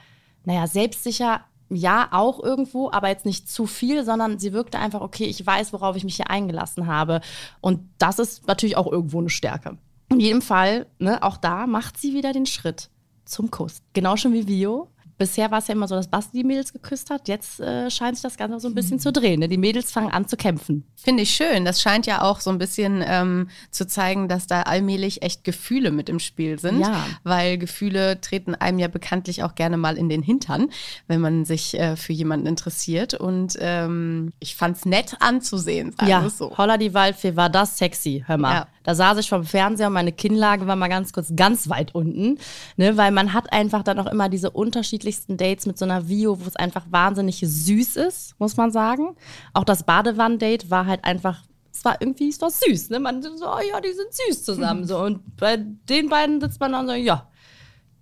naja, 0.45 0.67
selbstsicher, 0.67 1.43
ja, 1.69 2.09
auch 2.11 2.43
irgendwo, 2.43 2.91
aber 2.91 3.09
jetzt 3.09 3.27
nicht 3.27 3.49
zu 3.49 3.67
viel, 3.67 4.05
sondern 4.05 4.39
sie 4.39 4.53
wirkte 4.53 4.79
einfach, 4.79 5.01
okay, 5.01 5.25
ich 5.25 5.45
weiß, 5.45 5.73
worauf 5.73 5.97
ich 5.97 6.05
mich 6.05 6.17
hier 6.17 6.31
eingelassen 6.31 6.87
habe. 6.87 7.21
Und 7.61 7.81
das 7.99 8.19
ist 8.19 8.47
natürlich 8.47 8.77
auch 8.77 8.91
irgendwo 8.91 9.21
eine 9.21 9.31
Stärke. 9.31 9.79
In 10.09 10.19
jedem 10.19 10.43
Fall, 10.43 10.87
ne, 10.99 11.23
auch 11.23 11.37
da 11.37 11.67
macht 11.69 11.97
sie 11.97 12.15
wieder 12.15 12.33
den 12.33 12.47
Schritt 12.47 12.91
zum 13.25 13.51
Kuss. 13.53 13.83
Genau 13.93 14.17
schon 14.17 14.33
wie 14.33 14.49
Vio. 14.49 14.89
Bisher 15.21 15.51
war 15.51 15.59
es 15.59 15.69
ja 15.69 15.75
immer 15.75 15.87
so, 15.87 15.97
dass 15.97 16.09
Basti 16.09 16.39
die 16.39 16.45
Mädels 16.45 16.73
geküsst 16.73 17.11
hat. 17.11 17.29
Jetzt 17.29 17.61
äh, 17.61 17.91
scheint 17.91 18.17
sich 18.17 18.23
das 18.23 18.39
Ganze 18.39 18.59
so 18.59 18.69
ein 18.69 18.75
bisschen 18.75 18.97
mhm. 18.97 19.01
zu 19.01 19.13
drehen. 19.13 19.41
Ne? 19.41 19.49
Die 19.49 19.59
Mädels 19.59 19.93
fangen 19.93 20.11
an 20.11 20.27
zu 20.27 20.39
kämpfen. 20.39 20.85
Finde 20.97 21.25
ich 21.25 21.31
schön. 21.33 21.67
Das 21.67 21.83
scheint 21.83 22.07
ja 22.07 22.23
auch 22.23 22.41
so 22.41 22.49
ein 22.49 22.57
bisschen 22.57 23.05
ähm, 23.07 23.51
zu 23.71 23.87
zeigen, 23.87 24.29
dass 24.29 24.47
da 24.47 24.63
allmählich 24.63 25.21
echt 25.21 25.45
Gefühle 25.45 25.91
mit 25.91 26.09
im 26.09 26.21
Spiel 26.21 26.59
sind. 26.59 26.81
Ja. 26.81 27.05
Weil 27.23 27.59
Gefühle 27.59 28.23
treten 28.23 28.55
einem 28.55 28.79
ja 28.79 28.89
bekanntlich 28.89 29.43
auch 29.43 29.55
gerne 29.55 29.77
mal 29.77 29.99
in 29.99 30.09
den 30.09 30.23
Hintern, 30.23 30.71
wenn 31.07 31.21
man 31.21 31.45
sich 31.45 31.79
äh, 31.79 31.97
für 31.97 32.15
jemanden 32.15 32.47
interessiert. 32.47 33.13
Und 33.13 33.59
ähm, 33.61 34.33
ich 34.39 34.57
fand 34.57 34.79
es 34.79 34.87
nett 34.87 35.17
anzusehen. 35.21 35.93
Sagen 35.93 36.11
ja, 36.11 36.31
so. 36.31 36.57
Holla 36.57 36.79
die 36.79 36.95
Waldfee, 36.95 37.37
war 37.37 37.51
das 37.51 37.77
sexy. 37.77 38.25
Hör 38.27 38.39
mal. 38.39 38.55
Ja. 38.55 38.67
Da 38.91 38.97
saß 38.97 39.19
ich 39.19 39.29
vom 39.29 39.45
Fernseher 39.45 39.87
und 39.87 39.93
meine 39.93 40.11
Kinnlage 40.11 40.67
war 40.67 40.75
mal 40.75 40.89
ganz 40.89 41.13
kurz 41.13 41.33
ganz 41.37 41.69
weit 41.69 41.95
unten. 41.95 42.39
Ne? 42.77 42.97
Weil 42.97 43.13
man 43.13 43.33
hat 43.33 43.53
einfach 43.53 43.85
dann 43.85 44.01
auch 44.01 44.07
immer 44.07 44.29
diese 44.29 44.51
unterschiedlichsten 44.51 45.37
Dates 45.37 45.65
mit 45.65 45.79
so 45.79 45.85
einer 45.85 46.09
Vio, 46.09 46.41
wo 46.41 46.49
es 46.49 46.57
einfach 46.57 46.87
wahnsinnig 46.91 47.39
süß 47.39 47.95
ist, 47.95 48.35
muss 48.41 48.57
man 48.57 48.73
sagen. 48.73 49.15
Auch 49.55 49.63
das 49.63 49.85
Badewann-Date 49.85 50.71
war 50.71 50.87
halt 50.87 51.05
einfach 51.05 51.45
es 51.73 51.85
war 51.85 51.99
irgendwie, 52.01 52.31
es 52.31 52.41
war 52.41 52.51
süß, 52.51 52.91
ne? 52.91 52.99
Man 52.99 53.23
so, 53.23 53.47
oh 53.47 53.61
ja, 53.61 53.81
die 53.81 53.93
sind 53.93 54.09
süß 54.11 54.45
zusammen, 54.45 54.85
so. 54.85 54.99
Und 54.99 55.37
bei 55.37 55.57
den 55.57 56.09
beiden 56.09 56.41
sitzt 56.41 56.59
man 56.59 56.73
dann 56.73 56.89
so, 56.89 56.95
ja, 56.95 57.31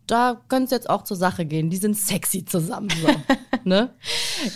da 0.06 0.40
könnte 0.48 0.64
es 0.64 0.70
jetzt 0.70 0.88
auch 0.88 1.04
zur 1.04 1.18
Sache 1.18 1.44
gehen. 1.44 1.68
Die 1.68 1.76
sind 1.76 1.98
sexy 1.98 2.46
zusammen, 2.46 2.88
so. 2.88 3.08
ne? 3.64 3.94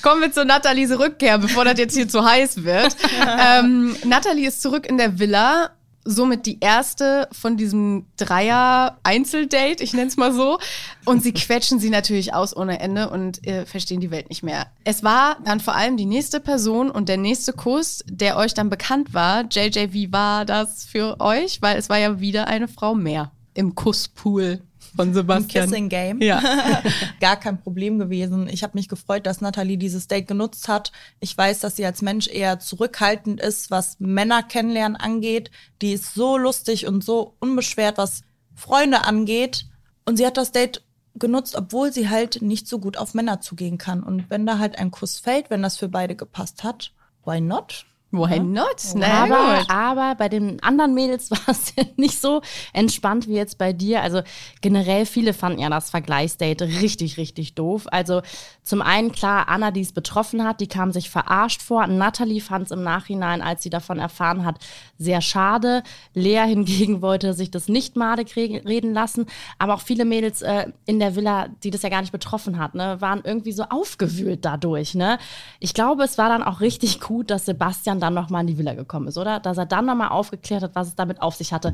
Kommen 0.01 0.23
wir 0.23 0.33
zu 0.33 0.47
Nathalies 0.47 0.99
Rückkehr, 0.99 1.37
bevor 1.37 1.67
das 1.67 1.79
jetzt 1.79 1.95
hier 1.95 2.09
zu 2.09 2.25
heiß 2.25 2.65
wird. 2.65 2.97
ähm, 3.39 3.95
Nathalie 4.07 4.49
ist 4.49 4.63
zurück 4.63 4.87
in 4.87 4.97
der 4.97 5.19
Villa 5.19 5.73
somit 6.05 6.47
die 6.47 6.59
erste 6.61 7.29
von 7.33 7.57
diesem 7.57 8.07
Dreier-Einzeldate, 8.17 9.83
ich 9.83 9.93
nenne 9.93 10.09
es 10.09 10.17
mal 10.17 10.33
so. 10.33 10.59
Und 11.05 11.23
sie 11.23 11.33
quetschen 11.33 11.79
sie 11.79 11.91
natürlich 11.91 12.35
aus 12.35 12.57
ohne 12.57 12.81
Ende 12.81 13.11
und 13.11 13.47
äh, 13.47 13.67
verstehen 13.67 14.01
die 14.01 14.11
Welt 14.11 14.29
nicht 14.29 14.43
mehr. 14.43 14.67
Es 14.85 15.03
war 15.03 15.37
dann 15.45 15.61
vor 15.61 15.75
allem 15.75 15.97
die 15.97 16.07
nächste 16.07 16.41
Person 16.41 16.91
und 16.91 17.09
der 17.09 17.17
nächste 17.17 17.53
Kuss, 17.53 18.05
der 18.07 18.37
euch 18.37 18.55
dann 18.55 18.71
bekannt 18.71 19.15
war. 19.15 19.45
JJ, 19.51 19.93
wie 19.93 20.13
war 20.13 20.45
das 20.45 20.85
für 20.85 21.21
euch? 21.21 21.63
Weil 21.63 21.79
es 21.79 21.89
war 21.89 21.99
ja 21.99 22.21
wieder 22.21 22.47
eine 22.47 22.69
Frau 22.69 22.95
mehr 22.95 23.33
im 23.55 23.75
Kusspool 23.75 24.61
von 24.95 25.15
Sebastian. 25.15 25.65
Kissing 25.67 25.89
Game. 25.89 26.21
Ja. 26.21 26.43
Gar 27.21 27.37
kein 27.37 27.61
Problem 27.61 27.99
gewesen. 27.99 28.49
Ich 28.49 28.63
habe 28.63 28.77
mich 28.77 28.89
gefreut, 28.89 29.27
dass 29.27 29.41
Nathalie 29.41 29.79
dieses 29.79 30.09
Date 30.09 30.29
genutzt 30.29 30.69
hat. 30.69 30.93
Ich 31.21 31.37
weiß, 31.37 31.61
dass 31.61 31.77
sie 31.77 31.87
als 31.87 32.03
Mensch 32.03 32.29
eher 32.29 32.59
zurückhaltend 32.59 33.41
ist, 33.41 33.71
was 33.71 33.99
Männer 33.99 34.43
kennenlernen 34.43 34.97
angeht. 34.97 35.51
Die 35.81 35.93
ist 35.93 36.15
so 36.15 36.37
lustig 36.37 36.87
und 36.87 37.03
so 37.05 37.35
unbeschwert, 37.41 37.99
was 37.99 38.23
Freunde 38.55 39.05
angeht. 39.05 39.67
Und 40.05 40.17
sie 40.17 40.27
hat 40.27 40.37
das 40.37 40.53
Date 40.53 40.83
genutzt, 41.15 41.57
obwohl 41.57 41.93
sie 41.93 42.09
halt 42.09 42.43
nicht 42.43 42.67
so 42.67 42.79
gut 42.79 42.97
auf 42.97 43.15
Männer 43.15 43.41
zugehen 43.41 43.79
kann. 43.79 44.03
Und 44.03 44.31
wenn 44.31 44.47
da 44.47 44.59
halt 44.59 44.79
ein 44.79 44.91
Kuss 44.91 45.19
fällt, 45.19 45.51
wenn 45.51 45.63
das 45.63 45.77
für 45.77 45.89
beide 45.89 46.17
gepasst 46.17 46.65
hat, 46.65 46.93
why 47.25 47.41
not? 47.41 47.87
Why 48.13 48.39
not? 48.41 48.83
Na, 48.95 49.25
aber, 49.25 49.71
aber 49.71 50.15
bei 50.17 50.29
den 50.29 50.63
anderen 50.63 50.93
Mädels 50.93 51.31
war 51.31 51.49
es 51.49 51.73
nicht 51.97 52.21
so 52.21 52.43
entspannt 52.75 53.27
wie 53.27 53.35
jetzt 53.35 53.57
bei 53.57 53.73
dir. 53.73 54.03
Also 54.03 54.21
generell 54.61 55.07
viele 55.07 55.33
fanden 55.33 55.61
ja 55.61 55.71
das 55.71 55.89
Vergleichsdate 55.89 56.67
richtig, 56.83 57.17
richtig 57.17 57.55
doof. 57.55 57.87
Also 57.91 58.21
zum 58.63 58.83
einen 58.83 59.13
klar, 59.13 59.49
Anna, 59.49 59.71
die 59.71 59.81
es 59.81 59.93
betroffen 59.93 60.45
hat, 60.45 60.61
die 60.61 60.67
kam 60.67 60.93
sich 60.93 61.09
verarscht 61.09 61.63
vor. 61.63 61.87
Natalie 61.87 62.43
fand 62.43 62.67
es 62.67 62.71
im 62.71 62.83
Nachhinein, 62.83 63.41
als 63.41 63.63
sie 63.63 63.71
davon 63.71 63.99
erfahren 63.99 64.45
hat, 64.45 64.57
sehr 64.99 65.23
schade. 65.23 65.83
Lea 66.13 66.45
hingegen 66.47 67.01
wollte 67.03 67.33
sich 67.33 67.51
das 67.51 67.69
nicht 67.69 67.97
madig 67.97 68.37
reden 68.37 68.93
lassen. 68.93 69.25
Aber 69.59 69.73
auch 69.75 69.81
viele 69.81 70.05
Mädels 70.05 70.43
äh, 70.43 70.67
in 70.85 70.99
der 70.99 71.17
Villa, 71.17 71.49
die 71.65 71.71
das 71.71 71.81
ja 71.81 71.89
gar 71.89 72.03
nicht 72.03 72.13
betroffen 72.13 72.59
hat, 72.59 72.75
ne, 72.75 73.01
waren 73.01 73.23
irgendwie 73.25 73.53
so 73.53 73.63
aufgewühlt 73.65 74.45
dadurch. 74.45 74.95
Ne? 74.95 75.19
Ich 75.61 75.73
glaube, 75.73 76.05
es 76.05 76.19
war 76.19 76.29
dann 76.29 76.43
auch 76.43 76.61
richtig 76.61 77.01
gut, 77.01 77.31
dass 77.31 77.47
Sebastian 77.47 78.02
dann 78.03 78.15
nochmal 78.15 78.43
in 78.43 78.49
die 78.49 78.59
Villa 78.59 78.75
gekommen 78.75 79.09
ist, 79.09 79.17
oder? 79.17 79.41
Dass 79.41 79.59
er 79.59 79.67
dann 79.67 79.87
nochmal 79.87 80.09
aufgeklärt 80.09 80.63
hat, 80.63 80.75
was 80.75 80.89
es 80.89 80.95
damit 80.95 81.23
auf 81.23 81.35
sich 81.37 81.53
hatte. 81.53 81.73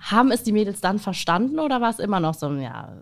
Haben 0.00 0.30
es 0.30 0.42
die 0.42 0.52
Mädels 0.52 0.80
dann 0.80 0.98
verstanden 0.98 1.58
oder 1.58 1.80
war 1.80 1.90
es 1.90 1.98
immer 1.98 2.20
noch 2.20 2.34
so, 2.34 2.50
ja. 2.52 2.92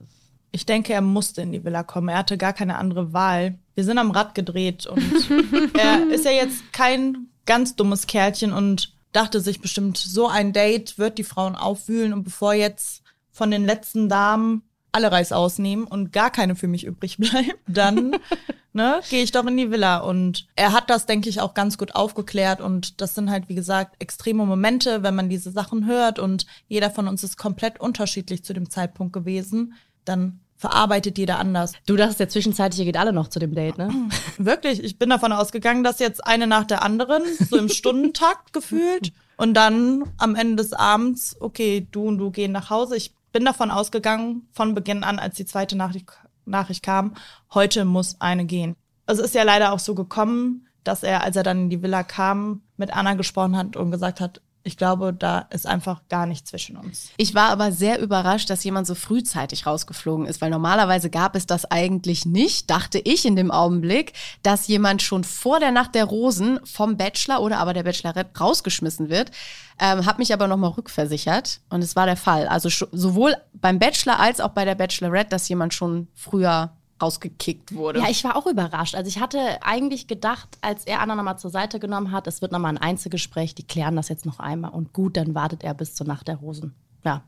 Ich 0.53 0.66
denke, 0.66 0.92
er 0.92 1.03
musste 1.03 1.42
in 1.42 1.53
die 1.53 1.64
Villa 1.64 1.83
kommen. 1.83 2.09
Er 2.09 2.19
hatte 2.19 2.38
gar 2.38 2.53
keine 2.53 2.79
andere 2.79 3.12
Wahl. 3.12 3.59
Wir 3.75 3.85
sind 3.85 3.99
am 3.99 4.11
Rad 4.11 4.35
gedreht 4.35 4.87
und 4.87 5.03
er 5.75 6.09
ist 6.09 6.25
ja 6.25 6.31
jetzt 6.31 6.73
kein 6.73 7.29
ganz 7.45 7.77
dummes 7.77 8.07
Kerlchen 8.07 8.53
und 8.53 8.95
dachte 9.12 9.40
sich 9.40 9.61
bestimmt, 9.61 9.97
so 9.97 10.29
ein 10.29 10.53
Date 10.53 10.99
wird 10.99 11.19
die 11.19 11.25
Frauen 11.25 11.57
aufwühlen 11.57 12.12
und 12.12 12.25
bevor 12.25 12.55
jetzt 12.55 13.03
von 13.31 13.51
den 13.51 13.64
letzten 13.64 14.09
Damen 14.09 14.62
alle 14.92 15.12
Reis 15.12 15.33
ausnehmen 15.33 15.85
und 15.85 16.12
gar 16.12 16.31
keine 16.31 16.57
für 16.57 16.68
mich 16.68 16.85
übrig 16.85 17.18
bleiben, 17.18 17.53
dann 17.66 18.16
ne, 18.72 19.01
gehe 19.11 19.22
ich 19.22 19.33
doch 19.33 19.46
in 19.46 19.57
die 19.57 19.70
Villa. 19.70 19.99
Und 19.99 20.46
er 20.57 20.72
hat 20.72 20.90
das, 20.90 21.07
denke 21.07 21.29
ich, 21.29 21.40
auch 21.40 21.55
ganz 21.55 21.79
gut 21.79 21.94
aufgeklärt. 21.94 22.61
Und 22.61 23.01
das 23.01 23.14
sind 23.14 23.31
halt, 23.31 23.49
wie 23.49 23.55
gesagt, 23.55 23.96
extreme 23.99 24.46
Momente, 24.46 25.03
wenn 25.03 25.14
man 25.14 25.29
diese 25.29 25.51
Sachen 25.51 25.87
hört 25.87 26.18
und 26.18 26.46
jeder 26.68 26.90
von 26.90 27.09
uns 27.09 27.25
ist 27.25 27.37
komplett 27.37 27.81
unterschiedlich 27.81 28.44
zu 28.44 28.53
dem 28.53 28.70
Zeitpunkt 28.70 29.12
gewesen, 29.12 29.75
dann 30.05 30.40
verarbeitet 30.57 31.18
jeder 31.18 31.38
anders. 31.38 31.72
Du 31.87 31.96
dachtest 31.96 32.20
ja 32.20 32.29
zwischenzeitlich, 32.29 32.81
ihr 32.81 32.87
geht 32.87 32.96
alle 32.96 33.12
noch 33.12 33.29
zu 33.29 33.38
dem 33.38 33.55
Date, 33.55 33.77
ne? 33.79 33.90
Wirklich, 34.38 34.83
ich 34.83 34.99
bin 34.99 35.11
davon 35.11 35.33
ausgegangen, 35.33 35.85
dass 35.85 35.99
jetzt 35.99 36.27
eine 36.27 36.46
nach 36.46 36.65
der 36.65 36.83
anderen, 36.83 37.23
so 37.50 37.56
im 37.56 37.69
Stundentakt 37.69 38.52
gefühlt. 38.52 39.13
Und 39.37 39.52
dann 39.52 40.04
am 40.17 40.35
Ende 40.35 40.63
des 40.63 40.73
Abends, 40.73 41.37
okay, 41.40 41.87
du 41.90 42.04
und 42.04 42.17
du 42.17 42.31
gehen 42.31 42.52
nach 42.52 42.71
Hause. 42.71 42.96
Ich 42.96 43.13
bin 43.37 43.45
davon 43.45 43.71
ausgegangen, 43.71 44.49
von 44.53 44.75
Beginn 44.75 45.05
an, 45.05 45.19
als 45.19 45.37
die 45.37 45.45
zweite 45.45 45.77
Nachricht, 45.77 46.11
Nachricht 46.47 46.83
kam, 46.83 47.13
heute 47.53 47.85
muss 47.85 48.19
eine 48.19 48.47
gehen. 48.47 48.77
Es 49.05 49.19
ist 49.19 49.35
ja 49.35 49.43
leider 49.43 49.75
auch 49.75 49.79
so 49.79 49.95
gekommen, 49.95 50.67
dass 50.85 51.03
er, 51.03 51.23
als 51.23 51.37
er 51.37 51.43
dann 51.43 51.65
in 51.65 51.69
die 51.69 51.83
Villa 51.83 52.03
kam, 52.03 52.63
mit 52.79 52.97
Anna 52.97 53.13
gesprochen 53.13 53.55
hat 53.55 53.77
und 53.77 53.91
gesagt 53.91 54.23
hat, 54.23 54.41
ich 54.67 54.77
glaube, 54.77 55.12
da 55.12 55.46
ist 55.50 55.67
einfach 55.67 56.02
gar 56.08 56.27
nichts 56.27 56.50
zwischen 56.50 56.77
uns. 56.77 57.10
Ich 57.17 57.35
war 57.35 57.50
aber 57.50 57.71
sehr 57.71 58.00
überrascht, 58.00 58.50
dass 58.50 58.64
jemand 58.64 58.88
so 58.88 58.96
frühzeitig 58.96 59.64
rausgeflogen 59.64 60.27
ist, 60.27 60.40
weil 60.40 60.50
normalerweise 60.50 61.08
gab 61.08 61.37
es 61.37 61.46
das 61.46 61.71
eigentlich 61.71 62.27
nicht, 62.27 62.69
dachte 62.69 62.98
ich 62.98 63.25
in 63.25 63.37
dem 63.37 63.52
Augenblick, 63.52 64.12
dass 64.42 64.67
jemand 64.67 65.02
schon 65.02 65.23
vor 65.23 65.60
der 65.60 65.71
Nacht 65.71 65.94
der 65.94 66.04
Rosen 66.04 66.58
vom 66.64 66.96
Bachelor 66.96 67.42
oder 67.42 67.58
aber 67.58 67.75
der 67.75 67.85
Bachelorette 67.85 68.38
rausgeschmissen 68.38 69.08
wird. 69.08 69.31
Ähm, 69.79 70.04
hab 70.04 70.19
mich 70.19 70.33
aber 70.33 70.48
nochmal 70.48 70.71
rückversichert 70.71 71.60
und 71.71 71.83
es 71.83 71.94
war 71.94 72.06
der 72.06 72.17
Fall. 72.17 72.48
Also 72.48 72.69
sowohl 72.90 73.37
beim 73.52 73.79
Bachelor 73.79 74.19
als 74.19 74.40
auch 74.40 74.50
bei 74.50 74.64
der 74.64 74.75
Bachelorette, 74.75 75.31
dass 75.31 75.48
jemand 75.48 75.75
schon 75.75 76.08
früher 76.14 76.73
rausgekickt 77.01 77.75
wurde. 77.75 78.01
Ja, 78.01 78.09
ich 78.09 78.25
war 78.25 78.37
auch 78.37 78.47
überrascht. 78.47 78.94
Also 78.94 79.09
ich 79.09 79.21
hatte 79.21 79.63
eigentlich 79.63 80.07
gedacht, 80.07 80.59
als 80.61 80.87
er 80.87 81.01
Anna 81.01 81.15
nochmal 81.15 81.38
zur 81.38 81.51
Seite 81.51 81.79
genommen 81.79 82.13
hat, 82.13 82.27
es 82.27 82.42
wird 82.42 82.53
nochmal 82.53 82.73
ein 82.73 82.79
Einzelgespräch, 82.79 83.55
die 83.55 83.67
klären 83.67 83.97
das 83.97 84.09
jetzt 84.09 84.27
noch 84.27 84.38
einmal 84.38 84.71
und 84.71 84.92
gut, 84.92 85.17
dann 85.17 85.35
wartet 85.35 85.63
er 85.63 85.75
bis 85.75 85.94
zur 85.94 86.07
Nacht 86.07 86.29
der 86.29 86.37
Rosen. 86.37 86.75
Ja, 87.05 87.23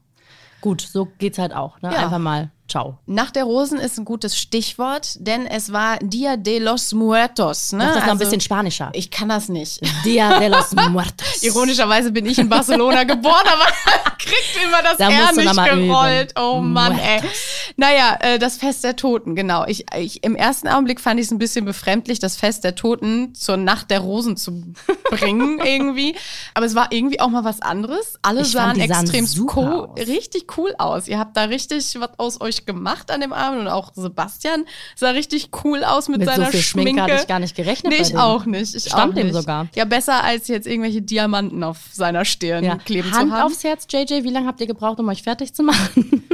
gut, 0.60 0.80
so 0.80 1.06
geht's 1.18 1.38
halt 1.38 1.54
auch. 1.54 1.80
Ne? 1.82 1.92
Ja. 1.92 1.98
Einfach 1.98 2.18
mal 2.18 2.50
Ciao. 2.68 2.98
Nach 3.06 3.30
der 3.30 3.44
Rosen 3.44 3.78
ist 3.78 3.98
ein 3.98 4.04
gutes 4.04 4.36
Stichwort, 4.36 5.16
denn 5.20 5.46
es 5.46 5.72
war 5.72 5.98
Dia 6.00 6.36
de 6.36 6.58
los 6.58 6.92
Muertos. 6.92 7.72
Ne? 7.72 7.78
Mach 7.78 7.86
das 7.86 7.96
also, 7.96 8.06
noch 8.06 8.12
ein 8.12 8.18
bisschen 8.18 8.40
spanischer. 8.40 8.90
Ich 8.92 9.10
kann 9.10 9.30
das 9.30 9.48
nicht. 9.48 9.80
Dia 10.04 10.38
de 10.38 10.48
los 10.48 10.72
Muertos. 10.90 11.42
Ironischerweise 11.42 12.12
bin 12.12 12.26
ich 12.26 12.38
in 12.38 12.50
Barcelona 12.50 13.04
geboren, 13.04 13.46
aber 13.46 13.64
kriegt 14.18 14.58
immer 14.62 14.82
das 14.82 14.98
da 14.98 15.08
R 15.08 15.32
nicht 15.32 15.64
gerollt. 15.64 16.32
Üben. 16.32 16.42
Oh 16.42 16.60
Mann, 16.60 16.92
Muertos. 16.96 17.24
ey. 17.24 17.72
Naja, 17.76 18.18
äh, 18.20 18.38
das 18.38 18.56
Fest 18.56 18.84
der 18.84 18.96
Toten, 18.96 19.34
genau. 19.34 19.64
Ich, 19.66 19.86
ich, 19.96 20.22
Im 20.24 20.36
ersten 20.36 20.68
Augenblick 20.68 21.00
fand 21.00 21.20
ich 21.20 21.26
es 21.26 21.32
ein 21.32 21.38
bisschen 21.38 21.64
befremdlich, 21.64 22.18
das 22.18 22.36
Fest 22.36 22.64
der 22.64 22.74
Toten 22.74 23.34
zur 23.34 23.56
Nacht 23.56 23.90
der 23.90 24.00
Rosen 24.00 24.36
zu 24.36 24.74
bringen 25.10 25.60
irgendwie. 25.64 26.16
Aber 26.54 26.66
es 26.66 26.74
war 26.74 26.88
irgendwie 26.90 27.20
auch 27.20 27.28
mal 27.28 27.44
was 27.44 27.62
anderes. 27.62 28.18
Alle 28.22 28.42
ich 28.42 28.48
sahen, 28.48 28.76
sahen 28.76 29.10
extrem 29.10 29.26
cool, 29.56 29.88
richtig 29.96 30.58
cool 30.58 30.74
aus. 30.76 31.08
Ihr 31.08 31.18
habt 31.18 31.36
da 31.36 31.44
richtig 31.44 31.98
was 31.98 32.10
aus 32.18 32.40
euch 32.40 32.57
gemacht 32.66 33.10
an 33.10 33.20
dem 33.20 33.32
Abend 33.32 33.60
und 33.60 33.68
auch 33.68 33.92
Sebastian 33.94 34.64
sah 34.96 35.10
richtig 35.10 35.50
cool 35.64 35.84
aus 35.84 36.08
mit, 36.08 36.18
mit 36.18 36.28
seiner 36.28 36.46
so 36.46 36.50
viel 36.52 36.60
Schminke. 36.60 36.90
Schminke 36.90 37.02
hatte 37.02 37.22
ich 37.22 37.28
gar 37.28 37.38
nicht 37.38 37.56
gerechnet. 37.56 37.92
Nee, 37.92 38.02
ich 38.02 38.16
auch 38.16 38.44
nicht. 38.44 38.74
Ich 38.74 38.84
Stand 38.84 39.16
dem 39.16 39.32
sogar. 39.32 39.68
Ja, 39.74 39.84
besser 39.84 40.24
als 40.24 40.48
jetzt 40.48 40.66
irgendwelche 40.66 41.02
Diamanten 41.02 41.62
auf 41.62 41.78
seiner 41.92 42.24
Stirn 42.24 42.64
ja. 42.64 42.76
kleben 42.76 43.10
Hand 43.12 43.30
zu 43.30 43.36
haben. 43.36 43.42
aufs 43.42 43.64
Herz, 43.64 43.86
JJ, 43.90 44.24
wie 44.24 44.30
lange 44.30 44.46
habt 44.46 44.60
ihr 44.60 44.66
gebraucht, 44.66 44.98
um 45.00 45.08
euch 45.08 45.22
fertig 45.22 45.54
zu 45.54 45.62
machen? 45.62 46.24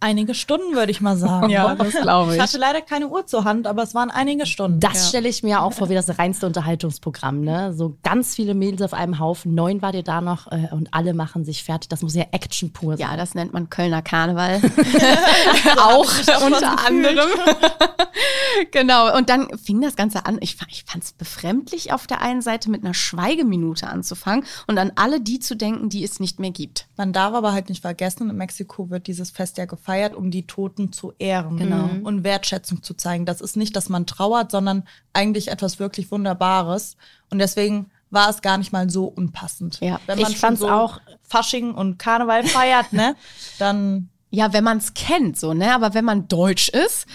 Einige 0.00 0.34
Stunden, 0.34 0.74
würde 0.74 0.90
ich 0.90 1.00
mal 1.00 1.16
sagen. 1.16 1.50
Ja, 1.50 1.74
das 1.74 1.92
glaube 1.92 2.32
ich. 2.32 2.36
Ich 2.36 2.42
hatte 2.42 2.58
leider 2.58 2.80
keine 2.80 3.08
Uhr 3.08 3.26
zur 3.26 3.44
Hand, 3.44 3.66
aber 3.66 3.82
es 3.82 3.94
waren 3.94 4.10
einige 4.10 4.46
Stunden. 4.46 4.80
Das 4.80 4.94
ja. 4.94 5.08
stelle 5.08 5.28
ich 5.28 5.42
mir 5.42 5.62
auch 5.62 5.72
vor 5.72 5.90
wie 5.90 5.94
das 5.94 6.18
reinste 6.18 6.46
Unterhaltungsprogramm. 6.46 7.42
Ne? 7.42 7.74
So 7.74 7.96
ganz 8.02 8.34
viele 8.34 8.54
Mädels 8.54 8.82
auf 8.82 8.94
einem 8.94 9.18
Haufen. 9.18 9.54
Neun 9.54 9.82
war 9.82 9.92
dir 9.92 10.02
da 10.02 10.20
noch 10.20 10.50
äh, 10.50 10.68
und 10.72 10.92
alle 10.92 11.14
machen 11.14 11.44
sich 11.44 11.62
fertig. 11.62 11.88
Das 11.90 12.02
muss 12.02 12.14
ja 12.14 12.24
Action 12.32 12.72
pur 12.72 12.96
sein. 12.96 13.10
Ja, 13.10 13.16
das 13.16 13.34
nennt 13.34 13.52
man 13.52 13.68
Kölner 13.68 14.02
Karneval. 14.02 14.60
auch 15.76 16.10
unter 16.44 16.86
anderem. 16.86 17.28
genau. 18.70 19.16
Und 19.16 19.28
dann 19.28 19.48
fing 19.58 19.80
das 19.82 19.96
Ganze 19.96 20.24
an. 20.24 20.38
Ich, 20.40 20.56
ich 20.68 20.84
fand 20.84 21.04
es 21.04 21.12
befremdlich, 21.12 21.92
auf 21.92 22.06
der 22.06 22.22
einen 22.22 22.40
Seite 22.40 22.70
mit 22.70 22.82
einer 22.82 22.94
Schweigeminute 22.94 23.86
anzufangen 23.86 24.46
und 24.66 24.78
an 24.78 24.92
alle 24.96 25.20
die 25.20 25.40
zu 25.40 25.56
denken, 25.56 25.90
die 25.90 26.02
es 26.02 26.20
nicht 26.20 26.40
mehr 26.40 26.50
gibt. 26.50 26.86
Man 26.96 27.12
darf 27.12 27.34
aber 27.34 27.52
halt 27.52 27.68
nicht 27.68 27.82
vergessen, 27.82 28.30
in 28.30 28.36
Mexiko 28.36 28.88
wird 28.88 29.06
dieses 29.06 29.30
Fest 29.30 29.58
ja 29.58 29.66
gefeiert 29.66 29.89
gefeiert, 29.90 30.14
um 30.14 30.30
die 30.30 30.46
Toten 30.46 30.92
zu 30.92 31.12
ehren 31.18 31.56
genau. 31.56 31.90
und 32.04 32.22
Wertschätzung 32.22 32.82
zu 32.82 32.94
zeigen. 32.94 33.26
Das 33.26 33.40
ist 33.40 33.56
nicht, 33.56 33.74
dass 33.74 33.88
man 33.88 34.06
trauert, 34.06 34.50
sondern 34.50 34.84
eigentlich 35.12 35.48
etwas 35.48 35.78
wirklich 35.78 36.10
Wunderbares. 36.10 36.96
Und 37.30 37.38
deswegen 37.38 37.90
war 38.10 38.30
es 38.30 38.40
gar 38.40 38.58
nicht 38.58 38.72
mal 38.72 38.88
so 38.88 39.06
unpassend. 39.06 39.78
Ja, 39.80 40.00
wenn 40.06 40.20
man 40.20 40.30
ich 40.30 40.38
fand 40.38 40.58
so 40.58 40.68
auch 40.68 41.00
Fasching 41.22 41.74
und 41.74 41.98
Karneval 41.98 42.44
feiert, 42.44 42.92
ne, 42.92 43.16
dann 43.58 44.08
ja, 44.32 44.52
wenn 44.52 44.62
man 44.62 44.78
es 44.78 44.94
kennt, 44.94 45.36
so, 45.36 45.54
ne? 45.54 45.74
Aber 45.74 45.92
wenn 45.92 46.04
man 46.04 46.28
deutsch 46.28 46.68
ist 46.68 47.06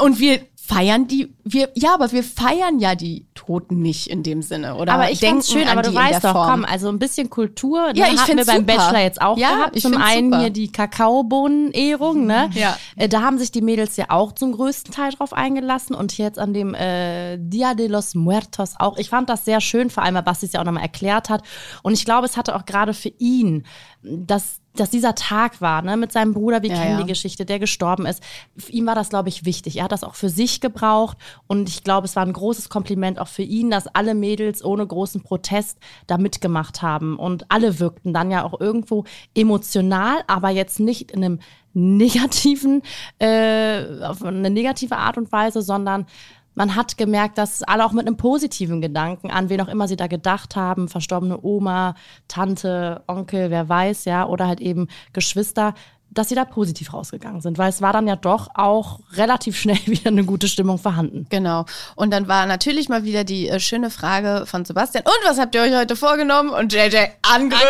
und 0.00 0.18
wir 0.18 0.40
feiern 0.66 1.06
die, 1.06 1.34
wir, 1.44 1.70
ja, 1.74 1.92
aber 1.92 2.10
wir 2.12 2.24
feiern 2.24 2.78
ja 2.78 2.94
die 2.94 3.26
Toten 3.34 3.82
nicht 3.82 4.06
in 4.06 4.22
dem 4.22 4.40
Sinne, 4.40 4.76
oder? 4.76 4.94
Aber 4.94 5.10
ich 5.10 5.20
denke 5.20 5.44
schön, 5.44 5.68
aber 5.68 5.82
du 5.82 5.94
weißt 5.94 6.24
doch, 6.24 6.32
komm, 6.32 6.64
also 6.64 6.88
ein 6.88 6.98
bisschen 6.98 7.28
Kultur, 7.28 7.92
ja, 7.94 8.06
ne, 8.06 8.14
ich 8.14 8.20
hatten 8.20 8.38
wir 8.38 8.46
beim 8.46 8.60
super. 8.60 8.76
Bachelor 8.76 9.00
jetzt 9.00 9.20
auch 9.20 9.36
ja, 9.36 9.56
gehabt. 9.56 9.80
Zum 9.80 9.96
einen 9.96 10.30
super. 10.30 10.40
hier 10.40 10.50
die 10.50 10.72
Kakaobohnen-Ehrung, 10.72 12.24
ne? 12.24 12.48
Ja. 12.54 12.78
Äh, 12.96 13.10
da 13.10 13.20
haben 13.20 13.36
sich 13.36 13.52
die 13.52 13.60
Mädels 13.60 13.98
ja 13.98 14.06
auch 14.08 14.32
zum 14.32 14.52
größten 14.52 14.94
Teil 14.94 15.12
drauf 15.12 15.34
eingelassen 15.34 15.94
und 15.94 16.16
jetzt 16.16 16.38
an 16.38 16.54
dem 16.54 16.72
äh, 16.72 17.36
Dia 17.38 17.74
de 17.74 17.88
los 17.88 18.14
Muertos 18.14 18.74
auch. 18.78 18.96
Ich 18.96 19.10
fand 19.10 19.28
das 19.28 19.44
sehr 19.44 19.60
schön, 19.60 19.90
vor 19.90 20.02
allem, 20.02 20.14
weil 20.14 20.22
Basti 20.22 20.46
es 20.46 20.52
ja 20.52 20.60
auch 20.60 20.64
nochmal 20.64 20.84
erklärt 20.84 21.28
hat. 21.28 21.42
Und 21.82 21.92
ich 21.92 22.06
glaube, 22.06 22.24
es 22.24 22.38
hatte 22.38 22.56
auch 22.56 22.64
gerade 22.64 22.94
für 22.94 23.12
ihn, 23.18 23.66
dass 24.02 24.60
dass 24.76 24.90
dieser 24.90 25.14
Tag 25.14 25.60
war, 25.60 25.82
ne, 25.82 25.96
mit 25.96 26.12
seinem 26.12 26.34
Bruder, 26.34 26.62
wir 26.62 26.70
ja, 26.70 26.76
kennen 26.76 26.98
ja. 26.98 27.02
die 27.02 27.08
Geschichte, 27.08 27.44
der 27.44 27.58
gestorben 27.58 28.06
ist. 28.06 28.22
Für 28.56 28.72
ihn 28.72 28.86
war 28.86 28.94
das, 28.94 29.08
glaube 29.08 29.28
ich, 29.28 29.44
wichtig. 29.44 29.76
Er 29.76 29.84
hat 29.84 29.92
das 29.92 30.04
auch 30.04 30.14
für 30.14 30.28
sich 30.28 30.60
gebraucht 30.60 31.16
und 31.46 31.68
ich 31.68 31.84
glaube, 31.84 32.06
es 32.06 32.16
war 32.16 32.24
ein 32.24 32.32
großes 32.32 32.68
Kompliment 32.68 33.18
auch 33.18 33.28
für 33.28 33.42
ihn, 33.42 33.70
dass 33.70 33.86
alle 33.86 34.14
Mädels 34.14 34.64
ohne 34.64 34.86
großen 34.86 35.22
Protest 35.22 35.78
da 36.06 36.18
mitgemacht 36.18 36.82
haben 36.82 37.18
und 37.18 37.50
alle 37.50 37.78
wirkten 37.78 38.12
dann 38.12 38.30
ja 38.30 38.44
auch 38.44 38.60
irgendwo 38.60 39.04
emotional, 39.34 40.22
aber 40.26 40.50
jetzt 40.50 40.80
nicht 40.80 41.12
in 41.12 41.24
einem 41.24 41.38
negativen, 41.76 42.82
äh, 43.18 44.02
auf 44.02 44.22
eine 44.22 44.50
negative 44.50 44.96
Art 44.96 45.18
und 45.18 45.32
Weise, 45.32 45.60
sondern 45.60 46.06
man 46.54 46.76
hat 46.76 46.96
gemerkt, 46.96 47.38
dass 47.38 47.62
alle 47.62 47.84
auch 47.84 47.92
mit 47.92 48.06
einem 48.06 48.16
positiven 48.16 48.80
Gedanken 48.80 49.30
an 49.30 49.48
wen 49.48 49.60
auch 49.60 49.68
immer 49.68 49.88
sie 49.88 49.96
da 49.96 50.06
gedacht 50.06 50.56
haben, 50.56 50.88
verstorbene 50.88 51.38
Oma, 51.42 51.94
Tante, 52.28 53.02
Onkel, 53.06 53.50
wer 53.50 53.68
weiß, 53.68 54.04
ja, 54.04 54.26
oder 54.26 54.46
halt 54.46 54.60
eben 54.60 54.88
Geschwister, 55.12 55.74
dass 56.14 56.28
sie 56.28 56.34
da 56.34 56.44
positiv 56.44 56.92
rausgegangen 56.92 57.40
sind, 57.40 57.58
weil 57.58 57.68
es 57.68 57.82
war 57.82 57.92
dann 57.92 58.06
ja 58.06 58.16
doch 58.16 58.48
auch 58.54 59.00
relativ 59.14 59.58
schnell 59.58 59.78
wieder 59.86 60.08
eine 60.08 60.24
gute 60.24 60.48
Stimmung 60.48 60.78
vorhanden. 60.78 61.26
Genau. 61.28 61.66
Und 61.96 62.12
dann 62.12 62.28
war 62.28 62.46
natürlich 62.46 62.88
mal 62.88 63.04
wieder 63.04 63.24
die 63.24 63.48
äh, 63.48 63.60
schöne 63.60 63.90
Frage 63.90 64.44
von 64.46 64.64
Sebastian. 64.64 65.04
Und 65.04 65.28
was 65.28 65.38
habt 65.38 65.54
ihr 65.54 65.62
euch 65.62 65.74
heute 65.74 65.96
vorgenommen? 65.96 66.50
Und 66.50 66.72
JJ, 66.72 66.96
Angriff! 67.22 67.60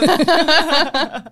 Angriff. 0.00 0.18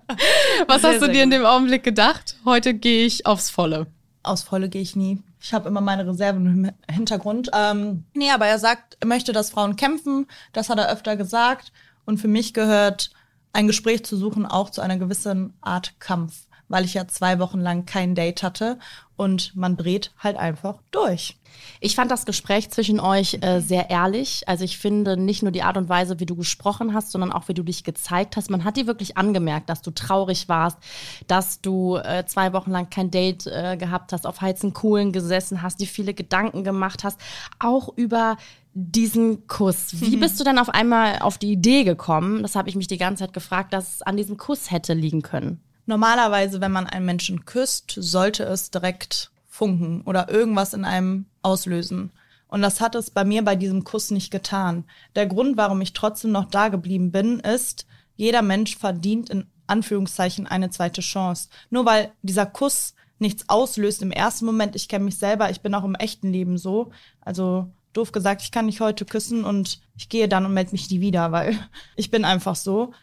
was 0.67 0.83
hast 0.83 1.01
du 1.01 1.07
dir 1.07 1.23
in 1.23 1.31
dem 1.31 1.45
Augenblick 1.45 1.83
gedacht? 1.83 2.35
Heute 2.45 2.73
gehe 2.73 3.05
ich 3.05 3.25
aufs 3.25 3.49
Volle. 3.49 3.87
Aufs 4.23 4.43
Volle 4.43 4.69
gehe 4.69 4.81
ich 4.81 4.95
nie. 4.95 5.19
Ich 5.47 5.53
habe 5.53 5.69
immer 5.69 5.79
meine 5.79 6.05
Reserven 6.05 6.45
im 6.45 6.93
Hintergrund. 6.93 7.49
Ähm, 7.53 8.03
nee, 8.13 8.31
aber 8.31 8.47
er 8.47 8.59
sagt, 8.59 8.97
er 8.99 9.07
möchte, 9.07 9.31
dass 9.31 9.49
Frauen 9.49 9.77
kämpfen. 9.77 10.27
Das 10.51 10.67
hat 10.67 10.77
er 10.77 10.91
öfter 10.91 11.15
gesagt. 11.15 11.71
Und 12.03 12.17
für 12.17 12.27
mich 12.27 12.53
gehört 12.53 13.11
ein 13.53 13.65
Gespräch 13.65 14.03
zu 14.03 14.17
suchen 14.17 14.45
auch 14.45 14.71
zu 14.71 14.81
einer 14.81 14.97
gewissen 14.97 15.53
Art 15.61 16.01
Kampf 16.01 16.46
weil 16.67 16.85
ich 16.85 16.93
ja 16.93 17.07
zwei 17.07 17.39
Wochen 17.39 17.59
lang 17.59 17.85
kein 17.85 18.15
Date 18.15 18.43
hatte 18.43 18.79
und 19.15 19.55
man 19.55 19.77
dreht 19.77 20.11
halt 20.19 20.37
einfach 20.37 20.75
durch. 20.91 21.37
Ich 21.79 21.95
fand 21.95 22.11
das 22.11 22.25
Gespräch 22.25 22.69
zwischen 22.69 22.99
euch 22.99 23.39
äh, 23.41 23.61
sehr 23.61 23.89
ehrlich. 23.89 24.47
Also 24.47 24.63
ich 24.63 24.77
finde 24.77 25.17
nicht 25.17 25.41
nur 25.41 25.51
die 25.51 25.63
Art 25.63 25.77
und 25.77 25.89
Weise, 25.89 26.19
wie 26.19 26.25
du 26.25 26.35
gesprochen 26.35 26.93
hast, 26.93 27.11
sondern 27.11 27.31
auch 27.31 27.47
wie 27.47 27.53
du 27.53 27.63
dich 27.63 27.83
gezeigt 27.83 28.37
hast. 28.37 28.49
Man 28.49 28.63
hat 28.63 28.77
dir 28.77 28.85
wirklich 28.85 29.17
angemerkt, 29.17 29.69
dass 29.69 29.81
du 29.81 29.91
traurig 29.91 30.47
warst, 30.49 30.77
dass 31.25 31.61
du 31.61 31.97
äh, 31.97 32.25
zwei 32.27 32.53
Wochen 32.53 32.71
lang 32.71 32.89
kein 32.89 33.09
Date 33.09 33.47
äh, 33.47 33.75
gehabt 33.75 34.13
hast, 34.13 34.27
auf 34.27 34.41
heißen 34.41 34.73
Kohlen 34.73 35.11
gesessen 35.11 35.61
hast, 35.61 35.79
dir 35.79 35.87
viele 35.87 36.13
Gedanken 36.13 36.63
gemacht 36.63 37.03
hast, 37.03 37.19
auch 37.59 37.89
über 37.95 38.37
diesen 38.73 39.47
Kuss. 39.47 39.99
Wie 39.99 40.17
mhm. 40.17 40.19
bist 40.19 40.39
du 40.39 40.43
dann 40.43 40.59
auf 40.59 40.69
einmal 40.69 41.19
auf 41.19 41.39
die 41.39 41.51
Idee 41.51 41.83
gekommen? 41.83 42.43
Das 42.43 42.55
habe 42.55 42.69
ich 42.69 42.75
mich 42.75 42.87
die 42.87 42.99
ganze 42.99 43.23
Zeit 43.23 43.33
gefragt, 43.33 43.73
dass 43.73 43.95
es 43.95 44.01
an 44.03 44.17
diesem 44.17 44.37
Kuss 44.37 44.69
hätte 44.69 44.93
liegen 44.93 45.23
können. 45.23 45.59
Normalerweise, 45.87 46.59
wenn 46.61 46.71
man 46.71 46.85
einen 46.85 47.05
Menschen 47.05 47.45
küsst, 47.45 47.95
sollte 47.97 48.43
es 48.43 48.71
direkt 48.71 49.31
funken 49.47 50.01
oder 50.01 50.29
irgendwas 50.29 50.73
in 50.73 50.85
einem 50.85 51.25
auslösen. 51.41 52.11
Und 52.49 52.61
das 52.61 52.81
hat 52.81 52.93
es 52.93 53.09
bei 53.09 53.23
mir 53.23 53.43
bei 53.43 53.55
diesem 53.55 53.85
Kuss 53.85 54.11
nicht 54.11 54.29
getan. 54.29 54.83
Der 55.15 55.27
Grund, 55.27 55.57
warum 55.57 55.79
ich 55.81 55.93
trotzdem 55.93 56.31
noch 56.31 56.45
da 56.45 56.67
geblieben 56.67 57.11
bin, 57.11 57.39
ist, 57.39 57.87
jeder 58.17 58.41
Mensch 58.41 58.77
verdient 58.77 59.29
in 59.29 59.47
Anführungszeichen 59.65 60.45
eine 60.45 60.69
zweite 60.69 61.01
Chance. 61.01 61.47
Nur 61.69 61.85
weil 61.85 62.11
dieser 62.21 62.45
Kuss 62.45 62.93
nichts 63.19 63.47
auslöst 63.47 64.01
im 64.01 64.11
ersten 64.11 64.45
Moment, 64.45 64.75
ich 64.75 64.89
kenne 64.89 65.05
mich 65.05 65.17
selber, 65.17 65.49
ich 65.49 65.61
bin 65.61 65.73
auch 65.73 65.85
im 65.85 65.95
echten 65.95 66.31
Leben 66.31 66.57
so. 66.57 66.91
Also 67.21 67.71
doof 67.93 68.11
gesagt, 68.11 68.41
ich 68.41 68.51
kann 68.51 68.65
nicht 68.65 68.81
heute 68.81 69.05
küssen 69.05 69.45
und 69.45 69.79
ich 69.95 70.09
gehe 70.09 70.27
dann 70.27 70.45
und 70.45 70.53
melde 70.53 70.73
mich 70.73 70.89
nie 70.89 70.99
wieder, 70.99 71.31
weil 71.31 71.57
ich 71.95 72.11
bin 72.11 72.25
einfach 72.25 72.57
so. 72.57 72.93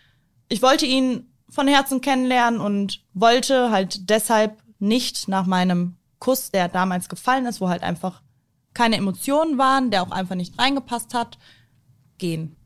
Ich 0.48 0.60
wollte 0.60 0.84
ihn 0.84 1.26
von 1.54 1.68
Herzen 1.68 2.00
kennenlernen 2.00 2.60
und 2.60 3.00
wollte 3.14 3.70
halt 3.70 4.10
deshalb 4.10 4.58
nicht 4.78 5.28
nach 5.28 5.46
meinem 5.46 5.96
Kuss, 6.18 6.50
der 6.50 6.68
damals 6.68 7.08
gefallen 7.08 7.46
ist, 7.46 7.60
wo 7.60 7.68
halt 7.68 7.82
einfach 7.82 8.22
keine 8.74 8.96
Emotionen 8.96 9.56
waren, 9.56 9.90
der 9.90 10.02
auch 10.02 10.10
einfach 10.10 10.34
nicht 10.34 10.58
reingepasst 10.58 11.14
hat, 11.14 11.38
gehen. 12.18 12.56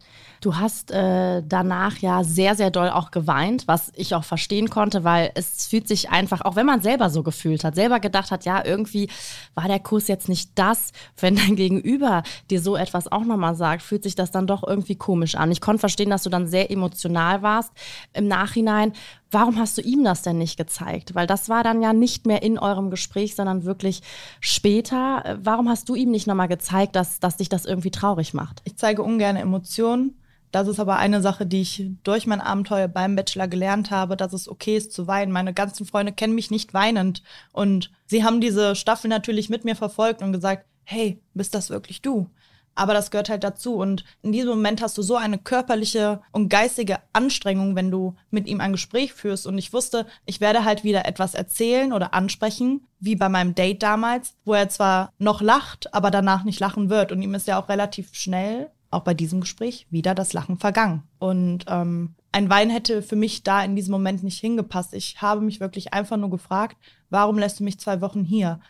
Du 0.41 0.57
hast 0.57 0.91
äh, 0.91 1.43
danach 1.45 1.99
ja 1.99 2.23
sehr, 2.23 2.55
sehr 2.55 2.71
doll 2.71 2.91
auch 2.91 3.11
geweint, 3.11 3.67
was 3.67 3.93
ich 3.97 4.15
auch 4.15 4.25
verstehen 4.25 4.71
konnte, 4.71 5.03
weil 5.03 5.33
es 5.35 5.67
fühlt 5.67 5.89
sich 5.89 6.11
einfach, 6.11 6.43
auch 6.43 6.55
wenn 6.57 6.67
man 6.67 6.81
selber 6.81 7.11
so 7.11 7.23
gefühlt 7.23 7.65
hat, 7.65 7.75
selber 7.75 7.99
gedacht 7.99 8.31
hat, 8.31 8.45
ja, 8.45 8.65
irgendwie 8.65 9.09
war 9.55 9.67
der 9.67 9.81
Kuss 9.81 10.07
jetzt 10.07 10.29
nicht 10.29 10.53
das, 10.55 10.93
wenn 11.19 11.37
dein 11.37 11.57
Gegenüber 11.57 12.23
dir 12.51 12.61
so 12.61 12.77
etwas 12.77 13.11
auch 13.11 13.25
nochmal 13.25 13.57
sagt, 13.57 13.83
fühlt 13.83 14.05
sich 14.05 14.15
das 14.15 14.31
dann 14.31 14.47
doch 14.47 14.63
irgendwie 14.67 14.97
komisch 14.97 15.35
an. 15.35 15.51
Ich 15.51 15.61
konnte 15.61 15.81
verstehen, 15.81 16.11
dass 16.11 16.23
du 16.23 16.31
dann 16.31 16.47
sehr 16.47 16.71
emotional 16.71 17.43
warst 17.43 17.73
im 18.13 18.29
Nachhinein. 18.29 18.93
Warum 19.31 19.59
hast 19.59 19.77
du 19.77 19.83
ihm 19.83 20.05
das 20.05 20.23
denn 20.23 20.39
nicht 20.39 20.57
gezeigt? 20.57 21.15
Weil 21.15 21.27
das 21.27 21.49
war 21.49 21.63
dann 21.63 21.83
ja 21.83 21.93
nicht 21.93 22.27
mehr 22.27 22.43
in 22.43 22.59
eurem 22.59 22.91
Gespräch, 22.91 23.35
sondern 23.35 23.65
wirklich 23.65 24.03
später. 24.41 25.39
Warum 25.43 25.69
hast 25.69 25.89
du 25.89 25.95
ihm 25.95 26.11
nicht 26.11 26.27
nochmal 26.27 26.49
gezeigt, 26.49 26.97
dass, 26.97 27.21
dass 27.21 27.37
dich 27.37 27.49
das 27.49 27.67
irgendwie 27.67 27.91
traurig 27.91 28.33
macht? 28.33 28.63
Ich 28.65 28.77
zeige 28.77 29.03
ungern 29.03 29.37
Emotionen. 29.37 30.19
Das 30.51 30.67
ist 30.67 30.81
aber 30.81 30.97
eine 30.97 31.21
Sache, 31.21 31.45
die 31.45 31.61
ich 31.61 31.91
durch 32.05 32.27
mein 32.27 32.41
Abenteuer 32.41 32.89
beim 32.89 33.17
Bachelor 33.17 33.49
gelernt 33.49 33.91
habe, 33.91 34.17
dass 34.17 34.33
es 34.33 34.49
okay 34.49 34.79
ist 34.79 34.93
zu 34.93 35.07
weinen. 35.07 35.31
Meine 35.31 35.53
ganzen 35.53 35.85
Freunde 35.85 36.13
kennen 36.13 36.35
mich 36.35 36.51
nicht 36.51 36.73
weinend. 36.73 37.23
Und 37.53 37.91
sie 38.07 38.25
haben 38.25 38.41
diese 38.41 38.75
Staffel 38.75 39.09
natürlich 39.09 39.51
mit 39.51 39.67
mir 39.67 39.77
verfolgt 39.77 40.23
und 40.23 40.33
gesagt, 40.33 40.65
hey, 40.85 41.21
bist 41.35 41.55
das 41.55 41.69
wirklich 41.69 42.01
du? 42.01 42.31
Aber 42.79 42.95
das 42.95 43.11
gehört 43.11 43.29
halt 43.29 43.43
dazu. 43.43 43.75
Und 43.75 44.05
in 44.23 44.31
diesem 44.31 44.51
Moment 44.51 44.81
hast 44.81 44.97
du 44.97 45.03
so 45.03 45.17
eine 45.17 45.37
körperliche 45.37 46.21
und 46.31 46.49
geistige 46.49 46.99
Anstrengung, 47.13 47.75
wenn 47.75 47.91
du 47.91 48.15
mit 48.31 48.47
ihm 48.47 48.61
ein 48.61 48.73
Gespräch 48.73 49.13
führst. 49.13 49.47
Und 49.49 49.59
ich 49.59 49.73
wusste, 49.73 50.07
ich 50.27 50.41
werde 50.41 50.65
halt 50.65 50.85
wieder 50.85 51.05
etwas 51.05 51.35
erzählen 51.35 51.93
oder 51.93 52.15
ansprechen, 52.15 52.87
wie 53.01 53.17
bei 53.17 53.29
meinem 53.29 53.57
Date 53.57 53.83
damals, 53.83 54.35
wo 54.45 54.55
er 54.55 54.69
zwar 54.69 55.13
noch 55.19 55.41
lacht, 55.41 55.93
aber 55.93 56.13
danach 56.13 56.45
nicht 56.45 56.61
lachen 56.61 56.89
wird. 56.89 57.11
Und 57.11 57.21
ihm 57.21 57.35
ist 57.35 57.49
ja 57.49 57.61
auch 57.61 57.69
relativ 57.69 58.15
schnell 58.15 58.71
auch 58.91 59.03
bei 59.03 59.13
diesem 59.13 59.41
Gespräch 59.41 59.87
wieder 59.91 60.15
das 60.15 60.33
Lachen 60.33 60.57
vergangen. 60.57 61.03
Und 61.19 61.65
ähm, 61.69 62.15
ein 62.33 62.49
Wein 62.49 62.71
hätte 62.71 63.03
für 63.03 63.17
mich 63.17 63.43
da 63.43 63.63
in 63.63 63.75
diesem 63.77 63.93
Moment 63.93 64.23
nicht 64.23 64.39
hingepasst. 64.39 64.95
Ich 64.95 65.21
habe 65.21 65.41
mich 65.41 65.61
wirklich 65.61 65.93
einfach 65.93 66.17
nur 66.17 66.31
gefragt, 66.31 66.77
warum 67.11 67.39
lässt 67.39 67.61
du 67.61 67.65
mich 67.65 67.81
zwei 67.81 68.01
Wochen 68.01 68.25
hier? 68.25 68.61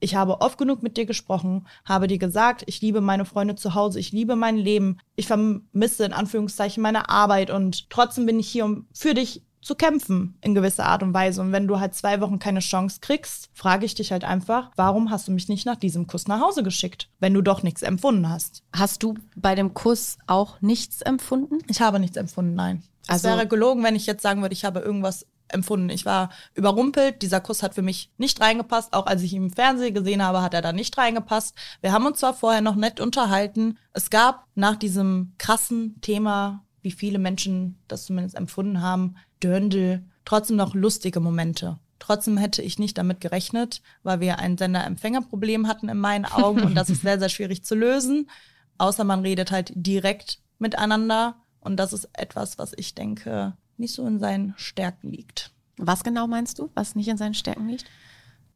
Ich 0.00 0.14
habe 0.14 0.40
oft 0.40 0.58
genug 0.58 0.82
mit 0.82 0.96
dir 0.96 1.06
gesprochen, 1.06 1.66
habe 1.84 2.06
dir 2.06 2.18
gesagt, 2.18 2.64
ich 2.66 2.80
liebe 2.80 3.00
meine 3.00 3.24
Freunde 3.24 3.56
zu 3.56 3.74
Hause, 3.74 3.98
ich 4.00 4.12
liebe 4.12 4.36
mein 4.36 4.56
Leben, 4.56 4.98
ich 5.16 5.26
vermisse 5.26 6.04
in 6.04 6.12
Anführungszeichen 6.12 6.82
meine 6.82 7.08
Arbeit 7.08 7.50
und 7.50 7.90
trotzdem 7.90 8.26
bin 8.26 8.38
ich 8.38 8.48
hier, 8.48 8.64
um 8.64 8.86
für 8.92 9.14
dich 9.14 9.42
zu 9.60 9.74
kämpfen 9.74 10.38
in 10.40 10.54
gewisser 10.54 10.86
Art 10.86 11.02
und 11.02 11.12
Weise. 11.14 11.40
Und 11.40 11.52
wenn 11.52 11.66
du 11.66 11.80
halt 11.80 11.94
zwei 11.94 12.20
Wochen 12.20 12.38
keine 12.38 12.60
Chance 12.60 12.98
kriegst, 13.00 13.50
frage 13.52 13.84
ich 13.84 13.94
dich 13.94 14.12
halt 14.12 14.24
einfach, 14.24 14.70
warum 14.76 15.10
hast 15.10 15.28
du 15.28 15.32
mich 15.32 15.48
nicht 15.48 15.66
nach 15.66 15.76
diesem 15.76 16.06
Kuss 16.06 16.28
nach 16.28 16.40
Hause 16.40 16.62
geschickt, 16.62 17.10
wenn 17.18 17.34
du 17.34 17.42
doch 17.42 17.62
nichts 17.62 17.82
empfunden 17.82 18.28
hast? 18.28 18.62
Hast 18.72 19.02
du 19.02 19.14
bei 19.36 19.54
dem 19.54 19.74
Kuss 19.74 20.18
auch 20.26 20.60
nichts 20.62 21.02
empfunden? 21.02 21.58
Ich 21.68 21.80
habe 21.80 21.98
nichts 22.00 22.16
empfunden, 22.16 22.54
nein. 22.54 22.82
Also, 23.08 23.28
es 23.28 23.34
wäre 23.34 23.46
gelogen, 23.46 23.82
wenn 23.84 23.96
ich 23.96 24.06
jetzt 24.06 24.22
sagen 24.22 24.42
würde, 24.42 24.52
ich 24.52 24.64
habe 24.64 24.80
irgendwas 24.80 25.26
empfunden. 25.48 25.90
Ich 25.90 26.04
war 26.04 26.30
überrumpelt. 26.54 27.22
Dieser 27.22 27.40
Kuss 27.40 27.62
hat 27.62 27.74
für 27.74 27.82
mich 27.82 28.10
nicht 28.18 28.40
reingepasst. 28.40 28.92
Auch 28.92 29.06
als 29.06 29.22
ich 29.22 29.32
ihn 29.32 29.44
im 29.44 29.50
Fernsehen 29.50 29.94
gesehen 29.94 30.22
habe, 30.22 30.42
hat 30.42 30.54
er 30.54 30.62
da 30.62 30.72
nicht 30.72 30.96
reingepasst. 30.98 31.54
Wir 31.80 31.92
haben 31.92 32.06
uns 32.06 32.20
zwar 32.20 32.34
vorher 32.34 32.60
noch 32.60 32.76
nett 32.76 33.00
unterhalten. 33.00 33.78
Es 33.92 34.10
gab 34.10 34.46
nach 34.54 34.76
diesem 34.76 35.34
krassen 35.38 36.00
Thema, 36.00 36.64
wie 36.82 36.92
viele 36.92 37.18
Menschen 37.18 37.78
das 37.88 38.06
zumindest 38.06 38.36
empfunden 38.36 38.80
haben, 38.80 39.16
Dörndl 39.40 40.04
trotzdem 40.24 40.56
noch 40.56 40.74
lustige 40.74 41.20
Momente. 41.20 41.78
Trotzdem 41.98 42.36
hätte 42.36 42.62
ich 42.62 42.78
nicht 42.78 42.96
damit 42.98 43.20
gerechnet, 43.20 43.82
weil 44.02 44.20
wir 44.20 44.38
ein 44.38 44.56
Sender-Empfänger-Problem 44.56 45.66
hatten 45.66 45.88
in 45.88 45.98
meinen 45.98 46.24
Augen 46.26 46.62
und 46.62 46.74
das 46.74 46.90
ist 46.90 47.02
sehr, 47.02 47.18
sehr 47.18 47.28
schwierig 47.28 47.64
zu 47.64 47.74
lösen. 47.74 48.30
Außer 48.78 49.04
man 49.04 49.20
redet 49.20 49.50
halt 49.50 49.72
direkt 49.74 50.38
miteinander 50.58 51.36
und 51.60 51.76
das 51.76 51.92
ist 51.92 52.08
etwas, 52.12 52.58
was 52.58 52.72
ich 52.76 52.94
denke, 52.94 53.56
nicht 53.78 53.94
so 53.94 54.06
in 54.06 54.18
seinen 54.18 54.54
Stärken 54.56 55.10
liegt. 55.10 55.50
Was 55.76 56.02
genau 56.02 56.26
meinst 56.26 56.58
du, 56.58 56.70
was 56.74 56.94
nicht 56.94 57.08
in 57.08 57.16
seinen 57.16 57.34
Stärken 57.34 57.68
liegt? 57.68 57.86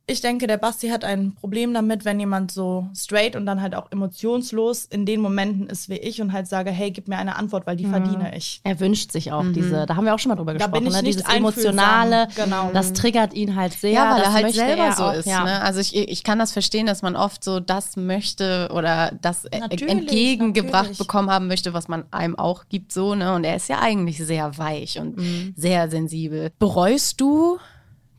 Ich 0.07 0.20
denke, 0.20 0.48
der 0.48 0.57
Basti 0.57 0.88
hat 0.88 1.05
ein 1.05 1.32
Problem 1.34 1.72
damit, 1.72 2.05
wenn 2.05 2.18
jemand 2.18 2.50
so 2.50 2.88
straight 2.94 3.36
und 3.36 3.46
dann 3.46 3.62
halt 3.62 3.76
auch 3.76 3.90
emotionslos 3.92 4.84
in 4.84 5.07
den 5.07 5.20
Momenten 5.20 5.68
ist 5.68 5.88
wie 5.88 5.96
ich 5.96 6.20
und 6.20 6.32
halt 6.32 6.48
sage, 6.48 6.70
hey, 6.70 6.90
gib 6.90 7.07
mir 7.07 7.18
eine 7.18 7.36
Antwort, 7.36 7.66
weil 7.68 7.76
die 7.76 7.86
mhm. 7.86 7.90
verdiene 7.90 8.36
ich. 8.36 8.61
Er 8.64 8.80
wünscht 8.80 9.12
sich 9.12 9.30
auch 9.30 9.44
mhm. 9.44 9.53
diese, 9.53 9.86
da 9.86 9.94
haben 9.94 10.05
wir 10.05 10.14
auch 10.14 10.18
schon 10.18 10.30
mal 10.30 10.36
drüber 10.36 10.55
da 10.55 10.66
gesprochen, 10.66 10.84
bin 10.84 10.92
ich 10.92 10.96
ne? 10.96 11.03
dieses 11.05 11.22
emotionale, 11.22 12.26
genau. 12.34 12.70
das 12.72 12.92
triggert 12.94 13.32
ihn 13.32 13.55
halt 13.55 13.74
sehr. 13.74 13.92
Ja, 13.92 14.16
weil 14.16 14.22
er 14.22 14.32
halt 14.32 14.55
selber 14.55 14.82
er 14.82 14.92
so 14.92 15.05
auch, 15.05 15.14
ist. 15.14 15.26
Ja. 15.26 15.44
Ne? 15.44 15.62
Also 15.62 15.78
ich, 15.78 15.96
ich 15.96 16.24
kann 16.24 16.38
das 16.40 16.53
verstehen, 16.53 16.86
dass 16.86 17.03
man 17.03 17.14
oft 17.14 17.44
so 17.44 17.61
das 17.61 17.96
möchte 17.96 18.70
oder 18.74 19.12
das 19.20 19.44
natürlich, 19.44 19.88
entgegengebracht 19.88 20.72
natürlich. 20.72 20.98
bekommen 20.98 21.30
haben 21.30 21.46
möchte, 21.46 21.74
was 21.74 21.86
man 21.86 22.05
einem 22.11 22.36
auch 22.36 22.64
gibt 22.68 22.92
so. 22.92 23.14
Ne? 23.14 23.34
Und 23.34 23.44
er 23.44 23.55
ist 23.55 23.68
ja 23.68 23.80
eigentlich 23.80 24.18
sehr 24.18 24.59
weich 24.59 24.98
und 24.98 25.16
mhm. 25.16 25.55
sehr 25.57 25.88
sensibel. 25.88 26.50
Bereust 26.59 27.20
du 27.20 27.59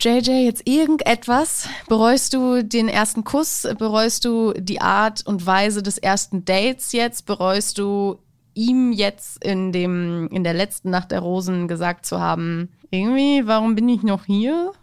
JJ, 0.03 0.31
jetzt 0.43 0.67
irgendetwas? 0.67 1.69
Bereust 1.87 2.33
du 2.33 2.61
den 2.61 2.89
ersten 2.89 3.23
Kuss? 3.23 3.65
Bereust 3.77 4.25
du 4.25 4.51
die 4.51 4.81
Art 4.81 5.25
und 5.25 5.45
Weise 5.45 5.81
des 5.81 5.97
ersten 5.97 6.43
Dates 6.43 6.91
jetzt? 6.91 7.25
Bereust 7.25 7.77
du 7.77 8.19
ihm 8.53 8.91
jetzt 8.91 9.41
in 9.41 9.71
dem 9.71 10.27
in 10.27 10.43
der 10.43 10.53
letzten 10.53 10.89
Nacht 10.89 11.11
der 11.11 11.21
Rosen 11.21 11.69
gesagt 11.69 12.05
zu 12.05 12.19
haben, 12.19 12.67
irgendwie, 12.91 13.47
warum 13.47 13.75
bin 13.75 13.87
ich 13.87 14.03
noch 14.03 14.25
hier? 14.25 14.73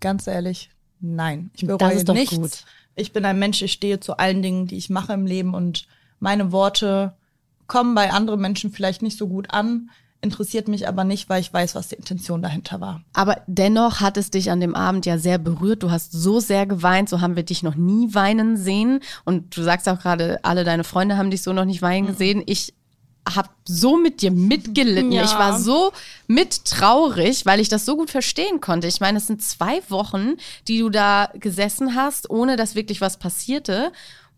Ganz 0.00 0.26
ehrlich, 0.26 0.70
nein. 0.98 1.50
Ich 1.56 1.64
bereue 1.64 2.02
nichts. 2.12 2.36
Gut. 2.36 2.64
Ich 2.96 3.12
bin 3.12 3.24
ein 3.24 3.38
Mensch, 3.38 3.62
ich 3.62 3.72
stehe 3.72 4.00
zu 4.00 4.16
allen 4.16 4.42
Dingen, 4.42 4.66
die 4.66 4.76
ich 4.76 4.90
mache 4.90 5.12
im 5.12 5.24
Leben 5.24 5.54
und 5.54 5.86
meine 6.18 6.50
Worte 6.50 7.16
kommen 7.68 7.94
bei 7.94 8.10
anderen 8.10 8.40
Menschen 8.40 8.72
vielleicht 8.72 9.02
nicht 9.02 9.18
so 9.18 9.28
gut 9.28 9.52
an 9.52 9.90
interessiert 10.24 10.66
mich 10.66 10.88
aber 10.88 11.04
nicht, 11.04 11.28
weil 11.28 11.40
ich 11.40 11.52
weiß, 11.52 11.74
was 11.74 11.88
die 11.88 11.94
Intention 11.94 12.42
dahinter 12.42 12.80
war. 12.80 13.02
Aber 13.12 13.42
dennoch 13.46 14.00
hat 14.00 14.16
es 14.16 14.30
dich 14.30 14.50
an 14.50 14.60
dem 14.60 14.74
Abend 14.74 15.06
ja 15.06 15.18
sehr 15.18 15.38
berührt. 15.38 15.82
Du 15.82 15.90
hast 15.90 16.10
so 16.10 16.40
sehr 16.40 16.66
geweint, 16.66 17.08
so 17.08 17.20
haben 17.20 17.36
wir 17.36 17.44
dich 17.44 17.62
noch 17.62 17.76
nie 17.76 18.12
weinen 18.14 18.56
sehen. 18.56 19.00
Und 19.24 19.56
du 19.56 19.62
sagst 19.62 19.88
auch 19.88 20.00
gerade, 20.00 20.40
alle 20.42 20.64
deine 20.64 20.82
Freunde 20.82 21.16
haben 21.16 21.30
dich 21.30 21.42
so 21.42 21.52
noch 21.52 21.66
nicht 21.66 21.82
weinen 21.82 22.06
mhm. 22.06 22.10
gesehen. 22.10 22.42
Ich 22.46 22.74
habe 23.32 23.50
so 23.64 23.96
mit 23.96 24.22
dir 24.22 24.30
mitgelitten. 24.30 25.12
Ja. 25.12 25.24
Ich 25.24 25.34
war 25.34 25.58
so 25.58 25.92
mit 26.26 26.64
traurig, 26.64 27.46
weil 27.46 27.60
ich 27.60 27.68
das 27.68 27.84
so 27.84 27.96
gut 27.96 28.10
verstehen 28.10 28.60
konnte. 28.60 28.86
Ich 28.86 29.00
meine, 29.00 29.18
es 29.18 29.26
sind 29.26 29.42
zwei 29.42 29.82
Wochen, 29.88 30.34
die 30.68 30.78
du 30.78 30.90
da 30.90 31.30
gesessen 31.34 31.94
hast, 31.94 32.28
ohne 32.30 32.56
dass 32.56 32.74
wirklich 32.74 33.00
was 33.00 33.18
passierte. 33.18 33.92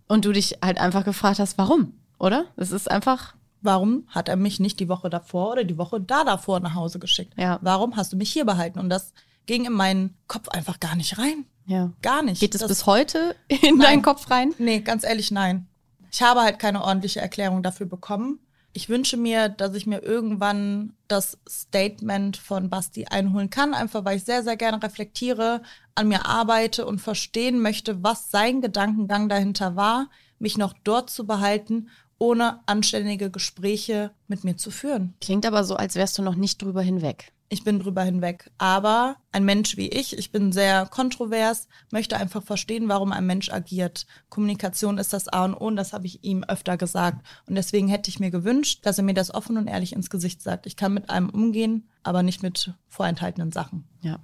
Und 0.09 0.25
du 0.25 0.33
dich 0.33 0.59
halt 0.63 0.79
einfach 0.79 1.05
gefragt 1.05 1.39
hast, 1.39 1.59
warum, 1.59 1.95
oder? 2.19 2.47
Es 2.57 2.71
ist 2.71 2.91
einfach 2.91 3.36
Warum 3.67 4.05
hat 4.09 4.29
er 4.29 4.37
mich 4.37 4.61
nicht 4.61 4.81
die 4.81 4.89
Woche 4.89 5.11
davor 5.11 5.53
oder 5.53 5.65
die 5.65 5.77
Woche 5.77 6.01
da 6.01 6.25
davor 6.25 6.61
nach 6.61 6.75
Hause 6.75 6.99
geschickt? 6.99 7.35
Ja. 7.37 7.59
Warum 7.63 7.97
hast 7.97 8.13
du 8.13 8.17
mich 8.17 8.33
hier 8.33 8.45
behalten? 8.45 8.79
Und 8.79 8.89
das 8.89 9.13
ging 9.47 9.65
in 9.65 9.73
meinen 9.73 10.17
Kopf 10.29 10.49
einfach 10.49 10.81
gar 10.81 10.97
nicht 10.97 11.19
rein. 11.19 11.45
Ja. 11.67 11.93
Gar 12.01 12.23
nicht. 12.23 12.41
Geht 12.41 12.55
es 12.55 12.67
bis 12.67 12.87
heute 12.87 13.35
in 13.49 13.77
nein. 13.77 13.81
deinen 13.81 14.03
Kopf 14.03 14.31
rein? 14.31 14.55
Nee, 14.59 14.81
ganz 14.81 15.05
ehrlich, 15.05 15.31
nein. 15.31 15.67
Ich 16.13 16.23
habe 16.23 16.41
halt 16.41 16.59
keine 16.59 16.83
ordentliche 16.83 17.21
Erklärung 17.21 17.63
dafür 17.63 17.87
bekommen. 17.87 18.39
Ich 18.73 18.89
wünsche 18.89 19.17
mir, 19.17 19.49
dass 19.49 19.75
ich 19.75 19.87
mir 19.87 20.03
irgendwann 20.03 20.93
das 21.09 21.39
Statement 21.49 22.37
von 22.37 22.69
Basti 22.69 23.07
einholen 23.07 23.49
kann, 23.49 23.75
einfach 23.75 24.05
weil 24.05 24.19
ich 24.19 24.25
sehr, 24.25 24.43
sehr 24.43 24.57
gerne 24.57 24.83
reflektiere, 24.83 25.63
an 25.95 26.09
mir 26.09 26.27
arbeite 26.27 26.85
und 26.85 27.01
verstehen 27.01 27.61
möchte, 27.61 28.03
was 28.03 28.31
sein 28.31 28.61
Gedankengang 28.61 29.29
dahinter 29.29 29.77
war, 29.77 30.09
mich 30.39 30.59
noch 30.59 30.75
dort 30.85 31.09
zu 31.09 31.27
behalten 31.27 31.89
ohne 32.19 32.61
anständige 32.67 33.31
Gespräche 33.31 34.11
mit 34.29 34.45
mir 34.45 34.57
zu 34.57 34.71
führen. 34.71 35.15
Klingt 35.21 35.47
aber 35.47 35.65
so, 35.65 35.77
als 35.77 35.95
wärst 35.95 36.19
du 36.19 36.23
noch 36.23 36.35
nicht 36.35 36.63
drüber 36.63 36.83
hinweg. 36.83 37.33
Ich 37.49 37.63
bin 37.63 37.79
drüber 37.79 38.03
hinweg. 38.03 38.51
Aber 38.59 39.17
ein 39.31 39.45
Mensch 39.45 39.77
wie 39.77 39.89
ich, 39.89 40.19
ich 40.19 40.33
bin 40.33 40.51
sehr 40.51 40.87
kontrovers, 40.87 41.69
möchte 41.93 42.17
einfach 42.17 42.43
verstehen, 42.43 42.89
warum 42.89 43.13
ein 43.13 43.27
Mensch 43.27 43.51
agiert. 43.51 44.07
Kommunikation 44.29 44.99
ist 44.99 45.13
das 45.13 45.29
A 45.29 45.45
und 45.45 45.55
O 45.55 45.67
und 45.67 45.77
das 45.77 45.93
habe 45.93 46.07
ich 46.07 46.25
ihm 46.25 46.43
öfter 46.43 46.77
gesagt. 46.77 47.25
Und 47.47 47.55
deswegen 47.55 47.87
hätte 47.87 48.11
ich 48.11 48.19
mir 48.19 48.31
gewünscht, 48.31 48.81
dass 48.85 48.99
er 48.99 49.05
mir 49.05 49.15
das 49.15 49.33
offen 49.33 49.59
und 49.59 49.69
ehrlich 49.69 49.93
ins 49.93 50.11
Gesicht 50.11 50.43
sagt. 50.43 50.67
Ich 50.67 50.77
kann 50.77 50.95
mit 50.95 51.09
einem 51.09 51.31
umgehen, 51.31 51.89
aber 52.03 52.25
nicht 52.25 52.43
mit 52.43 52.75
vorenthaltenen 52.89 53.53
Sachen. 53.53 53.87
Ja. 54.01 54.19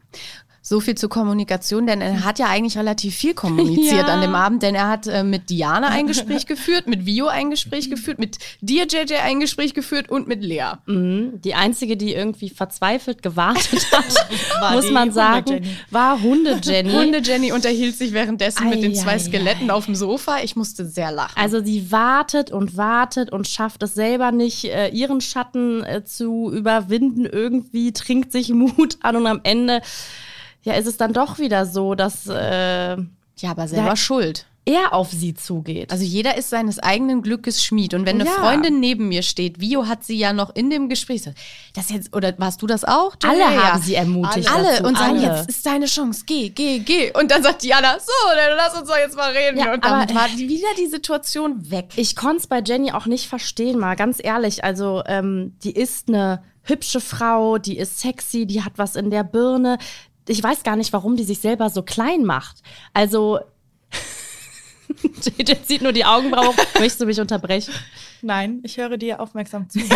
So 0.65 0.79
viel 0.79 0.95
zur 0.95 1.09
Kommunikation, 1.09 1.89
denn 1.89 2.01
er 2.01 2.25
hat 2.25 2.39
ja 2.39 2.47
eigentlich 2.47 2.79
relativ 2.79 3.17
viel 3.17 3.35
kommuniziert 3.35 3.93
ja. 4.07 4.15
an 4.15 4.21
dem 4.21 4.37
Abend, 4.37 4.63
denn 4.63 4.77
er 4.77 4.89
hat 4.89 5.09
äh, 5.09 5.25
mit 5.25 5.51
Diana 5.51 5.89
ein 5.89 6.07
Gespräch 6.07 6.47
geführt, 6.47 6.87
mit 6.87 7.05
Vio 7.05 7.27
ein 7.27 7.51
Gespräch 7.51 7.91
geführt, 7.91 8.21
mit 8.21 8.39
dir, 8.61 8.87
JJ, 8.87 9.15
ein 9.25 9.41
Gespräch 9.41 9.75
geführt 9.75 10.09
und 10.09 10.29
mit 10.29 10.45
Lea. 10.45 10.75
Mhm. 10.87 11.41
Die 11.43 11.55
einzige, 11.55 11.97
die 11.97 12.15
irgendwie 12.15 12.49
verzweifelt 12.49 13.25
gewartet 13.25 13.91
hat, 13.91 14.73
muss 14.73 14.89
man 14.93 15.11
sagen, 15.11 15.51
Hunde 15.51 15.69
war 15.91 16.23
Hunde-Jenny. 16.23 16.93
Hunde-Jenny 16.93 17.51
unterhielt 17.51 17.97
sich 17.97 18.13
währenddessen 18.13 18.69
ei, 18.69 18.71
mit 18.71 18.85
den 18.85 18.95
zwei 18.95 19.15
ei, 19.15 19.19
Skeletten 19.19 19.69
ei. 19.69 19.75
auf 19.75 19.87
dem 19.87 19.97
Sofa. 19.97 20.39
Ich 20.45 20.55
musste 20.55 20.87
sehr 20.87 21.11
lachen. 21.11 21.41
Also 21.41 21.61
sie 21.61 21.91
wartet 21.91 22.53
und 22.53 22.77
wartet 22.77 23.33
und 23.33 23.49
schafft 23.49 23.83
es 23.83 23.95
selber 23.95 24.31
nicht, 24.31 24.67
äh, 24.67 24.91
ihren 24.91 25.21
Schatten 25.21 25.83
äh, 25.83 26.05
zu 26.05 26.53
überwinden 26.53 27.27
irgendwie, 27.27 27.93
trinkt 27.93 28.31
sich 28.31 28.51
Mut 28.51 28.99
an 29.01 29.17
und 29.17 29.27
am 29.27 29.41
Ende 29.43 29.83
ja, 30.63 30.75
ist 30.75 30.87
es 30.87 30.97
dann 30.97 31.13
doch 31.13 31.39
wieder 31.39 31.67
so, 31.67 31.95
dass. 31.95 32.27
Äh, 32.27 32.97
ja, 33.39 33.51
aber 33.51 33.67
selber 33.67 33.89
ja, 33.89 33.97
schuld. 33.97 34.47
er 34.65 34.93
auf 34.93 35.11
sie 35.11 35.35
zugeht. 35.35 35.91
Also 35.91 36.05
jeder 36.05 36.37
ist 36.37 36.51
seines 36.51 36.79
eigenen 36.79 37.23
Glückes 37.23 37.65
Schmied. 37.65 37.95
Und 37.95 38.07
wenn 38.07 38.21
eine 38.21 38.29
Ja. 38.31 38.37
Freundin 38.37 38.79
neben 38.79 39.09
mir 39.09 39.23
steht, 39.23 39.59
Vio 39.61 39.89
hat 39.89 40.05
sie 40.05 40.17
ja 40.17 40.33
noch 40.33 40.55
in 40.55 40.71
dem 40.71 40.89
Gespräch 40.89 41.23
gesagt, 41.23 41.39
das 41.75 41.91
jetzt, 41.91 42.15
oder 42.15 42.33
warst 42.39 42.63
du 42.63 42.69
das 42.69 42.85
auch? 42.85 43.17
alle 43.25 43.41
Ja, 43.41 43.73
haben 43.73 43.83
sie 43.83 43.97
ermutigt. 43.97 44.49
Alle 44.55 44.69
dazu, 44.69 44.85
und 44.85 44.97
sagen, 44.99 45.19
alle. 45.19 45.39
jetzt 45.39 45.49
ist 45.49 45.67
deine 45.67 45.87
Chance, 45.87 46.23
geh, 46.27 46.51
geh, 46.51 46.79
geh. 46.79 47.11
Und 47.19 47.31
dann 47.33 47.43
sagt 47.43 47.65
Diana, 47.65 47.99
so, 47.99 48.13
dann 48.37 48.57
lass 48.57 48.79
uns 48.79 48.89
doch 48.89 48.99
jetzt 48.99 49.17
mal 49.17 49.33
reden. 49.33 49.59
Ja, 49.59 49.73
und 49.75 49.85
dann 49.85 50.15
war 50.15 50.29
wieder 50.37 50.69
die 50.79 50.87
Situation 50.87 51.69
weg. 51.71 51.87
Ich 51.97 52.15
konnte 52.15 52.37
es 52.37 52.47
bei 52.47 52.61
Jenny 52.65 52.93
auch 52.93 53.07
nicht 53.07 53.27
verstehen, 53.29 53.81
mal 53.81 53.97
ganz 53.97 54.19
ehrlich. 54.23 54.63
Also, 54.63 55.03
ähm, 55.07 55.57
die 55.65 55.73
ist 55.73 56.09
eine 56.09 56.45
hübsche 56.63 57.01
Frau, 57.01 57.59
die 57.59 57.77
ist 57.79 57.99
sexy, 57.99 58.47
die 58.47 58.63
hat 58.63 58.75
was 58.77 58.95
in 58.95 59.11
der 59.11 59.25
Birne. 59.25 59.79
Ich 60.29 60.43
weiß 60.43 60.63
gar 60.63 60.77
nicht, 60.77 60.93
warum 60.93 61.17
die 61.17 61.25
sich 61.25 61.41
selber 61.41 61.71
so 61.71 61.83
klein 61.83 62.25
macht. 62.25 62.63
Also, 62.95 63.41
jetzt 65.39 65.69
zieht 65.69 65.83
nur 65.83 65.93
die 65.93 66.05
Augenbraue 66.05 66.49
hoch. 66.49 66.57
Möchtest 66.75 67.01
du 67.01 67.07
mich 67.07 67.21
unterbrechen? 67.21 67.73
Nein, 68.23 68.61
ich 68.63 68.77
höre 68.79 68.97
dir 68.97 69.21
aufmerksam 69.21 69.69
zu. 69.69 69.81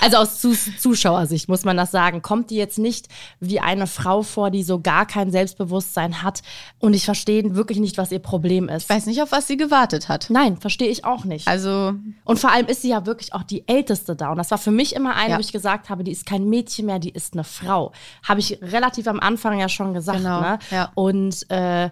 Also 0.00 0.16
aus 0.16 0.40
Zus 0.40 0.68
Zuschauersicht 0.78 1.48
muss 1.48 1.64
man 1.64 1.76
das 1.76 1.90
sagen. 1.92 2.22
Kommt 2.22 2.50
die 2.50 2.56
jetzt 2.56 2.78
nicht 2.78 3.06
wie 3.38 3.60
eine 3.60 3.86
Frau 3.86 4.22
vor, 4.22 4.50
die 4.50 4.64
so 4.64 4.80
gar 4.80 5.06
kein 5.06 5.30
Selbstbewusstsein 5.30 6.22
hat 6.22 6.42
und 6.80 6.92
ich 6.94 7.04
verstehe 7.04 7.54
wirklich 7.54 7.78
nicht, 7.78 7.98
was 7.98 8.10
ihr 8.10 8.18
Problem 8.18 8.68
ist. 8.68 8.84
Ich 8.84 8.88
weiß 8.90 9.06
nicht, 9.06 9.22
auf 9.22 9.30
was 9.30 9.46
sie 9.46 9.56
gewartet 9.56 10.08
hat. 10.08 10.26
Nein, 10.30 10.56
verstehe 10.56 10.88
ich 10.88 11.04
auch 11.04 11.24
nicht. 11.24 11.46
Also, 11.46 11.94
Und 12.24 12.40
vor 12.40 12.50
allem 12.50 12.66
ist 12.66 12.82
sie 12.82 12.88
ja 12.88 13.06
wirklich 13.06 13.32
auch 13.32 13.44
die 13.44 13.68
Älteste 13.68 14.16
da. 14.16 14.30
Und 14.30 14.38
das 14.38 14.50
war 14.50 14.58
für 14.58 14.72
mich 14.72 14.94
immer 14.96 15.14
eine, 15.14 15.30
Ja. 15.32 15.36
wo 15.36 15.40
ich 15.40 15.52
gesagt 15.52 15.88
habe, 15.88 16.02
die 16.02 16.10
ist 16.12 16.26
kein 16.26 16.48
Mädchen 16.48 16.86
mehr, 16.86 16.98
die 16.98 17.10
ist 17.10 17.34
eine 17.34 17.44
Frau. 17.44 17.92
Habe 18.26 18.40
ich 18.40 18.58
relativ 18.60 19.06
am 19.06 19.20
Anfang 19.20 19.60
ja 19.60 19.68
schon 19.68 19.94
gesagt. 19.94 20.18
Genau, 20.18 20.40
Ne? 20.40 20.58
ja. 20.72 20.90
Und 20.94 21.48
äh, 21.50 21.90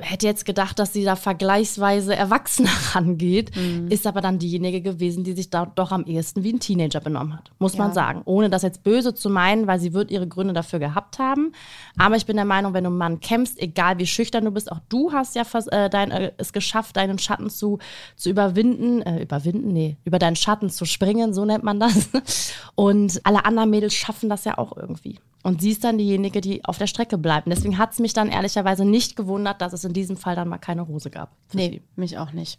hätte 0.00 0.26
jetzt 0.26 0.44
gedacht, 0.44 0.78
dass 0.78 0.92
sie 0.92 1.04
da 1.04 1.16
vergleichsweise 1.16 2.14
erwachsener 2.16 2.70
rangeht, 2.94 3.54
Mhm. 3.56 3.88
ist 3.88 4.06
aber 4.06 4.20
dann 4.20 4.38
diejenige 4.38 4.80
gewesen, 4.80 5.24
die 5.24 5.32
sich 5.32 5.50
da 5.50 5.66
doch 5.66 5.92
am 5.92 6.04
ehesten 6.04 6.42
wie 6.42 6.52
ein 6.52 6.60
Teenager 6.60 7.00
benommen 7.00 7.34
hat. 7.34 7.50
Muss 7.58 7.76
man 7.76 7.88
Ja. 7.88 7.94
sagen. 7.94 8.22
Ohne 8.24 8.50
das 8.50 8.62
jetzt 8.62 8.82
böse 8.82 9.14
zu 9.14 9.30
meinen, 9.30 9.66
weil 9.66 9.78
sie 9.80 9.92
wird 9.92 10.10
ihre 10.10 10.26
Gründe 10.26 10.52
dafür 10.54 10.78
gehabt 10.78 11.18
haben. 11.18 11.52
Aber 11.98 12.16
ich 12.16 12.26
bin 12.26 12.36
der 12.36 12.44
Meinung, 12.44 12.74
wenn 12.74 12.84
du 12.84 12.90
einen 12.90 12.98
Mann 12.98 13.20
kämpfst, 13.20 13.60
egal 13.60 13.98
wie 13.98 14.06
schüchtern 14.06 14.44
du 14.44 14.50
bist, 14.50 14.70
auch 14.72 14.80
du 14.88 15.12
hast 15.12 15.34
ja 15.36 15.42
äh, 15.70 15.88
dein, 15.90 16.10
äh, 16.10 16.32
es 16.38 16.52
geschafft, 16.52 16.96
deinen 16.96 17.18
Schatten 17.18 17.50
zu, 17.50 17.78
zu 18.16 18.30
überwinden, 18.30 19.02
äh, 19.02 19.22
überwinden, 19.22 19.72
nee, 19.72 19.96
über 20.04 20.18
deinen 20.18 20.36
Schatten 20.36 20.70
zu 20.70 20.84
springen, 20.84 21.34
so 21.34 21.44
nennt 21.44 21.64
man 21.64 21.80
das. 21.80 22.08
Und 22.74 23.20
alle 23.24 23.44
anderen 23.44 23.70
Mädels 23.70 23.94
schaffen 23.94 24.28
das 24.28 24.44
ja 24.44 24.58
auch 24.58 24.76
irgendwie. 24.76 25.18
Und 25.44 25.60
sie 25.60 25.70
ist 25.70 25.84
dann 25.84 25.98
diejenige, 25.98 26.40
die 26.40 26.64
auf 26.64 26.78
der 26.78 26.86
Strecke 26.86 27.18
bleibt. 27.18 27.46
Und 27.46 27.54
deswegen 27.54 27.76
hat 27.78 27.92
es 27.92 27.98
mich 28.00 28.14
dann 28.14 28.30
ehrlicherweise 28.30 28.84
nicht 28.84 29.14
gewundert, 29.14 29.60
dass 29.60 29.74
es 29.74 29.84
in 29.84 29.92
diesem 29.92 30.16
Fall 30.16 30.34
dann 30.34 30.48
mal 30.48 30.58
keine 30.58 30.88
Hose 30.88 31.10
gab. 31.10 31.36
nee, 31.52 31.70
sie. 31.70 31.82
mich 31.96 32.18
auch 32.18 32.32
nicht. 32.32 32.58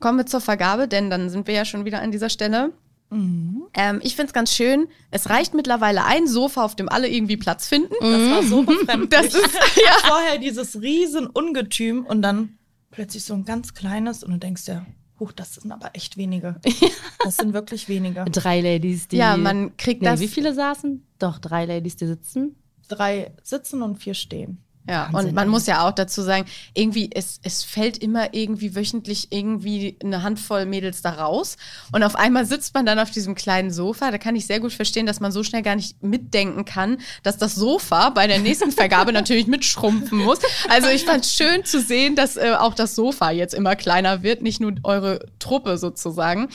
Kommen 0.00 0.18
wir 0.18 0.26
zur 0.26 0.40
Vergabe, 0.40 0.88
denn 0.88 1.10
dann 1.10 1.28
sind 1.30 1.46
wir 1.46 1.54
ja 1.54 1.64
schon 1.64 1.84
wieder 1.84 2.00
an 2.00 2.10
dieser 2.10 2.30
Stelle. 2.30 2.72
Ähm, 3.12 4.00
ich 4.02 4.16
finde 4.16 4.28
es 4.28 4.32
ganz 4.32 4.54
schön. 4.54 4.88
Es 5.10 5.28
reicht 5.28 5.52
mittlerweile 5.52 6.04
ein 6.06 6.26
Sofa, 6.26 6.64
auf 6.64 6.74
dem 6.74 6.88
alle 6.88 7.08
irgendwie 7.08 7.36
Platz 7.36 7.68
finden. 7.68 7.92
Das 8.00 8.30
war 8.30 8.42
so 8.42 8.62
befremdlich. 8.62 9.10
Das 9.10 9.26
ist, 9.34 9.54
ja. 9.76 10.08
Vorher 10.08 10.38
dieses 10.38 10.80
riesen 10.80 11.26
Ungetüm 11.26 12.06
und 12.06 12.22
dann 12.22 12.56
plötzlich 12.90 13.24
so 13.24 13.34
ein 13.34 13.44
ganz 13.44 13.74
kleines 13.74 14.24
und 14.24 14.32
du 14.32 14.38
denkst 14.38 14.62
ja, 14.66 14.86
huch, 15.20 15.32
das 15.32 15.54
sind 15.56 15.72
aber 15.72 15.90
echt 15.94 16.16
wenige. 16.16 16.56
Das 17.24 17.36
sind 17.36 17.52
wirklich 17.52 17.88
wenige. 17.88 18.24
Drei 18.24 18.60
Ladies, 18.60 19.06
die. 19.06 19.16
Ja, 19.18 19.36
man 19.36 19.76
kriegt 19.76 20.02
nee, 20.02 20.08
das- 20.08 20.18
Wie 20.18 20.26
viele 20.26 20.54
saßen? 20.54 21.06
Doch, 21.22 21.38
drei 21.38 21.66
Ladies, 21.66 21.94
die 21.96 22.06
sitzen. 22.06 22.56
Drei 22.88 23.32
sitzen 23.44 23.82
und 23.82 23.96
vier 23.96 24.14
stehen. 24.14 24.58
Ja, 24.88 25.08
Wahnsinn, 25.12 25.28
und 25.28 25.34
man 25.36 25.48
muss 25.48 25.66
ja 25.66 25.86
auch 25.86 25.92
dazu 25.92 26.22
sagen, 26.22 26.46
irgendwie, 26.74 27.08
es, 27.14 27.38
es 27.44 27.62
fällt 27.62 27.98
immer 27.98 28.34
irgendwie 28.34 28.74
wöchentlich 28.74 29.28
irgendwie 29.30 29.96
eine 30.02 30.24
Handvoll 30.24 30.66
Mädels 30.66 31.02
da 31.02 31.10
raus. 31.10 31.56
Und 31.92 32.02
auf 32.02 32.16
einmal 32.16 32.44
sitzt 32.46 32.74
man 32.74 32.84
dann 32.84 32.98
auf 32.98 33.12
diesem 33.12 33.36
kleinen 33.36 33.70
Sofa. 33.70 34.10
Da 34.10 34.18
kann 34.18 34.34
ich 34.34 34.46
sehr 34.46 34.58
gut 34.58 34.72
verstehen, 34.72 35.06
dass 35.06 35.20
man 35.20 35.30
so 35.30 35.44
schnell 35.44 35.62
gar 35.62 35.76
nicht 35.76 36.02
mitdenken 36.02 36.64
kann, 36.64 36.98
dass 37.22 37.38
das 37.38 37.54
Sofa 37.54 38.10
bei 38.10 38.26
der 38.26 38.40
nächsten 38.40 38.72
Vergabe 38.72 39.12
natürlich 39.12 39.46
mitschrumpfen 39.46 40.18
muss. 40.18 40.40
Also 40.68 40.88
ich 40.88 41.04
fand 41.04 41.24
es 41.24 41.32
schön 41.32 41.64
zu 41.64 41.80
sehen, 41.80 42.16
dass 42.16 42.36
äh, 42.36 42.56
auch 42.58 42.74
das 42.74 42.96
Sofa 42.96 43.30
jetzt 43.30 43.54
immer 43.54 43.76
kleiner 43.76 44.24
wird, 44.24 44.42
nicht 44.42 44.60
nur 44.60 44.74
eure 44.82 45.24
Truppe 45.38 45.78
sozusagen. 45.78 46.48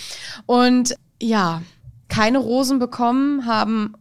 Und 0.46 0.96
ja, 1.22 1.62
keine 2.10 2.40
Rosen 2.40 2.80
bekommen 2.80 3.46
haben 3.46 3.94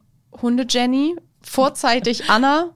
Hunde 0.42 0.66
Jenny, 0.68 1.16
vorzeitig 1.42 2.28
Anna 2.30 2.74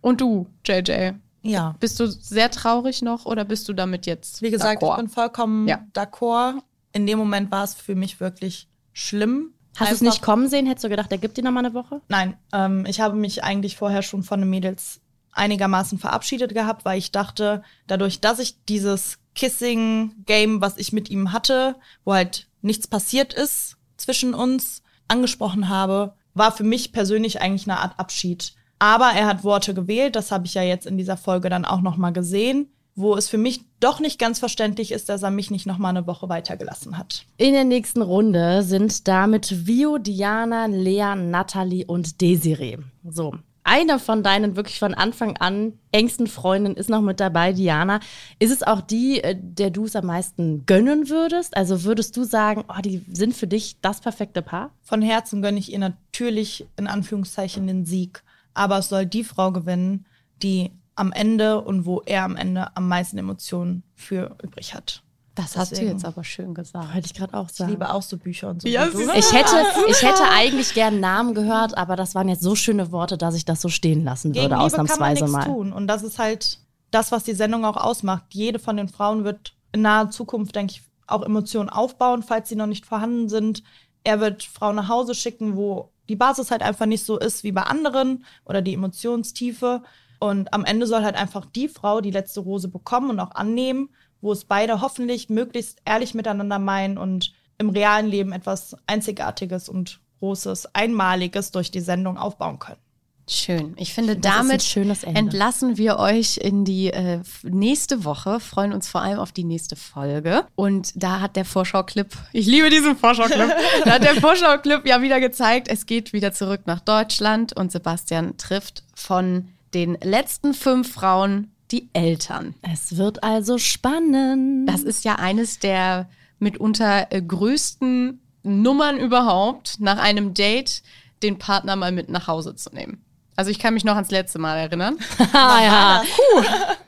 und 0.00 0.20
du, 0.20 0.46
JJ. 0.64 1.12
Ja. 1.42 1.76
Bist 1.78 2.00
du 2.00 2.06
sehr 2.06 2.50
traurig 2.50 3.02
noch 3.02 3.24
oder 3.26 3.44
bist 3.44 3.68
du 3.68 3.72
damit 3.72 4.06
jetzt? 4.06 4.42
Wie 4.42 4.50
gesagt, 4.50 4.82
ich 4.82 4.96
bin 4.96 5.08
vollkommen 5.08 5.68
Ja. 5.68 5.84
d'accord. 5.94 6.54
In 6.92 7.06
dem 7.06 7.18
Moment 7.18 7.50
war 7.50 7.64
es 7.64 7.74
für 7.74 7.94
mich 7.94 8.20
wirklich 8.20 8.68
schlimm. 8.92 9.52
Hast 9.76 9.90
du 9.90 9.94
es 9.96 10.00
nicht 10.00 10.22
kommen 10.22 10.48
sehen? 10.48 10.66
Hättest 10.66 10.84
du 10.84 10.88
gedacht, 10.88 11.12
er 11.12 11.18
gibt 11.18 11.36
dir 11.36 11.44
noch 11.44 11.50
mal 11.52 11.60
eine 11.64 11.74
Woche? 11.74 12.00
Nein, 12.08 12.36
ähm, 12.52 12.86
ich 12.86 13.00
habe 13.00 13.14
mich 13.14 13.44
eigentlich 13.44 13.76
vorher 13.76 14.02
schon 14.02 14.22
von 14.22 14.40
den 14.40 14.48
Mädels 14.50 15.00
einigermaßen 15.32 15.98
verabschiedet 15.98 16.54
gehabt, 16.54 16.84
weil 16.86 16.98
ich 16.98 17.12
dachte, 17.12 17.62
dadurch, 17.86 18.20
dass 18.20 18.38
ich 18.38 18.64
dieses 18.64 19.18
Kissing-Game, 19.34 20.62
was 20.62 20.78
ich 20.78 20.92
mit 20.92 21.10
ihm 21.10 21.32
hatte, 21.32 21.76
wo 22.04 22.14
halt 22.14 22.48
nichts 22.62 22.86
passiert 22.86 23.34
ist 23.34 23.76
zwischen 23.98 24.32
uns, 24.34 24.82
angesprochen 25.08 25.68
habe, 25.68 26.14
war 26.36 26.52
für 26.52 26.64
mich 26.64 26.92
persönlich 26.92 27.40
eigentlich 27.40 27.68
eine 27.68 27.80
Art 27.80 27.98
Abschied. 27.98 28.52
Aber 28.78 29.06
er 29.06 29.26
hat 29.26 29.42
Worte 29.42 29.72
gewählt, 29.74 30.16
das 30.16 30.30
habe 30.30 30.46
ich 30.46 30.54
ja 30.54 30.62
jetzt 30.62 30.86
in 30.86 30.98
dieser 30.98 31.16
Folge 31.16 31.48
dann 31.48 31.64
auch 31.64 31.80
noch 31.80 31.96
mal 31.96 32.12
gesehen, 32.12 32.68
wo 32.94 33.14
es 33.14 33.28
für 33.28 33.38
mich 33.38 33.60
doch 33.80 34.00
nicht 34.00 34.18
ganz 34.18 34.38
verständlich 34.38 34.92
ist, 34.92 35.08
dass 35.08 35.22
er 35.22 35.30
mich 35.30 35.50
nicht 35.50 35.66
noch 35.66 35.78
mal 35.78 35.90
eine 35.90 36.06
Woche 36.06 36.28
weitergelassen 36.28 36.96
hat. 36.98 37.26
In 37.36 37.52
der 37.52 37.64
nächsten 37.64 38.02
Runde 38.02 38.62
sind 38.62 39.06
damit 39.08 39.66
Vio, 39.66 39.98
Diana, 39.98 40.66
Lea, 40.66 41.14
Natalie 41.14 41.84
und 41.86 42.20
Desiree. 42.20 42.78
So. 43.08 43.34
Eine 43.68 43.98
von 43.98 44.22
deinen 44.22 44.54
wirklich 44.54 44.78
von 44.78 44.94
Anfang 44.94 45.38
an 45.38 45.72
engsten 45.90 46.28
Freundinnen 46.28 46.76
ist 46.76 46.88
noch 46.88 47.00
mit 47.00 47.18
dabei, 47.18 47.52
Diana. 47.52 47.98
Ist 48.38 48.52
es 48.52 48.62
auch 48.62 48.80
die, 48.80 49.20
äh, 49.24 49.34
der 49.36 49.70
du 49.70 49.86
es 49.86 49.96
am 49.96 50.06
meisten 50.06 50.64
gönnen 50.66 51.08
würdest? 51.08 51.56
Also 51.56 51.82
würdest 51.82 52.16
du 52.16 52.22
sagen, 52.22 52.64
oh, 52.68 52.80
die 52.80 53.04
sind 53.10 53.34
für 53.34 53.48
dich 53.48 53.80
das 53.80 54.00
perfekte 54.00 54.40
Paar? 54.40 54.70
Von 54.82 55.02
Herzen 55.02 55.42
gönne 55.42 55.58
ich 55.58 55.72
ihr 55.72 55.80
natürlich 55.80 56.68
in 56.76 56.86
Anführungszeichen 56.86 57.66
den 57.66 57.84
Sieg. 57.84 58.22
Aber 58.54 58.78
es 58.78 58.88
soll 58.88 59.04
die 59.04 59.24
Frau 59.24 59.50
gewinnen, 59.50 60.06
die 60.44 60.70
am 60.94 61.10
Ende 61.10 61.60
und 61.60 61.86
wo 61.86 62.02
er 62.06 62.22
am 62.22 62.36
Ende 62.36 62.68
am 62.76 62.86
meisten 62.86 63.18
Emotionen 63.18 63.82
für 63.96 64.36
übrig 64.44 64.74
hat. 64.74 65.02
Das 65.36 65.56
hast 65.56 65.70
du 65.70 65.74
Deswegen. 65.76 65.92
jetzt 65.92 66.04
aber 66.04 66.24
schön 66.24 66.54
gesagt. 66.54 66.92
Wollte 66.94 67.06
ich 67.06 67.14
gerade 67.14 67.34
auch 67.34 67.48
Ich 67.48 67.56
sagen. 67.56 67.70
liebe 67.70 67.92
auch 67.92 68.02
so 68.02 68.16
Bücher 68.16 68.48
und 68.48 68.62
so. 68.62 68.68
Ja, 68.68 68.88
siehst 68.90 69.14
Ich 69.14 69.32
hätte, 69.32 69.54
ich 69.88 70.02
hätte 70.02 70.24
eigentlich 70.32 70.74
gern 70.74 70.98
Namen 70.98 71.34
gehört, 71.34 71.76
aber 71.76 71.94
das 71.94 72.14
waren 72.14 72.28
jetzt 72.28 72.42
so 72.42 72.54
schöne 72.56 72.90
Worte, 72.90 73.16
dass 73.18 73.34
ich 73.34 73.44
das 73.44 73.60
so 73.60 73.68
stehen 73.68 74.02
lassen 74.02 74.32
Gegen 74.32 74.50
würde, 74.50 74.56
Liebe 74.64 74.70
kann 74.74 74.86
man 74.86 74.86
ausnahmsweise 74.88 75.24
nichts 75.24 75.32
mal. 75.36 75.44
tun. 75.44 75.72
Und 75.72 75.86
das 75.86 76.02
ist 76.02 76.18
halt 76.18 76.58
das, 76.90 77.12
was 77.12 77.22
die 77.24 77.34
Sendung 77.34 77.64
auch 77.64 77.76
ausmacht. 77.76 78.24
Jede 78.30 78.58
von 78.58 78.76
den 78.76 78.88
Frauen 78.88 79.24
wird 79.24 79.54
in 79.72 79.82
naher 79.82 80.10
Zukunft, 80.10 80.56
denke 80.56 80.72
ich, 80.72 80.82
auch 81.06 81.22
Emotionen 81.22 81.68
aufbauen, 81.68 82.22
falls 82.22 82.48
sie 82.48 82.56
noch 82.56 82.66
nicht 82.66 82.86
vorhanden 82.86 83.28
sind. 83.28 83.62
Er 84.04 84.20
wird 84.20 84.42
Frauen 84.42 84.76
nach 84.76 84.88
Hause 84.88 85.14
schicken, 85.14 85.54
wo 85.56 85.90
die 86.08 86.16
Basis 86.16 86.50
halt 86.50 86.62
einfach 86.62 86.86
nicht 86.86 87.04
so 87.04 87.18
ist 87.18 87.44
wie 87.44 87.52
bei 87.52 87.62
anderen 87.62 88.24
oder 88.44 88.62
die 88.62 88.74
Emotionstiefe. 88.74 89.82
Und 90.18 90.52
am 90.54 90.64
Ende 90.64 90.86
soll 90.86 91.02
halt 91.04 91.14
einfach 91.16 91.44
die 91.44 91.68
Frau 91.68 92.00
die 92.00 92.10
letzte 92.10 92.40
Rose 92.40 92.68
bekommen 92.68 93.10
und 93.10 93.20
auch 93.20 93.32
annehmen, 93.32 93.90
wo 94.26 94.32
es 94.32 94.44
beide 94.44 94.82
hoffentlich 94.82 95.30
möglichst 95.30 95.80
ehrlich 95.84 96.12
miteinander 96.12 96.58
meinen 96.58 96.98
und 96.98 97.32
im 97.58 97.70
realen 97.70 98.08
Leben 98.08 98.32
etwas 98.32 98.76
Einzigartiges 98.86 99.68
und 99.68 100.00
Großes, 100.18 100.74
Einmaliges 100.74 101.52
durch 101.52 101.70
die 101.70 101.80
Sendung 101.80 102.18
aufbauen 102.18 102.58
können. 102.58 102.80
Schön. 103.28 103.74
Ich 103.76 103.92
finde, 103.92 104.16
Das 104.16 104.36
damit 104.36 104.76
entlassen 105.04 105.76
wir 105.78 105.98
euch 105.98 106.38
in 106.38 106.64
die 106.64 106.88
äh, 106.88 107.20
nächste 107.42 108.04
Woche, 108.04 108.38
freuen 108.38 108.72
uns 108.72 108.88
vor 108.88 109.02
allem 109.02 109.18
auf 109.18 109.32
die 109.32 109.44
nächste 109.44 109.74
Folge. 109.74 110.44
Und 110.54 110.92
da 110.94 111.20
hat 111.20 111.34
der 111.36 111.44
Vorschau-Clip, 111.44 112.08
ich 112.32 112.46
liebe 112.46 112.70
diesen 112.70 112.96
Vorschau-Clip, 112.96 113.52
da 113.84 113.94
hat 113.94 114.04
der 114.04 114.14
Vorschau-Clip 114.14 114.86
ja 114.86 115.02
wieder 115.02 115.18
gezeigt, 115.20 115.68
es 115.68 115.86
geht 115.86 116.12
wieder 116.12 116.32
zurück 116.32 116.62
nach 116.66 116.80
Deutschland 116.80 117.52
und 117.52 117.72
Sebastian 117.72 118.36
trifft 118.36 118.84
von 118.94 119.48
den 119.74 119.98
letzten 120.02 120.54
fünf 120.54 120.92
Frauen 120.92 121.52
die 121.70 121.88
Eltern. 121.92 122.54
Es 122.62 122.96
wird 122.96 123.22
also 123.22 123.58
spannend. 123.58 124.68
Das 124.68 124.82
ist 124.82 125.04
ja 125.04 125.16
eines 125.16 125.58
der 125.58 126.08
mitunter 126.38 127.12
äh, 127.12 127.22
größten 127.22 128.20
Nummern 128.42 128.98
überhaupt, 128.98 129.80
nach 129.80 129.98
einem 129.98 130.34
Date 130.34 130.82
den 131.22 131.38
Partner 131.38 131.76
mal 131.76 131.92
mit 131.92 132.08
nach 132.08 132.28
Hause 132.28 132.54
zu 132.54 132.70
nehmen. 132.70 133.02
Also 133.34 133.50
ich 133.50 133.58
kann 133.58 133.74
mich 133.74 133.84
noch 133.84 133.94
ans 133.94 134.10
letzte 134.10 134.38
Mal 134.38 134.56
erinnern. 134.56 134.96
ah, 135.32 135.62
ja. 135.62 136.02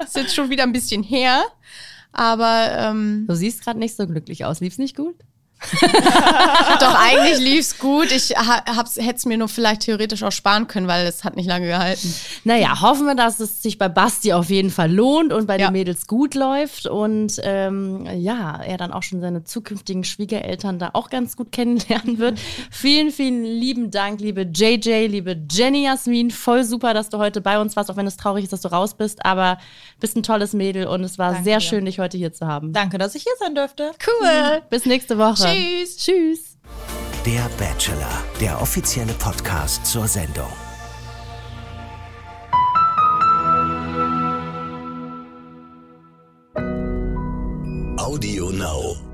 Ist 0.03 0.17
jetzt 0.17 0.35
schon 0.35 0.51
wieder 0.51 0.63
ein 0.63 0.73
bisschen 0.73 1.03
her. 1.03 1.43
Aber 2.13 2.71
ähm, 2.73 3.27
Du 3.29 3.35
siehst 3.35 3.63
gerade 3.63 3.79
nicht 3.79 3.97
so 3.97 4.07
glücklich 4.07 4.45
aus. 4.45 4.61
Lief's 4.61 4.79
nicht 4.79 4.97
gut? 4.97 5.17
Doch 6.81 6.95
eigentlich 6.95 7.39
lief's 7.39 7.79
gut. 7.79 8.13
Ich 8.13 8.31
hätte 8.31 9.15
es 9.17 9.27
mir 9.27 9.37
nur 9.37 9.49
vielleicht 9.49 9.83
theoretisch 9.83 10.23
auch 10.23 10.33
sparen 10.33 10.67
können, 10.69 10.87
weil 10.87 11.07
es 11.07 11.25
hat 11.25 11.37
nicht 11.37 11.47
lange 11.49 11.67
gehalten. 11.67 12.15
Naja, 12.45 12.81
hoffen 12.81 13.07
wir, 13.07 13.15
dass 13.15 13.41
es 13.41 13.63
sich 13.63 13.79
bei 13.79 13.89
Basti 13.89 14.33
auf 14.33 14.51
jeden 14.51 14.71
Fall 14.71 14.93
lohnt 14.93 15.33
und 15.33 15.47
bei 15.47 15.59
Ja. 15.59 15.67
den 15.69 15.73
Mädels 15.73 16.07
gut 16.07 16.35
läuft 16.35 16.87
und 16.87 17.35
ähm, 17.43 18.07
ja, 18.17 18.61
er 18.63 18.77
dann 18.77 18.93
auch 18.93 19.03
schon 19.03 19.21
seine 19.21 19.45
zukünftigen 19.45 20.05
Schwiegereltern 20.05 20.79
da 20.79 20.91
auch 20.93 21.11
ganz 21.11 21.37
gut 21.37 21.51
kennenlernen 21.53 22.19
wird. 22.19 22.39
vielen, 22.71 23.11
vielen 23.11 23.45
lieben 23.45 23.91
Dank, 23.91 24.21
liebe 24.21 24.43
JJ, 24.43 25.07
liebe 25.07 25.37
Jenny 25.51 25.85
Jasmin. 25.85 26.31
Voll 26.31 26.65
super, 26.65 26.95
dass 26.95 27.09
du 27.09 27.19
heute 27.19 27.41
bei 27.41 27.59
uns 27.61 27.75
warst, 27.77 27.91
auch 27.91 27.97
wenn 27.97 28.07
es 28.07 28.17
traurig 28.17 28.45
ist, 28.45 28.53
dass 28.53 28.61
du 28.61 28.69
raus 28.69 28.95
bist, 28.95 29.25
aber 29.25 29.59
bist 30.01 30.17
ein 30.17 30.23
tolles 30.23 30.53
Mädel 30.53 30.87
und 30.87 31.03
es 31.05 31.19
war 31.19 31.33
Danke 31.33 31.45
sehr 31.45 31.61
schön, 31.61 31.85
dich 31.85 31.99
heute 31.99 32.17
hier 32.17 32.33
zu 32.33 32.47
haben. 32.47 32.73
Danke, 32.73 32.99
dass 32.99 33.15
ich 33.15 33.23
hier 33.23 33.33
sein 33.39 33.55
dürfte. 33.55 33.93
Cool. 34.07 34.63
Bis 34.71 34.87
nächste 34.87 35.19
Woche. 35.19 35.45
Tschüss. 35.45 35.97
Tschüss. 35.97 36.59
Der 37.27 37.49
Bachelor, 37.59 38.23
der 38.41 38.61
offizielle 38.61 39.13
Podcast 39.15 39.85
zur 39.85 40.07
Sendung. 40.07 40.53
Audio 47.99 48.51
Now. 48.51 49.08